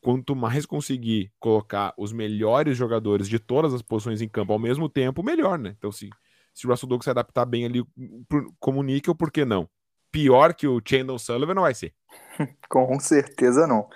Quanto 0.00 0.34
mais 0.34 0.64
conseguir 0.64 1.30
colocar 1.38 1.92
os 1.98 2.12
melhores 2.12 2.76
jogadores 2.76 3.28
de 3.28 3.38
todas 3.38 3.74
as 3.74 3.82
posições 3.82 4.22
em 4.22 4.28
campo 4.28 4.52
ao 4.52 4.58
mesmo 4.58 4.88
tempo, 4.88 5.22
melhor, 5.22 5.58
né? 5.58 5.74
Então, 5.76 5.92
se, 5.92 6.08
se 6.54 6.66
o 6.66 6.70
Russell 6.70 6.88
Douglas 6.88 7.04
se 7.04 7.10
adaptar 7.10 7.44
bem 7.44 7.66
ali 7.66 7.84
como 8.58 8.82
níquel, 8.82 9.14
por 9.14 9.30
que 9.30 9.44
não? 9.44 9.68
Pior 10.10 10.54
que 10.54 10.66
o 10.66 10.80
Chandler 10.82 11.18
Sullivan 11.18 11.54
não 11.54 11.62
vai 11.62 11.74
ser. 11.74 11.92
Com 12.68 12.98
certeza 12.98 13.66
não. 13.66 13.88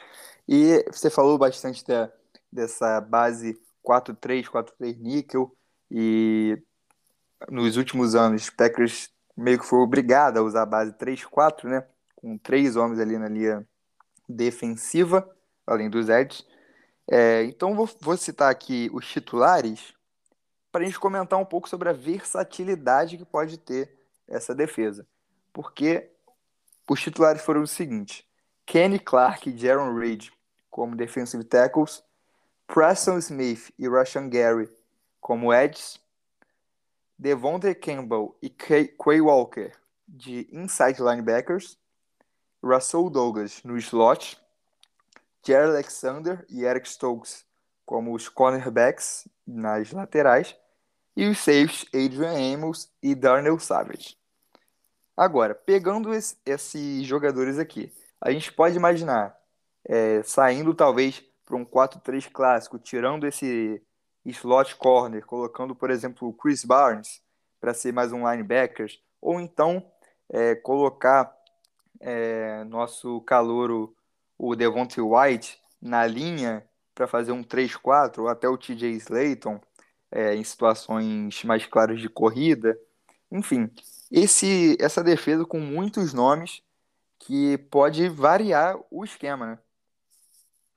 E 0.46 0.84
você 0.90 1.08
falou 1.08 1.38
bastante 1.38 1.86
da, 1.86 2.10
dessa 2.52 3.00
base 3.00 3.58
4-3, 3.86 4.44
4-3 4.44 4.98
níquel, 4.98 5.54
e 5.90 6.60
nos 7.50 7.76
últimos 7.76 8.14
anos, 8.14 8.50
Packers 8.50 9.10
meio 9.36 9.58
que 9.58 9.66
foi 9.66 9.78
obrigado 9.78 10.38
a 10.38 10.42
usar 10.42 10.62
a 10.62 10.66
base 10.66 10.92
3-4, 10.98 11.64
né? 11.64 11.86
Com 12.20 12.36
três 12.36 12.76
homens 12.76 13.00
ali 13.00 13.16
na 13.16 13.28
linha 13.28 13.66
defensiva 14.28 15.28
além 15.68 15.90
dos 15.90 16.08
Eds. 16.08 16.46
É, 17.06 17.44
então 17.44 17.74
vou, 17.74 17.88
vou 18.00 18.16
citar 18.16 18.50
aqui 18.50 18.90
os 18.92 19.06
titulares 19.06 19.94
para 20.72 20.82
a 20.82 20.84
gente 20.84 20.98
comentar 20.98 21.38
um 21.38 21.44
pouco 21.44 21.68
sobre 21.68 21.88
a 21.88 21.92
versatilidade 21.92 23.16
que 23.16 23.24
pode 23.24 23.58
ter 23.58 23.92
essa 24.26 24.54
defesa. 24.54 25.06
Porque 25.52 26.10
os 26.88 27.00
titulares 27.00 27.42
foram 27.42 27.62
os 27.62 27.70
seguintes: 27.70 28.24
Kenny 28.66 28.98
Clark 28.98 29.48
e 29.48 29.56
Jaron 29.56 29.94
Reed 29.94 30.28
como 30.70 30.96
defensive 30.96 31.44
tackles, 31.44 32.02
Preston 32.66 33.18
Smith 33.18 33.72
e 33.78 33.88
Rashan 33.88 34.28
Gary 34.28 34.68
como 35.20 35.52
edges, 35.52 36.00
Devontae 37.18 37.74
Campbell 37.74 38.36
e 38.40 38.48
Quay 38.48 39.20
Walker 39.20 39.72
de 40.06 40.48
inside 40.52 41.02
linebackers, 41.02 41.76
Russell 42.62 43.08
Douglas 43.10 43.62
no 43.62 43.76
slot, 43.78 44.38
Jerry 45.44 45.70
Alexander 45.70 46.44
e 46.48 46.64
Eric 46.64 46.88
Stokes 46.88 47.44
como 47.86 48.14
os 48.14 48.28
cornerbacks 48.28 49.26
nas 49.46 49.92
laterais 49.92 50.54
e 51.16 51.26
os 51.26 51.38
safes 51.38 51.86
Adrian 51.94 52.54
Amos 52.54 52.92
e 53.02 53.14
Darnell 53.14 53.58
Savage. 53.58 54.16
Agora, 55.16 55.54
pegando 55.54 56.14
esse, 56.14 56.36
esses 56.44 57.06
jogadores 57.06 57.58
aqui, 57.58 57.92
a 58.20 58.30
gente 58.30 58.52
pode 58.52 58.76
imaginar 58.76 59.36
é, 59.84 60.22
saindo 60.22 60.74
talvez 60.74 61.24
para 61.44 61.56
um 61.56 61.64
4-3 61.64 62.30
clássico, 62.30 62.78
tirando 62.78 63.26
esse 63.26 63.82
slot 64.24 64.76
corner, 64.76 65.24
colocando, 65.24 65.74
por 65.74 65.90
exemplo, 65.90 66.28
o 66.28 66.32
Chris 66.32 66.64
Barnes 66.64 67.22
para 67.58 67.72
ser 67.72 67.92
mais 67.92 68.12
um 68.12 68.30
linebacker, 68.30 68.90
ou 69.20 69.40
então 69.40 69.90
é, 70.28 70.54
colocar 70.54 71.24
é, 72.00 72.64
nosso 72.64 73.20
calouro 73.22 73.94
o 74.36 74.54
Devontae 74.54 75.02
White 75.02 75.58
na 75.80 76.06
linha 76.06 76.64
para 76.94 77.06
fazer 77.06 77.32
um 77.32 77.42
3-4, 77.42 78.18
ou 78.18 78.28
até 78.28 78.48
o 78.48 78.56
TJ 78.58 78.90
Slayton 78.96 79.60
é, 80.10 80.34
em 80.34 80.44
situações 80.44 81.42
mais 81.44 81.66
claras 81.66 82.00
de 82.00 82.08
corrida. 82.08 82.78
Enfim, 83.30 83.70
esse, 84.10 84.76
essa 84.80 85.02
defesa 85.02 85.44
com 85.44 85.60
muitos 85.60 86.12
nomes 86.12 86.62
que 87.18 87.58
pode 87.70 88.08
variar 88.08 88.78
o 88.90 89.04
esquema, 89.04 89.46
né? 89.46 89.58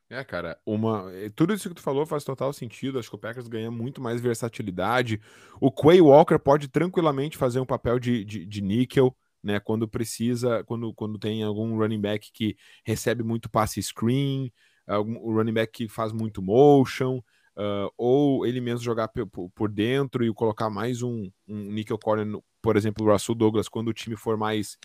É, 0.10 0.26
cara, 0.26 0.60
uma. 0.66 1.10
Eh, 1.14 1.30
tudo 1.34 1.54
isso 1.54 1.70
que 1.70 1.76
tu 1.76 1.82
falou 1.82 2.06
faz 2.06 2.26
total 2.26 2.52
sentido. 2.52 3.00
Acho 3.00 3.10
que 3.10 3.16
o 3.16 3.20
Packers 3.20 3.48
ganha 3.48 3.72
muito 3.72 4.02
mais 4.02 4.20
versatilidade. 4.20 5.22
O 5.58 5.72
Quay 5.72 6.02
Walker 6.02 6.38
pode 6.38 6.68
tranquilamente 6.68 7.38
fazer 7.38 7.62
um 7.62 7.66
papel 7.66 7.98
de, 7.98 8.26
de, 8.26 8.46
de 8.46 8.62
níquel 8.62 9.16
né? 9.44 9.60
Quando 9.60 9.88
precisa, 9.88 10.64
quando, 10.64 10.94
quando 10.94 11.18
tem 11.18 11.44
algum 11.44 11.78
running 11.78 12.02
back 12.02 12.32
que 12.32 12.56
recebe 12.84 13.24
muito 13.24 13.50
passe 13.50 13.82
screen, 13.82 14.52
algum 14.88 15.34
running 15.34 15.54
back 15.54 15.72
que 15.72 15.88
faz 15.88 16.12
muito 16.12 16.42
motion, 16.42 17.18
uh, 17.58 17.92
ou 17.98 18.46
ele 18.46 18.62
mesmo 18.62 18.84
jogar 18.84 19.10
por, 19.56 19.70
dentro 19.70 20.24
e 20.24 20.34
colocar 20.34 20.70
mais 20.70 21.02
um, 21.02 21.30
um 21.48 21.72
nickel 21.72 21.98
corner, 21.98 22.42
por 22.62 22.76
exemplo, 22.76 23.06
o 23.06 23.12
Russell 23.12 23.36
Douglas, 23.36 23.68
quando 23.68 23.90
o 23.90 23.94
time 23.94 24.16
for 24.16 24.38
mais, 24.38 24.78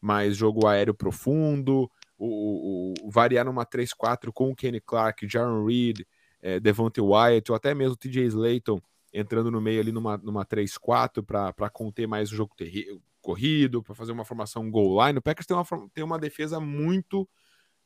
mais 0.00 0.36
jogo 0.36 0.66
aéreo 0.66 0.94
profundo, 0.94 1.90
o, 2.18 2.26
o, 2.26 2.94
o 3.02 3.10
variar 3.10 3.44
numa 3.44 3.66
3-4 3.66 4.32
com 4.32 4.50
o 4.50 4.56
Kenny 4.56 4.80
Clark, 4.80 5.28
Jaron 5.28 5.64
Reed, 5.64 6.02
é, 6.40 6.60
Devontae 6.60 7.02
Wyatt, 7.02 7.50
ou 7.50 7.56
até 7.56 7.74
mesmo 7.74 7.96
TJ 7.96 8.26
Slayton 8.26 8.80
entrando 9.12 9.50
no 9.50 9.60
meio 9.60 9.80
ali 9.80 9.92
numa, 9.92 10.16
numa 10.18 10.44
3-4 10.44 11.24
para 11.24 11.70
conter 11.70 12.06
mais 12.06 12.30
o 12.30 12.36
jogo 12.36 12.54
terrível 12.56 13.00
corrido, 13.26 13.82
para 13.82 13.92
fazer 13.92 14.12
uma 14.12 14.24
formação 14.24 14.70
goal 14.70 15.04
line. 15.04 15.18
O 15.18 15.22
Packers 15.22 15.46
tem 15.46 15.56
uma, 15.56 15.66
tem 15.92 16.04
uma 16.04 16.18
defesa 16.18 16.60
muito 16.60 17.28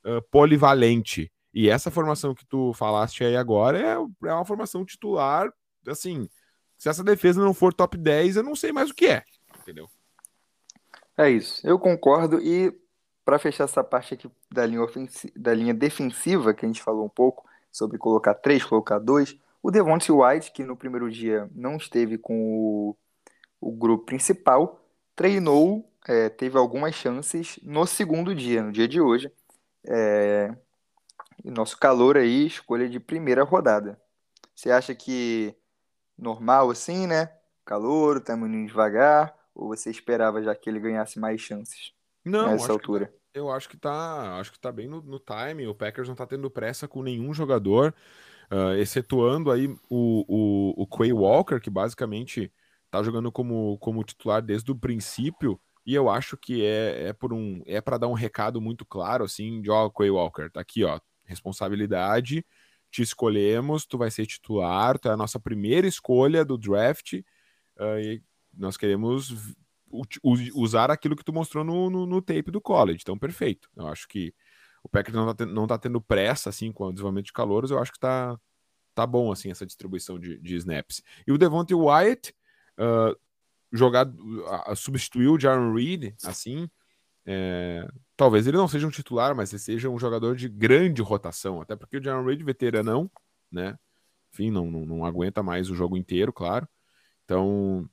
uh, 0.04 0.20
polivalente. 0.30 1.32
E 1.54 1.70
essa 1.70 1.90
formação 1.90 2.34
que 2.34 2.44
tu 2.44 2.74
falaste 2.74 3.24
aí 3.24 3.34
agora 3.34 3.78
é, 3.78 4.28
é 4.28 4.34
uma 4.34 4.44
formação 4.44 4.84
titular. 4.84 5.50
Assim, 5.88 6.28
se 6.76 6.90
essa 6.90 7.02
defesa 7.02 7.40
não 7.40 7.54
for 7.54 7.72
top 7.72 7.96
10, 7.96 8.36
eu 8.36 8.42
não 8.42 8.54
sei 8.54 8.70
mais 8.70 8.90
o 8.90 8.94
que 8.94 9.06
é. 9.06 9.24
Entendeu? 9.58 9.88
É 11.16 11.30
isso. 11.30 11.66
Eu 11.66 11.78
concordo. 11.78 12.38
E 12.38 12.78
para 13.24 13.38
fechar 13.38 13.64
essa 13.64 13.82
parte 13.82 14.12
aqui 14.12 14.30
da 14.52 14.66
linha, 14.66 14.86
da 15.36 15.54
linha 15.54 15.72
defensiva, 15.72 16.52
que 16.52 16.66
a 16.66 16.68
gente 16.68 16.82
falou 16.82 17.06
um 17.06 17.10
pouco 17.10 17.48
sobre 17.72 17.96
colocar 17.96 18.34
três, 18.34 18.62
colocar 18.62 18.98
dois, 18.98 19.38
o 19.62 19.70
Devontae 19.70 20.12
White, 20.12 20.52
que 20.52 20.64
no 20.64 20.76
primeiro 20.76 21.10
dia 21.10 21.48
não 21.54 21.76
esteve 21.76 22.18
com 22.18 22.36
o, 22.42 22.96
o 23.58 23.72
grupo 23.72 24.04
principal, 24.04 24.79
treinou, 25.20 25.86
é, 26.08 26.30
teve 26.30 26.56
algumas 26.56 26.94
chances 26.94 27.60
no 27.62 27.86
segundo 27.86 28.34
dia, 28.34 28.62
no 28.62 28.72
dia 28.72 28.88
de 28.88 29.02
hoje. 29.02 29.30
É, 29.86 30.50
nosso 31.44 31.76
calor 31.76 32.16
aí, 32.16 32.46
escolha 32.46 32.88
de 32.88 32.98
primeira 32.98 33.44
rodada. 33.44 34.00
Você 34.56 34.70
acha 34.70 34.94
que 34.94 35.54
normal 36.16 36.70
assim, 36.70 37.06
né? 37.06 37.30
Calor, 37.66 38.18
tá 38.18 38.34
indo 38.34 38.66
devagar, 38.66 39.36
ou 39.54 39.68
você 39.68 39.90
esperava 39.90 40.42
já 40.42 40.54
que 40.54 40.70
ele 40.70 40.80
ganhasse 40.80 41.18
mais 41.18 41.38
chances 41.38 41.92
não, 42.24 42.52
nessa 42.52 42.72
altura? 42.72 43.12
Que, 43.30 43.40
eu 43.40 43.50
acho 43.50 43.68
que 43.68 43.76
tá, 43.76 44.38
acho 44.40 44.52
que 44.52 44.58
tá 44.58 44.72
bem 44.72 44.88
no, 44.88 45.02
no 45.02 45.18
time. 45.18 45.66
O 45.66 45.74
Packers 45.74 46.08
não 46.08 46.14
tá 46.14 46.26
tendo 46.26 46.50
pressa 46.50 46.88
com 46.88 47.02
nenhum 47.02 47.34
jogador, 47.34 47.94
uh, 48.50 48.72
excetuando 48.78 49.50
aí 49.50 49.68
o, 49.90 50.24
o, 50.26 50.82
o 50.82 50.86
Quay 50.86 51.12
Walker, 51.12 51.60
que 51.60 51.68
basicamente 51.68 52.50
tá 52.90 53.02
jogando 53.02 53.30
como, 53.30 53.78
como 53.78 54.04
titular 54.04 54.42
desde 54.42 54.70
o 54.70 54.76
princípio. 54.76 55.60
E 55.86 55.94
eu 55.94 56.10
acho 56.10 56.36
que 56.36 56.64
é, 56.64 57.08
é 57.08 57.12
por 57.12 57.32
um 57.32 57.62
é 57.66 57.80
para 57.80 57.98
dar 57.98 58.08
um 58.08 58.12
recado 58.12 58.60
muito 58.60 58.84
claro 58.84 59.24
assim 59.24 59.62
de 59.62 59.70
ó, 59.70 59.88
Quay 59.88 60.10
Walker, 60.10 60.50
tá 60.50 60.60
aqui, 60.60 60.84
ó, 60.84 61.00
responsabilidade, 61.24 62.44
te 62.90 63.02
escolhemos, 63.02 63.86
tu 63.86 63.96
vai 63.96 64.10
ser 64.10 64.26
titular, 64.26 64.98
tu 64.98 65.08
é 65.08 65.12
a 65.12 65.16
nossa 65.16 65.38
primeira 65.40 65.86
escolha 65.86 66.44
do 66.44 66.58
draft 66.58 67.14
uh, 67.14 67.98
e 67.98 68.22
nós 68.52 68.76
queremos 68.76 69.56
usar 70.54 70.90
aquilo 70.90 71.16
que 71.16 71.24
tu 71.24 71.32
mostrou 71.32 71.64
no, 71.64 71.90
no, 71.90 72.06
no, 72.06 72.22
tape 72.22 72.50
do 72.50 72.60
college, 72.60 73.00
então 73.02 73.18
perfeito. 73.18 73.68
Eu 73.76 73.88
acho 73.88 74.06
que 74.06 74.34
o 74.82 74.88
Packers 74.88 75.14
não 75.16 75.34
tá, 75.34 75.46
não 75.46 75.66
tá 75.66 75.78
tendo 75.78 76.00
pressa 76.00 76.50
assim 76.50 76.72
com 76.72 76.84
o 76.84 76.92
desenvolvimento 76.92 77.26
de 77.26 77.32
calouros, 77.32 77.70
eu 77.70 77.78
acho 77.78 77.92
que 77.92 77.98
tá, 77.98 78.38
tá 78.94 79.06
bom 79.06 79.32
assim 79.32 79.50
essa 79.50 79.66
distribuição 79.66 80.18
de, 80.18 80.38
de 80.38 80.56
snaps. 80.56 81.02
E 81.26 81.32
o 81.32 81.38
Devontae 81.38 81.74
Wyatt, 81.74 82.34
uh, 82.80 83.16
jogar, 83.72 84.08
uh, 84.08 84.74
substituir 84.74 85.28
o 85.28 85.38
Jaron 85.38 85.74
Reed, 85.74 86.14
assim, 86.24 86.68
é, 87.26 87.86
talvez 88.16 88.46
ele 88.46 88.56
não 88.56 88.66
seja 88.66 88.86
um 88.86 88.90
titular, 88.90 89.34
mas 89.34 89.52
ele 89.52 89.60
seja 89.60 89.88
um 89.88 89.98
jogador 89.98 90.34
de 90.34 90.48
grande 90.48 91.02
rotação, 91.02 91.60
até 91.60 91.76
porque 91.76 91.98
o 91.98 92.02
Jaron 92.02 92.24
Reed, 92.24 92.42
veteranão, 92.42 93.10
né? 93.52 93.78
Enfim, 94.32 94.50
não, 94.50 94.70
não, 94.70 94.86
não 94.86 95.04
aguenta 95.04 95.42
mais 95.42 95.70
o 95.70 95.74
jogo 95.74 95.96
inteiro, 95.96 96.32
claro. 96.32 96.66
Então, 97.24 97.88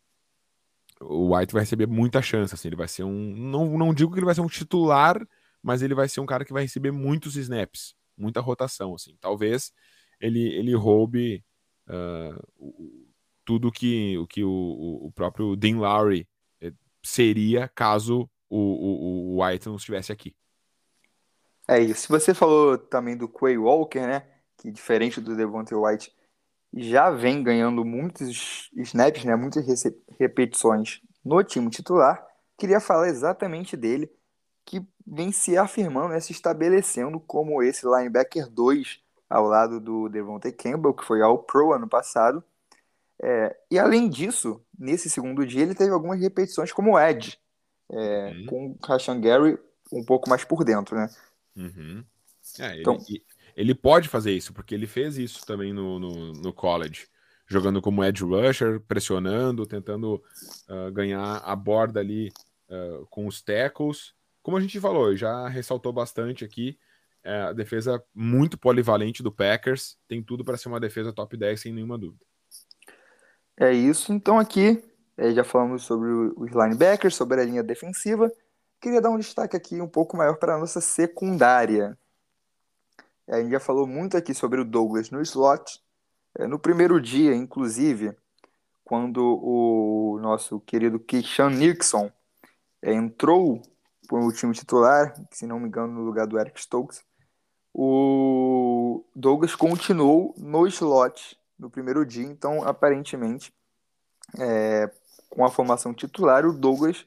o 1.02 1.36
White 1.36 1.54
vai 1.54 1.64
receber 1.64 1.88
muita 1.88 2.22
chance, 2.22 2.54
assim, 2.54 2.70
ele 2.70 2.76
vai 2.76 2.88
ser 2.88 3.04
um, 3.04 3.36
não, 3.36 3.78
não 3.78 3.94
digo 3.94 4.12
que 4.12 4.20
ele 4.20 4.26
vai 4.26 4.36
ser 4.36 4.42
um 4.42 4.48
titular 4.48 5.28
mas 5.62 5.82
ele 5.82 5.94
vai 5.94 6.08
ser 6.08 6.22
um 6.22 6.26
cara 6.26 6.46
que 6.46 6.54
vai 6.54 6.64
receber 6.64 6.92
muitos 6.92 7.36
snaps, 7.36 7.94
muita 8.18 8.40
rotação, 8.40 8.96
assim. 8.96 9.18
Talvez 9.20 9.74
ele, 10.20 10.42
ele 10.54 10.74
roube 10.74 11.44
uh, 11.88 13.07
tudo 13.48 13.72
que, 13.72 14.18
o 14.18 14.28
que 14.28 14.44
o, 14.44 14.50
o 14.50 15.12
próprio 15.16 15.56
Dean 15.56 15.78
Lowry 15.78 16.28
eh, 16.62 16.74
seria 17.02 17.70
caso 17.70 18.30
o, 18.50 18.58
o, 18.60 19.38
o 19.38 19.42
White 19.42 19.68
não 19.68 19.78
estivesse 19.78 20.12
aqui. 20.12 20.36
É 21.66 21.80
isso. 21.80 22.10
Você 22.10 22.34
falou 22.34 22.78
também 22.78 23.16
do 23.16 23.30
Quay 23.30 23.58
Walker, 23.58 24.06
né? 24.06 24.28
Que 24.58 24.70
diferente 24.70 25.22
do 25.22 25.34
Devontae 25.34 25.78
White, 25.78 26.14
já 26.76 27.10
vem 27.10 27.42
ganhando 27.42 27.86
muitos 27.86 28.70
snaps, 28.76 29.24
né? 29.24 29.34
Muitas 29.38 29.66
repetições 30.20 31.00
no 31.24 31.42
time 31.42 31.70
titular. 31.70 32.22
Queria 32.58 32.82
falar 32.82 33.08
exatamente 33.08 33.78
dele, 33.78 34.12
que 34.66 34.86
vem 35.06 35.32
se 35.32 35.58
afirmando, 35.58 36.10
né? 36.10 36.20
se 36.20 36.34
estabelecendo 36.34 37.18
como 37.18 37.64
esse 37.64 37.86
linebacker 37.86 38.50
2 38.50 39.00
ao 39.30 39.46
lado 39.46 39.80
do 39.80 40.10
Devontae 40.10 40.52
Campbell, 40.52 40.94
que 40.94 41.06
foi 41.06 41.22
ao 41.22 41.38
Pro 41.38 41.72
ano 41.72 41.88
passado. 41.88 42.44
É, 43.22 43.56
e 43.72 43.80
além 43.80 44.10
disso, 44.10 44.64
nesse 44.78 45.10
segundo 45.10 45.46
dia, 45.46 45.62
ele 45.62 45.74
teve 45.76 45.92
algumas 45.92 46.20
repetições 46.20 46.72
como 46.72 47.00
Edge, 47.00 47.38
é, 47.92 48.32
uhum. 48.32 48.46
com 48.46 48.68
o 48.68 48.78
Rashan 48.86 49.20
Gary 49.20 49.58
um 49.92 50.04
pouco 50.04 50.30
mais 50.30 50.44
por 50.44 50.64
dentro, 50.64 50.96
né? 50.96 51.10
Uhum. 51.56 52.04
É, 52.60 52.80
então, 52.80 52.98
ele, 53.08 53.24
ele, 53.56 53.76
pode 53.76 54.08
fazer 54.08 54.32
isso, 54.32 54.54
porque 54.54 54.76
ele 54.76 54.88
fez 54.88 55.18
isso 55.18 55.46
também 55.46 55.74
no, 55.74 56.00
no, 56.00 56.34
no 56.34 56.54
college, 56.54 57.08
jogando 57.48 57.82
como 57.82 58.04
edge 58.04 58.24
rusher, 58.24 58.80
pressionando, 58.82 59.66
tentando 59.66 60.24
uh, 60.70 60.92
ganhar 60.92 61.38
a 61.38 61.56
borda 61.56 62.00
ali 62.00 62.32
uh, 62.70 63.06
com 63.08 63.26
os 63.26 63.42
tackles. 63.42 64.14
Como 64.42 64.58
a 64.58 64.62
gente 64.62 64.80
falou, 64.80 65.16
já 65.16 65.48
ressaltou 65.48 65.92
bastante 65.92 66.46
aqui, 66.46 66.78
é, 67.24 67.42
a 67.42 67.54
defesa 67.54 68.02
muito 68.16 68.58
polivalente 68.58 69.22
do 69.22 69.32
Packers, 69.32 69.98
tem 70.08 70.24
tudo 70.24 70.46
para 70.46 70.56
ser 70.56 70.70
uma 70.70 70.80
defesa 70.80 71.12
top 71.12 71.36
10 71.36 71.60
sem 71.60 71.74
nenhuma 71.74 71.98
dúvida. 71.98 72.24
É 73.60 73.74
isso, 73.74 74.14
então 74.14 74.38
aqui 74.38 74.84
é, 75.18 75.32
já 75.32 75.44
falamos 75.44 75.84
sobre 75.84 76.10
os 76.12 76.52
linebackers, 76.52 77.16
sobre 77.16 77.42
a 77.42 77.44
linha 77.44 77.64
defensiva. 77.64 78.32
Queria 78.80 79.02
dar 79.02 79.10
um 79.10 79.18
destaque 79.18 79.58
aqui 79.58 79.82
um 79.82 79.88
pouco 79.88 80.16
maior 80.16 80.38
para 80.38 80.54
a 80.54 80.60
nossa 80.60 80.80
secundária. 80.80 81.98
É, 83.28 83.38
a 83.38 83.42
gente 83.42 83.52
já 83.52 83.60
falou 83.60 83.88
muito 83.88 84.16
aqui 84.16 84.32
sobre 84.34 84.62
o 84.62 84.66
Douglas 84.66 85.10
no 85.10 85.20
slot. 85.24 85.82
É, 86.38 86.46
no 86.46 86.60
primeiro 86.60 87.02
dia, 87.02 87.34
inclusive, 87.34 88.16
quando 88.86 89.20
o 89.44 90.20
nosso 90.22 90.60
querido 90.60 91.00
Keishan 91.00 91.50
Nixon 91.50 92.12
é, 92.80 92.94
entrou 92.94 93.60
para 94.08 94.20
o 94.20 94.32
time 94.32 94.54
titular, 94.54 95.16
se 95.32 95.48
não 95.48 95.60
me 95.60 95.68
engano, 95.68 95.94
no 95.94 96.04
lugar 96.04 96.28
do 96.28 96.40
Eric 96.40 96.62
Stokes, 96.62 97.04
o 97.74 99.04
Douglas 99.16 99.56
continuou 99.56 100.36
no 100.38 100.68
slot 100.68 101.38
no 101.58 101.70
primeiro 101.70 102.06
dia, 102.06 102.26
então 102.26 102.64
aparentemente, 102.64 103.54
é, 104.38 104.90
com 105.30 105.46
a 105.46 105.50
formação 105.50 105.94
titular, 105.94 106.46
o 106.46 106.54
Douglas 106.54 107.06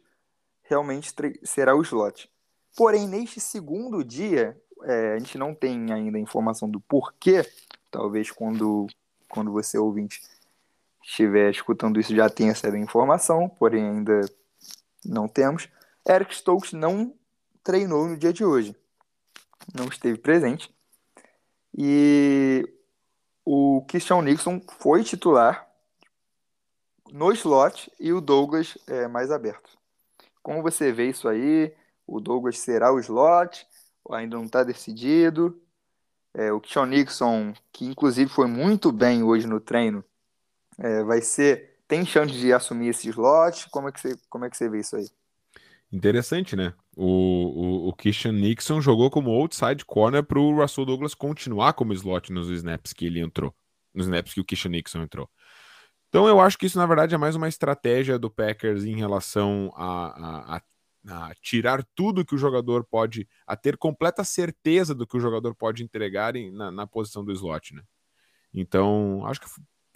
realmente 0.62 1.12
será 1.42 1.74
o 1.74 1.82
slot. 1.82 2.30
Porém, 2.76 3.08
neste 3.08 3.40
segundo 3.40 4.04
dia, 4.04 4.56
é, 4.84 5.14
a 5.14 5.18
gente 5.18 5.36
não 5.36 5.54
tem 5.54 5.92
ainda 5.92 6.18
informação 6.18 6.70
do 6.70 6.80
porquê. 6.80 7.44
Talvez 7.90 8.30
quando, 8.30 8.86
quando 9.28 9.50
você 9.50 9.76
ouvinte 9.76 10.22
estiver 11.02 11.50
escutando 11.50 11.98
isso 11.98 12.14
já 12.14 12.28
tenha 12.28 12.52
essa 12.52 12.68
informação, 12.78 13.48
porém 13.48 13.84
ainda 13.84 14.20
não 15.04 15.26
temos. 15.26 15.68
Eric 16.08 16.34
Stokes 16.34 16.72
não 16.72 17.14
treinou 17.64 18.06
no 18.06 18.16
dia 18.16 18.32
de 18.32 18.44
hoje. 18.44 18.76
Não 19.74 19.86
esteve 19.86 20.18
presente. 20.18 20.72
E 21.76 22.68
o 23.52 23.82
Christian 23.88 24.22
Nixon 24.22 24.60
foi 24.78 25.02
titular 25.02 25.68
no 27.12 27.32
slot 27.32 27.90
e 27.98 28.12
o 28.12 28.20
Douglas 28.20 28.78
é 28.86 29.08
mais 29.08 29.32
aberto. 29.32 29.76
Como 30.40 30.62
você 30.62 30.92
vê 30.92 31.08
isso 31.08 31.28
aí? 31.28 31.74
O 32.06 32.20
Douglas 32.20 32.60
será 32.60 32.92
o 32.92 33.00
slot? 33.00 33.66
Ainda 34.12 34.36
não 34.36 34.44
está 34.44 34.62
decidido. 34.62 35.60
É, 36.32 36.52
o 36.52 36.62
Sean 36.64 36.86
Nixon, 36.86 37.52
que 37.72 37.84
inclusive 37.84 38.30
foi 38.30 38.46
muito 38.46 38.92
bem 38.92 39.24
hoje 39.24 39.48
no 39.48 39.58
treino, 39.58 40.04
é, 40.78 41.02
vai 41.02 41.20
ser. 41.20 41.80
Tem 41.88 42.06
chance 42.06 42.32
de 42.32 42.52
assumir 42.52 42.90
esse 42.90 43.08
slot? 43.08 43.68
Como 43.70 43.88
é 43.88 43.92
que 43.92 44.00
você, 44.00 44.16
como 44.28 44.44
é 44.44 44.50
que 44.50 44.56
você 44.56 44.68
vê 44.68 44.78
isso 44.78 44.94
aí? 44.94 45.08
Interessante, 45.90 46.54
né? 46.54 46.72
O, 47.02 47.06
o, 47.06 47.88
o 47.88 47.92
Christian 47.94 48.32
Nixon 48.32 48.78
jogou 48.78 49.10
como 49.10 49.30
outside 49.30 49.86
corner 49.86 50.22
para 50.22 50.38
o 50.38 50.54
Russell 50.54 50.84
Douglas 50.84 51.14
continuar 51.14 51.72
como 51.72 51.94
slot 51.94 52.30
nos 52.30 52.50
snaps 52.50 52.92
que 52.92 53.06
ele 53.06 53.20
entrou. 53.20 53.54
Nos 53.94 54.04
snaps 54.04 54.34
que 54.34 54.40
o 54.42 54.44
Christian 54.44 54.72
Nixon 54.72 55.00
entrou. 55.00 55.26
Então 56.10 56.28
eu 56.28 56.38
acho 56.38 56.58
que 56.58 56.66
isso, 56.66 56.76
na 56.76 56.84
verdade, 56.84 57.14
é 57.14 57.18
mais 57.18 57.34
uma 57.34 57.48
estratégia 57.48 58.18
do 58.18 58.30
Packers 58.30 58.84
em 58.84 58.96
relação 58.96 59.72
a, 59.76 60.56
a, 60.56 60.62
a, 61.06 61.30
a 61.30 61.34
tirar 61.36 61.82
tudo 61.94 62.22
que 62.22 62.34
o 62.34 62.38
jogador 62.38 62.84
pode, 62.84 63.26
a 63.46 63.56
ter 63.56 63.78
completa 63.78 64.22
certeza 64.22 64.94
do 64.94 65.06
que 65.06 65.16
o 65.16 65.20
jogador 65.20 65.54
pode 65.54 65.82
entregar 65.82 66.36
em, 66.36 66.50
na, 66.50 66.70
na, 66.70 66.86
posição 66.86 67.24
do 67.24 67.32
slot, 67.32 67.74
né? 67.74 67.82
Então, 68.52 69.24
acho 69.24 69.40
que 69.40 69.46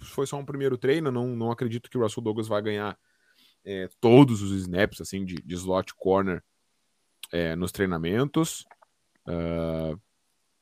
foi 0.01 0.27
só 0.27 0.39
um 0.39 0.45
primeiro 0.45 0.79
treino, 0.79 1.13
não, 1.13 1.37
não 1.37 1.51
acredito 1.51 1.91
que 1.91 1.99
o 1.99 2.01
Russell 2.01 2.23
Douglas 2.23 2.49
vai 2.49 2.63
ganhar 2.63 2.99
é, 3.63 3.91
todos 4.01 4.41
os 4.41 4.53
snaps 4.53 5.03
assim 5.03 5.23
de, 5.23 5.35
de 5.35 5.55
slot 5.55 5.93
corner 5.97 6.43
é, 7.35 7.57
nos 7.57 7.73
treinamentos. 7.73 8.65
Uh, 9.27 10.01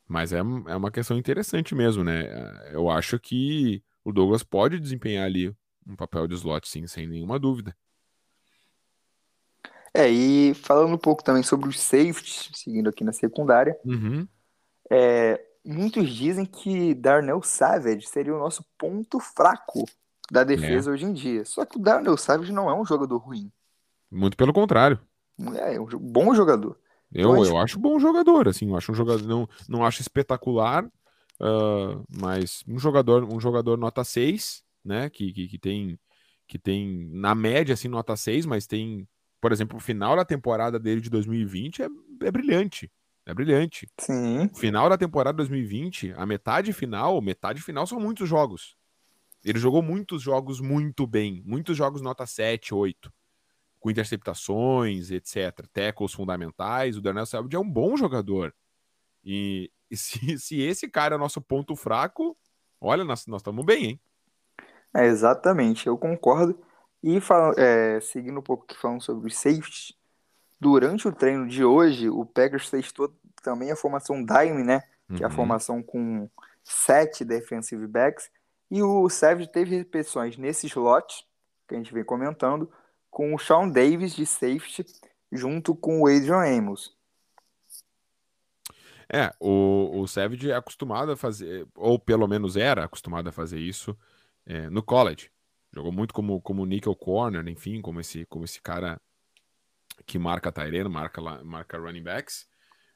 mas 0.09 0.33
é, 0.33 0.39
é 0.39 0.77
uma 0.77 0.91
questão 0.91 1.19
interessante 1.19 1.75
mesmo, 1.75 2.03
né? 2.03 2.25
Eu 2.73 2.89
acho 2.89 3.19
que 3.19 3.83
o 4.03 4.13
Douglas 4.13 4.43
pode 4.43 4.81
desempenhar 4.81 5.27
ali 5.27 5.55
um 5.87 5.95
papel 5.95 6.27
de 6.27 6.35
slot, 6.35 6.67
sim, 6.67 6.87
sem 6.87 7.07
nenhuma 7.07 7.39
dúvida. 7.39 7.77
É, 9.95 10.09
e 10.09 10.55
falando 10.55 10.95
um 10.95 10.99
pouco 10.99 11.23
também 11.23 11.43
sobre 11.43 11.69
os 11.69 11.79
safeties, 11.79 12.51
seguindo 12.55 12.89
aqui 12.89 13.05
na 13.05 13.13
secundária, 13.13 13.79
uhum. 13.85 14.27
é, 14.91 15.39
muitos 15.63 16.09
dizem 16.09 16.47
que 16.47 16.95
Darnell 16.95 17.43
Savage 17.43 18.07
seria 18.07 18.35
o 18.35 18.39
nosso 18.39 18.65
ponto 18.79 19.21
fraco 19.21 19.85
da 20.31 20.45
defesa 20.45 20.91
é. 20.91 20.95
hoje 20.95 21.05
em 21.05 21.13
dia. 21.13 21.45
Só 21.45 21.67
que 21.67 21.77
o 21.77 21.81
Darnell 21.81 22.17
Savage 22.17 22.53
não 22.53 22.71
é 22.71 22.75
um 22.75 22.87
jogador 22.87 23.19
ruim. 23.19 23.53
Muito 24.11 24.37
pelo 24.37 24.53
contrário. 24.53 24.99
É, 25.55 25.77
é 25.77 25.81
um 25.81 25.87
bom 25.87 26.35
jogador. 26.35 26.79
Eu, 27.13 27.37
então, 27.37 27.45
eu 27.45 27.59
acho 27.59 27.79
bom 27.79 27.99
jogador, 27.99 28.49
assim, 28.49 28.71
eu 28.71 28.77
acho 28.77 28.91
um 28.91 28.95
jogador, 28.95 29.27
não, 29.27 29.47
não 29.69 29.85
acho 29.85 30.01
espetacular, 30.01 30.89
Uh, 31.43 32.05
mas 32.09 32.63
um 32.69 32.79
jogador, 32.79 33.25
um 33.25 33.41
jogador 33.41 33.77
nota 33.77 34.05
6, 34.05 34.63
né? 34.85 35.11
Que, 35.11 35.33
que, 35.33 35.49
que, 35.49 35.59
tem 35.59 35.99
que 36.47 36.57
tem 36.57 37.09
na 37.11 37.35
média 37.35 37.73
assim 37.73 37.89
nota 37.89 38.15
6, 38.15 38.47
mas 38.47 38.67
tem, 38.67 39.09
por 39.41 39.51
exemplo, 39.51 39.77
o 39.77 39.81
final 39.81 40.15
da 40.15 40.25
temporada 40.25 40.79
dele 40.79 41.01
de 41.01 41.11
2020 41.11 41.83
é, 41.83 41.89
é 42.23 42.31
brilhante. 42.31 42.89
É 43.27 43.35
brilhante. 43.35 43.89
Sim. 43.99 44.47
O 44.53 44.57
final 44.57 44.89
da 44.89 44.97
temporada 44.97 45.37
2020, 45.37 46.13
a 46.17 46.25
metade 46.25 46.73
final, 46.73 47.21
metade 47.21 47.61
final 47.61 47.87
são 47.89 47.99
muitos 47.99 48.29
jogos. 48.29 48.77
Ele 49.45 49.59
jogou 49.59 49.83
muitos 49.83 50.23
jogos 50.23 50.61
muito 50.61 51.09
bem, 51.09 51.43
muitos 51.45 51.77
jogos 51.77 52.01
nota 52.01 52.25
7, 52.25 52.73
8, 52.73 53.13
com 53.83 53.91
interceptações, 53.91 55.11
etc, 55.11 55.67
tackles 55.73 56.13
fundamentais. 56.13 56.97
O 56.97 57.03
Daniel 57.03 57.27
Savage 57.27 57.57
é 57.57 57.59
um 57.59 57.69
bom 57.69 57.97
jogador. 57.97 58.55
E, 59.25 59.71
e 59.91 59.97
se, 59.97 60.39
se 60.39 60.61
esse 60.63 60.89
cara 60.89 61.17
é 61.17 61.19
nosso 61.19 61.41
ponto 61.41 61.75
fraco, 61.75 62.37
olha, 62.81 63.05
nós 63.05 63.27
estamos 63.27 63.67
bem, 63.67 63.85
hein? 63.85 64.01
É, 64.95 65.07
exatamente, 65.07 65.89
eu 65.89 65.99
concordo. 65.99 66.59
E 67.03 67.19
é, 67.57 68.01
seguindo 68.01 68.39
um 68.39 68.43
pouco 68.43 68.65
aqui 68.65 68.81
falando 68.81 69.03
sobre 69.03 69.27
os 69.27 69.37
safeties, 69.37 69.93
durante 70.61 71.09
o 71.09 71.13
treino 71.13 71.49
de 71.49 71.65
hoje, 71.65 72.09
o 72.09 72.25
Packers 72.25 72.71
testou 72.71 73.13
também 73.43 73.73
a 73.73 73.77
formação 73.77 74.25
Dime, 74.25 74.63
né? 74.63 74.85
Que 75.09 75.25
é 75.25 75.27
a 75.27 75.29
uhum. 75.29 75.35
formação 75.35 75.83
com 75.83 76.31
sete 76.63 77.25
defensive 77.25 77.85
backs. 77.89 78.31
E 78.71 78.81
o 78.81 79.09
Savage 79.09 79.51
teve 79.51 79.77
repetições 79.77 80.37
nesse 80.37 80.69
slot, 80.69 81.27
que 81.67 81.75
a 81.75 81.79
gente 81.79 81.93
vem 81.93 82.05
comentando, 82.05 82.71
com 83.13 83.35
o 83.35 83.39
Sean 83.39 83.69
Davis 83.69 84.17
de 84.17 84.25
safety, 84.25 84.87
junto 85.31 85.77
com 85.77 86.01
o 86.01 86.07
Adrian 86.07 86.59
Amos. 86.59 86.97
É, 89.13 89.31
o, 89.39 90.01
o 90.01 90.09
Savage 90.09 90.51
é 90.51 90.55
acostumado 90.55 91.13
a 91.13 91.17
fazer, 91.17 91.69
ou 91.77 91.99
pelo 91.99 92.27
menos 92.27 92.57
era 92.57 92.85
acostumado 92.85 93.29
a 93.29 93.33
fazer 93.33 93.61
isso 93.61 93.95
é, 94.47 94.71
no 94.71 94.83
college. 94.83 95.31
Jogou 95.75 95.93
muito 95.93 96.15
como, 96.15 96.41
como 96.41 96.65
nickel 96.65 96.97
corner, 96.97 97.47
enfim, 97.47 97.83
como 97.83 98.01
esse, 98.01 98.25
como 98.25 98.47
esse 98.47 98.63
cara 98.63 98.99
que 100.07 100.19
marca 100.19 100.51
Tyrene, 100.51 100.89
marca, 100.89 101.21
marca 101.45 101.79
running 101.79 102.03
backs. 102.03 102.49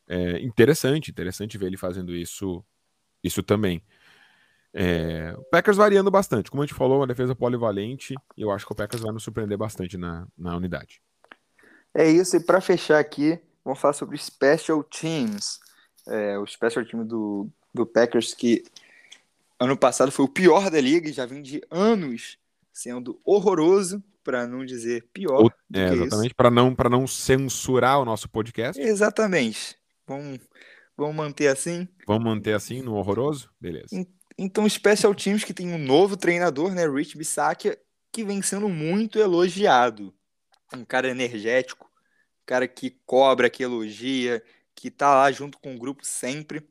É 0.09 0.41
interessante, 0.41 1.11
interessante 1.11 1.59
ver 1.59 1.67
ele 1.67 1.77
fazendo 1.77 2.17
isso, 2.17 2.65
isso 3.23 3.43
também. 3.43 3.85
É, 4.79 5.35
o 5.39 5.43
Packers 5.45 5.79
variando 5.79 6.11
bastante. 6.11 6.51
Como 6.51 6.63
a 6.63 6.67
gente 6.67 6.75
falou, 6.75 6.99
uma 6.99 7.07
defesa 7.07 7.35
polivalente, 7.35 8.15
e 8.37 8.43
eu 8.43 8.51
acho 8.51 8.67
que 8.67 8.73
o 8.73 8.77
Packers 8.77 9.03
vai 9.03 9.11
nos 9.11 9.23
surpreender 9.23 9.57
bastante 9.57 9.97
na, 9.97 10.29
na 10.37 10.55
unidade. 10.55 11.01
É 11.95 12.07
isso, 12.07 12.37
e 12.37 12.41
para 12.41 12.61
fechar 12.61 12.99
aqui, 12.99 13.41
vamos 13.65 13.81
falar 13.81 13.95
sobre 13.95 14.19
Special 14.19 14.85
Teams. 14.85 15.59
É, 16.07 16.39
o 16.39 16.47
Special 16.47 16.85
Team 16.85 17.07
do, 17.07 17.49
do 17.73 17.87
Packers, 17.87 18.35
que 18.35 18.65
ano 19.59 19.79
passado 19.79 20.13
foi 20.13 20.27
o 20.27 20.29
pior 20.29 20.71
da 20.71 20.79
liga 20.79 21.09
e 21.09 21.13
já 21.13 21.25
vem 21.25 21.41
de 21.41 21.63
anos 21.71 22.37
sendo 22.71 23.19
horroroso, 23.25 24.05
para 24.23 24.47
não 24.47 24.67
dizer 24.67 25.09
pior. 25.13 25.45
Ou, 25.45 25.53
é, 25.73 25.95
exatamente, 25.95 26.35
para 26.35 26.51
não, 26.51 26.77
não 26.91 27.07
censurar 27.07 28.01
o 28.01 28.05
nosso 28.05 28.29
podcast. 28.29 28.79
Exatamente. 28.83 29.79
Vamos, 30.07 30.41
vamos 30.97 31.17
manter 31.17 31.47
assim. 31.47 31.89
Vamos 32.07 32.25
manter 32.25 32.53
assim 32.53 32.83
no 32.83 32.95
horroroso? 32.95 33.49
Beleza. 33.59 33.87
Então, 33.93 34.16
Special 34.69 35.15
Teams 35.15 35.45
que 35.45 35.55
tem 35.55 35.73
um 35.73 35.79
novo 35.79 36.17
treinador, 36.17 36.75
né, 36.75 36.87
Rich 36.87 37.17
Bissakia, 37.17 37.79
que 38.13 38.25
vem 38.25 38.43
sendo 38.43 38.69
muito 38.69 39.19
elogiado. 39.19 40.15
Um 40.75 40.85
cara 40.85 41.09
energético, 41.09 41.87
um 41.87 42.47
cara 42.47 42.69
que 42.69 42.91
cobra, 43.07 43.49
que 43.49 43.63
elogia, 43.63 44.43
que 44.75 44.91
tá 44.91 45.15
lá 45.15 45.33
junto 45.33 45.59
com 45.59 45.75
o 45.75 45.79
grupo 45.79 46.05
sempre. 46.05 46.69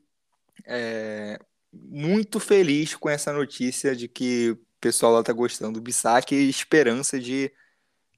É, 0.64 1.38
muito 1.72 2.40
feliz 2.40 2.94
com 2.94 3.08
essa 3.08 3.32
notícia 3.32 3.94
de 3.94 4.08
que 4.08 4.50
o 4.50 4.58
pessoal 4.80 5.12
lá 5.12 5.22
tá 5.22 5.32
gostando 5.32 5.80
do 5.80 5.82
Bissac 5.82 6.34
e 6.34 6.48
esperança 6.48 7.18
de 7.18 7.52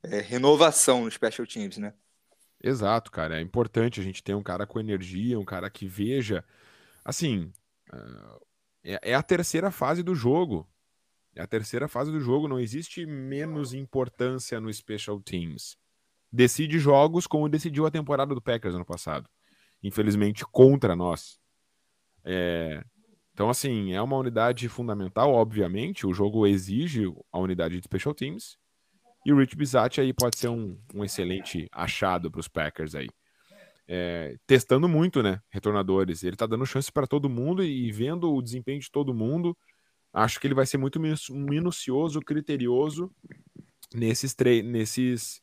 é, 0.03 0.21
renovação 0.21 1.05
no 1.05 1.11
Special 1.11 1.47
Teams, 1.47 1.79
né? 1.79 1.95
Exato, 2.63 3.11
cara. 3.11 3.39
É 3.39 3.41
importante 3.41 4.01
a 4.01 4.03
gente 4.03 4.23
ter 4.23 4.35
um 4.35 4.43
cara 4.43 4.67
com 4.67 4.81
energia, 4.81 5.39
um 5.39 5.45
cara 5.45 5.71
que 5.71 5.87
veja. 5.87 6.45
Assim, 7.05 7.53
uh, 7.93 8.48
é, 8.85 9.11
é, 9.11 9.15
a 9.15 9.23
terceira 9.23 9.71
fase 9.71 10.03
do 10.03 10.15
jogo. 10.15 10.69
É 11.35 11.43
a 11.43 11.47
terceira 11.47 11.89
fase 11.89 12.11
do 12.11 12.21
jogo. 12.21 12.49
Não 12.49 12.59
existe 12.59 13.07
menos 13.07 13.73
importância 13.75 14.61
no 14.61 14.73
Special 14.73 15.21
Teams. 15.21 15.77
Decide 16.33 16.79
jogos 16.79 17.27
como 17.27 17.49
decidiu 17.49 17.87
a 17.87 17.91
temporada 17.91 18.35
do 18.35 18.43
Packers 18.43 18.75
ano 18.75 18.85
passado. 18.85 19.29
Infelizmente, 19.83 20.45
contra 20.45 20.97
nós. 20.97 21.39
É... 22.25 22.83
Então, 23.33 23.49
assim, 23.49 23.93
é 23.93 24.03
uma 24.03 24.17
unidade 24.17 24.69
fundamental, 24.69 25.33
obviamente. 25.33 26.07
O 26.07 26.13
jogo 26.13 26.47
exige 26.47 27.05
a 27.31 27.39
unidade 27.39 27.77
de 27.77 27.85
Special 27.85 28.15
Teams. 28.15 28.59
E 29.25 29.33
o 29.33 29.39
Rich 29.39 29.57
Bisatti 29.57 30.01
aí 30.01 30.13
pode 30.13 30.37
ser 30.37 30.49
um, 30.49 30.77
um 30.95 31.05
excelente 31.05 31.69
achado 31.71 32.31
para 32.31 32.41
os 32.41 32.49
Packers 32.49 32.95
aí 32.95 33.09
é, 33.89 34.37
testando 34.47 34.87
muito, 34.87 35.23
né? 35.23 35.41
Retornadores. 35.49 36.23
Ele 36.23 36.37
tá 36.37 36.47
dando 36.47 36.67
chance 36.67 36.93
para 36.93 37.07
todo 37.07 37.29
mundo 37.29 37.65
e 37.65 37.91
vendo 37.91 38.33
o 38.33 38.43
desempenho 38.43 38.81
de 38.81 38.91
todo 38.91 39.15
mundo. 39.15 39.57
Acho 40.13 40.39
que 40.39 40.47
ele 40.47 40.55
vai 40.55 40.67
ser 40.67 40.77
muito 40.77 41.01
minucioso, 41.31 42.21
criterioso 42.21 43.11
nesses 43.95 44.37
nesses 44.65 45.43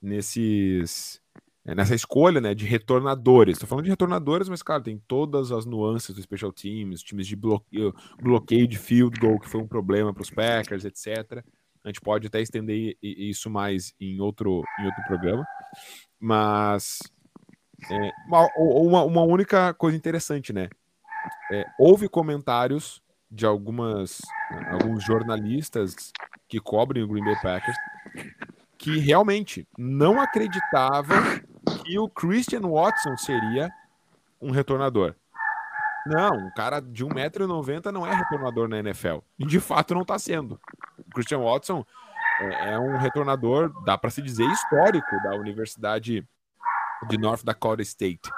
nesses 0.00 1.20
é, 1.64 1.74
nessa 1.74 1.94
escolha, 1.94 2.40
né, 2.40 2.54
de 2.54 2.64
retornadores. 2.64 3.54
Estou 3.54 3.68
falando 3.68 3.84
de 3.84 3.90
retornadores, 3.90 4.48
mas 4.48 4.62
cara, 4.62 4.82
tem 4.82 5.02
todas 5.06 5.52
as 5.52 5.64
nuances 5.66 6.14
do 6.14 6.22
special 6.22 6.52
teams, 6.52 7.02
times 7.02 7.26
de 7.26 7.36
bloqueio, 7.36 7.94
bloqueio 8.22 8.66
de 8.66 8.78
field 8.78 9.18
goal 9.18 9.38
que 9.40 9.48
foi 9.48 9.60
um 9.60 9.68
problema 9.68 10.12
para 10.12 10.22
os 10.22 10.30
Packers, 10.30 10.84
etc. 10.84 11.42
A 11.84 11.88
gente 11.88 12.00
pode 12.00 12.26
até 12.26 12.40
estender 12.40 12.96
isso 13.02 13.48
mais 13.48 13.94
em 14.00 14.20
outro 14.20 14.62
em 14.80 14.86
outro 14.86 15.02
programa, 15.06 15.44
mas 16.20 16.98
é, 17.90 18.12
uma, 18.26 19.02
uma, 19.04 19.22
única 19.22 19.72
coisa 19.74 19.96
interessante, 19.96 20.52
né? 20.52 20.68
É, 21.52 21.64
houve 21.78 22.08
comentários 22.08 23.02
de 23.30 23.44
algumas 23.44 24.20
alguns 24.70 25.04
jornalistas 25.04 26.12
que 26.48 26.58
cobrem 26.58 27.02
o 27.02 27.08
Green 27.08 27.24
Bay 27.24 27.36
Packers 27.42 27.76
que 28.78 28.98
realmente 28.98 29.66
não 29.76 30.20
acreditavam 30.20 31.18
que 31.84 31.98
o 31.98 32.08
Christian 32.08 32.62
Watson 32.62 33.16
seria 33.16 33.70
um 34.40 34.50
retornador. 34.50 35.14
Não, 36.06 36.46
um 36.46 36.50
cara 36.52 36.80
de 36.80 37.04
1,90m 37.04 37.90
não 37.90 38.06
é 38.06 38.14
retornador 38.14 38.68
na 38.68 38.78
NFL. 38.78 39.18
E 39.38 39.44
de 39.44 39.60
fato 39.60 39.94
não 39.94 40.02
está 40.02 40.18
sendo. 40.18 40.58
O 40.98 41.10
Christian 41.10 41.40
Watson 41.40 41.84
é, 42.40 42.72
é 42.72 42.78
um 42.78 42.96
retornador, 42.96 43.70
dá 43.84 43.98
para 43.98 44.10
se 44.10 44.22
dizer, 44.22 44.48
histórico 44.50 45.20
da 45.22 45.34
Universidade 45.34 46.26
de 47.08 47.18
North 47.18 47.44
Dakota 47.44 47.82
State, 47.82 48.30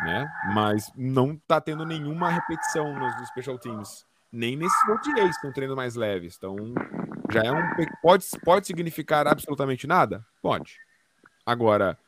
né? 0.00 0.28
Mas 0.54 0.90
não 0.96 1.36
tá 1.36 1.60
tendo 1.60 1.84
nenhuma 1.84 2.30
repetição 2.30 2.94
nos, 2.94 3.28
special 3.28 3.58
teams, 3.58 4.06
nem 4.32 4.56
nesses 4.56 4.88
OTAs 4.88 5.30
estão 5.30 5.52
treinando 5.52 5.76
mais 5.76 5.94
leves. 5.94 6.36
Então, 6.36 6.56
já 7.30 7.42
é 7.42 7.52
um 7.52 7.62
pode 8.02 8.24
pode 8.44 8.66
significar 8.66 9.26
absolutamente 9.26 9.86
nada? 9.86 10.24
Pode. 10.42 10.78
Agora 11.44 11.98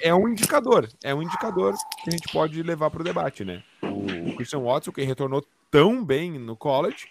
é, 0.00 0.14
um 0.14 0.28
indicador, 0.28 0.88
é 1.02 1.14
um 1.14 1.22
indicador 1.22 1.74
que 2.02 2.10
a 2.10 2.12
gente 2.12 2.32
pode 2.32 2.62
levar 2.62 2.90
para 2.90 3.00
o 3.00 3.04
debate, 3.04 3.44
né? 3.44 3.62
O 3.82 4.36
Christian 4.36 4.60
Watson 4.60 4.92
que 4.92 5.02
retornou 5.02 5.44
tão 5.70 6.04
bem 6.04 6.38
no 6.38 6.56
college, 6.56 7.06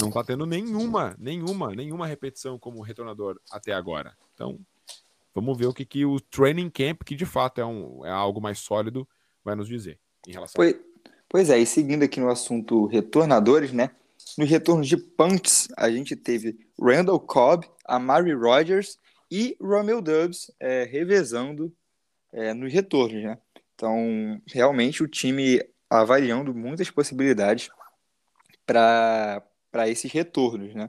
não 0.00 0.10
tá 0.10 0.24
tendo 0.24 0.46
nenhuma, 0.46 1.14
nenhuma, 1.18 1.74
nenhuma 1.74 2.06
repetição 2.06 2.58
como 2.58 2.82
retornador 2.82 3.38
até 3.50 3.72
agora. 3.72 4.16
Então, 4.34 4.58
Vamos 5.34 5.56
ver 5.56 5.66
o 5.66 5.72
que, 5.72 5.84
que 5.84 6.04
o 6.04 6.20
training 6.20 6.70
camp, 6.70 7.02
que 7.04 7.14
de 7.14 7.24
fato 7.24 7.60
é, 7.60 7.64
um, 7.64 8.04
é 8.04 8.10
algo 8.10 8.40
mais 8.40 8.58
sólido, 8.58 9.08
vai 9.44 9.54
nos 9.54 9.68
dizer 9.68 9.98
em 10.26 10.32
relação 10.32 10.54
pois, 10.54 10.76
pois 11.28 11.50
é, 11.50 11.58
e 11.58 11.66
seguindo 11.66 12.02
aqui 12.02 12.20
no 12.20 12.28
assunto 12.28 12.86
retornadores, 12.86 13.72
né? 13.72 13.90
Nos 14.38 14.48
retornos 14.48 14.86
de 14.86 14.96
punts, 14.96 15.68
a 15.76 15.90
gente 15.90 16.14
teve 16.14 16.58
Randall 16.80 17.18
Cobb, 17.18 17.66
Amari 17.84 18.32
Rogers 18.32 18.98
e 19.30 19.56
Romeo 19.60 20.00
Dubs 20.00 20.50
é, 20.60 20.84
revezando 20.84 21.74
é, 22.32 22.54
nos 22.54 22.72
retornos, 22.72 23.22
né? 23.22 23.38
Então, 23.74 24.40
realmente 24.46 25.02
o 25.02 25.08
time 25.08 25.60
avaliando 25.90 26.54
muitas 26.54 26.90
possibilidades 26.90 27.68
para 28.64 29.42
esses 29.88 30.10
retornos, 30.10 30.74
né? 30.74 30.88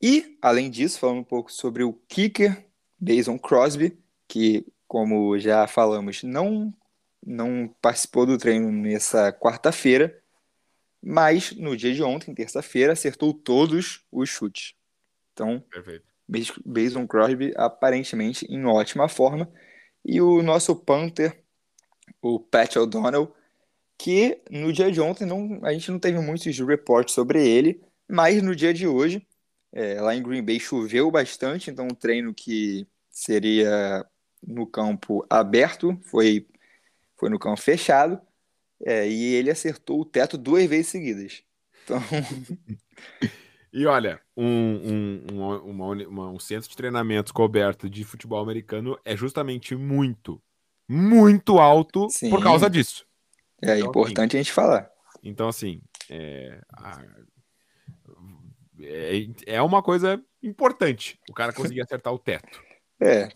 E, 0.00 0.38
além 0.42 0.70
disso, 0.70 0.98
falando 0.98 1.18
um 1.18 1.24
pouco 1.24 1.52
sobre 1.52 1.82
o 1.82 1.92
kicker 2.08 2.65
Mason 3.00 3.38
Crosby, 3.38 3.98
que, 4.26 4.66
como 4.86 5.38
já 5.38 5.66
falamos, 5.66 6.22
não, 6.22 6.72
não 7.24 7.68
participou 7.80 8.26
do 8.26 8.38
treino 8.38 8.70
nessa 8.70 9.32
quarta-feira, 9.32 10.20
mas 11.02 11.52
no 11.52 11.76
dia 11.76 11.94
de 11.94 12.02
ontem, 12.02 12.34
terça-feira, 12.34 12.92
acertou 12.92 13.32
todos 13.32 14.04
os 14.10 14.28
chutes. 14.28 14.74
Então, 15.32 15.60
Perfeito. 15.70 16.04
Mason 16.64 17.06
Crosby 17.06 17.52
aparentemente 17.56 18.46
em 18.50 18.64
ótima 18.64 19.08
forma. 19.08 19.48
E 20.04 20.20
o 20.20 20.42
nosso 20.42 20.74
punter, 20.74 21.42
o 22.20 22.40
Pat 22.40 22.76
O'Donnell, 22.76 23.32
que 23.98 24.40
no 24.50 24.72
dia 24.72 24.90
de 24.90 25.00
ontem 25.00 25.24
não, 25.24 25.60
a 25.62 25.72
gente 25.72 25.90
não 25.90 25.98
teve 25.98 26.18
muitos 26.18 26.58
reportes 26.58 27.14
sobre 27.14 27.46
ele, 27.46 27.80
mas 28.08 28.42
no 28.42 28.54
dia 28.54 28.72
de 28.72 28.86
hoje 28.86 29.26
é, 29.76 30.00
lá 30.00 30.16
em 30.16 30.22
Green 30.22 30.42
Bay 30.42 30.58
choveu 30.58 31.10
bastante, 31.10 31.70
então 31.70 31.86
o 31.86 31.94
treino 31.94 32.32
que 32.32 32.86
seria 33.10 34.06
no 34.42 34.66
campo 34.66 35.26
aberto 35.28 36.00
foi, 36.04 36.46
foi 37.14 37.28
no 37.28 37.38
campo 37.38 37.60
fechado, 37.60 38.18
é, 38.82 39.06
e 39.06 39.34
ele 39.34 39.50
acertou 39.50 40.00
o 40.00 40.04
teto 40.04 40.38
duas 40.38 40.64
vezes 40.64 40.88
seguidas. 40.88 41.42
Então. 41.84 42.00
E 43.72 43.84
olha, 43.84 44.18
um, 44.34 44.46
um, 44.48 45.26
uma, 45.34 45.90
uma, 45.90 46.30
um 46.30 46.38
centro 46.38 46.66
de 46.66 46.74
treinamento 46.74 47.34
coberto 47.34 47.90
de 47.90 48.04
futebol 48.04 48.42
americano 48.42 48.98
é 49.04 49.14
justamente 49.14 49.76
muito, 49.76 50.40
muito 50.88 51.58
alto 51.58 52.08
Sim. 52.08 52.30
por 52.30 52.42
causa 52.42 52.70
disso. 52.70 53.04
É 53.60 53.76
então, 53.76 53.90
importante 53.90 54.30
assim, 54.30 54.38
a 54.38 54.42
gente 54.42 54.52
falar. 54.52 54.90
Então, 55.22 55.46
assim, 55.46 55.82
é, 56.08 56.58
a, 56.72 57.02
é, 58.80 59.26
é 59.46 59.62
uma 59.62 59.82
coisa 59.82 60.22
importante 60.42 61.18
o 61.28 61.34
cara 61.34 61.52
conseguir 61.52 61.80
acertar 61.82 62.12
o 62.12 62.18
teto. 62.18 62.60
É. 63.00 63.28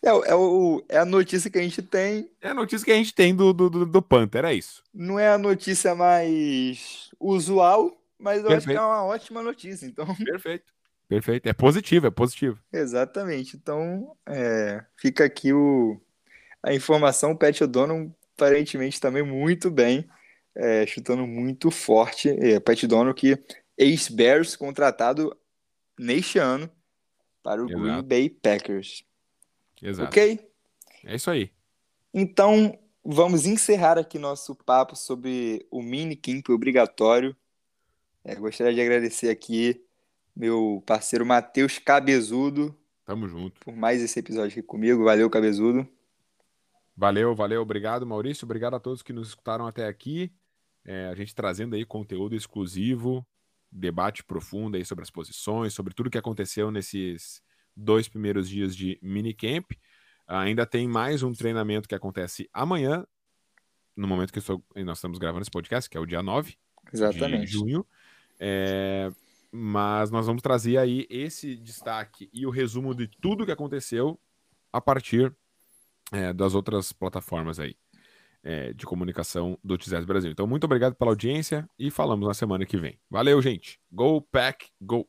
É, 0.00 0.10
é, 0.10 0.34
o, 0.34 0.84
é 0.88 0.98
a 0.98 1.04
notícia 1.04 1.50
que 1.50 1.58
a 1.58 1.62
gente 1.62 1.82
tem. 1.82 2.30
É 2.40 2.50
a 2.50 2.54
notícia 2.54 2.84
que 2.84 2.92
a 2.92 2.96
gente 2.96 3.12
tem 3.12 3.34
do, 3.34 3.52
do, 3.52 3.84
do 3.84 4.02
Panther, 4.02 4.44
é 4.44 4.54
isso. 4.54 4.82
Não 4.94 5.18
é 5.18 5.28
a 5.28 5.38
notícia 5.38 5.94
mais 5.94 7.10
usual, 7.18 8.00
mas 8.18 8.38
eu 8.38 8.48
Perfeito. 8.48 8.58
acho 8.58 8.66
que 8.68 8.76
é 8.76 8.80
uma 8.80 9.04
ótima 9.04 9.42
notícia. 9.42 9.86
Então... 9.86 10.06
Perfeito. 10.24 10.72
Perfeito. 11.08 11.48
É 11.48 11.52
positivo, 11.52 12.06
é 12.06 12.10
positivo. 12.10 12.60
Exatamente. 12.72 13.56
Então, 13.56 14.14
é, 14.26 14.84
fica 14.96 15.24
aqui 15.24 15.52
o, 15.52 16.00
a 16.62 16.72
informação. 16.74 17.32
O 17.32 17.36
Pat 17.36 17.60
O'Donnell 17.62 18.14
aparentemente 18.36 19.00
também 19.00 19.22
muito 19.22 19.70
bem, 19.70 20.06
é, 20.54 20.86
chutando 20.86 21.26
muito 21.26 21.70
forte. 21.70 22.28
É, 22.28 22.60
Pat 22.60 22.82
O'Donnell 22.84 23.14
que 23.14 23.38
ex-Bears 23.78 24.56
contratado 24.56 25.34
neste 25.98 26.38
ano 26.38 26.68
para 27.42 27.62
o 27.62 27.66
Exato. 27.66 27.82
Green 27.82 28.02
Bay 28.02 28.28
Packers. 28.28 29.04
Exato. 29.80 30.08
Ok? 30.08 30.50
É 31.04 31.14
isso 31.14 31.30
aí. 31.30 31.50
Então, 32.12 32.76
vamos 33.04 33.46
encerrar 33.46 33.96
aqui 33.96 34.18
nosso 34.18 34.54
papo 34.54 34.96
sobre 34.96 35.66
o 35.70 35.80
mini 35.80 36.16
camp 36.16 36.48
obrigatório. 36.50 37.36
É, 38.24 38.34
gostaria 38.34 38.74
de 38.74 38.80
agradecer 38.80 39.30
aqui 39.30 39.82
meu 40.34 40.82
parceiro 40.84 41.24
Matheus 41.24 41.78
Cabezudo. 41.78 42.76
Tamo 43.04 43.26
junto. 43.26 43.60
Por 43.60 43.74
mais 43.74 44.02
esse 44.02 44.18
episódio 44.18 44.58
aqui 44.58 44.62
comigo. 44.62 45.04
Valeu, 45.04 45.30
Cabezudo. 45.30 45.88
Valeu, 46.96 47.34
valeu, 47.34 47.62
obrigado, 47.62 48.04
Maurício. 48.04 48.44
Obrigado 48.44 48.74
a 48.74 48.80
todos 48.80 49.02
que 49.02 49.12
nos 49.12 49.28
escutaram 49.28 49.66
até 49.66 49.86
aqui. 49.86 50.32
É, 50.84 51.06
a 51.06 51.14
gente 51.14 51.34
trazendo 51.34 51.76
aí 51.76 51.84
conteúdo 51.84 52.34
exclusivo, 52.34 53.24
debate 53.70 54.24
profundo 54.24 54.76
aí 54.76 54.84
sobre 54.84 55.02
as 55.02 55.10
posições, 55.10 55.74
sobre 55.74 55.94
tudo 55.94 56.10
que 56.10 56.18
aconteceu 56.18 56.70
nesses 56.70 57.42
dois 57.76 58.08
primeiros 58.08 58.48
dias 58.48 58.74
de 58.74 58.98
minicamp. 59.02 59.66
Ainda 60.26 60.66
tem 60.66 60.86
mais 60.88 61.22
um 61.22 61.32
treinamento 61.32 61.88
que 61.88 61.94
acontece 61.94 62.48
amanhã, 62.52 63.06
no 63.96 64.06
momento 64.06 64.32
que 64.32 64.38
estou, 64.38 64.62
nós 64.76 64.98
estamos 64.98 65.18
gravando 65.18 65.42
esse 65.42 65.50
podcast, 65.50 65.88
que 65.88 65.96
é 65.96 66.00
o 66.00 66.06
dia 66.06 66.22
9 66.22 66.56
Exatamente. 66.92 67.46
de 67.46 67.52
junho. 67.52 67.86
É, 68.38 69.10
mas 69.50 70.10
nós 70.10 70.26
vamos 70.26 70.42
trazer 70.42 70.76
aí 70.76 71.06
esse 71.10 71.56
destaque 71.56 72.30
e 72.32 72.46
o 72.46 72.50
resumo 72.50 72.94
de 72.94 73.08
tudo 73.08 73.44
que 73.44 73.52
aconteceu 73.52 74.20
a 74.72 74.80
partir 74.80 75.34
é, 76.12 76.32
das 76.32 76.54
outras 76.54 76.92
plataformas 76.92 77.58
aí 77.58 77.74
é, 78.48 78.72
de 78.72 78.86
comunicação 78.86 79.58
do 79.62 79.76
TZS 79.76 80.06
Brasil. 80.06 80.30
Então, 80.30 80.46
muito 80.46 80.64
obrigado 80.64 80.94
pela 80.94 81.10
audiência 81.10 81.68
e 81.78 81.90
falamos 81.90 82.26
na 82.26 82.32
semana 82.32 82.64
que 82.64 82.78
vem. 82.78 82.98
Valeu, 83.10 83.42
gente. 83.42 83.78
Go, 83.92 84.22
pack, 84.22 84.70
go! 84.80 85.06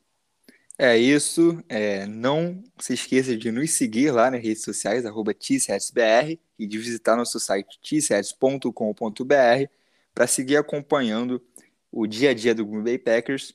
É 0.78 0.98
isso. 0.98 1.58
É, 1.66 2.04
não 2.04 2.62
se 2.78 2.92
esqueça 2.92 3.34
de 3.34 3.50
nos 3.50 3.70
seguir 3.70 4.10
lá 4.10 4.30
nas 4.30 4.42
redes 4.42 4.62
sociais, 4.62 5.06
arroba 5.06 5.32
e 5.32 6.66
de 6.66 6.78
visitar 6.78 7.16
nosso 7.16 7.40
site 7.40 7.80
tsets.com.br 7.80 8.64
para 10.14 10.26
seguir 10.26 10.58
acompanhando 10.58 11.42
o 11.90 12.06
dia 12.06 12.30
a 12.30 12.34
dia 12.34 12.54
do 12.54 12.66
Green 12.66 12.84
Bay 12.84 12.98
Packers. 12.98 13.54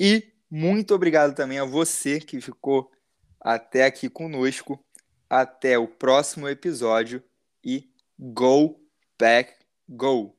E 0.00 0.32
muito 0.50 0.94
obrigado 0.94 1.34
também 1.34 1.58
a 1.58 1.66
você 1.66 2.18
que 2.18 2.40
ficou 2.40 2.90
até 3.38 3.84
aqui 3.84 4.08
conosco. 4.08 4.82
Até 5.28 5.78
o 5.78 5.86
próximo 5.86 6.48
episódio 6.48 7.22
e 7.62 7.90
Go 8.18 8.81
Pack 9.22 9.54
Go! 9.96 10.34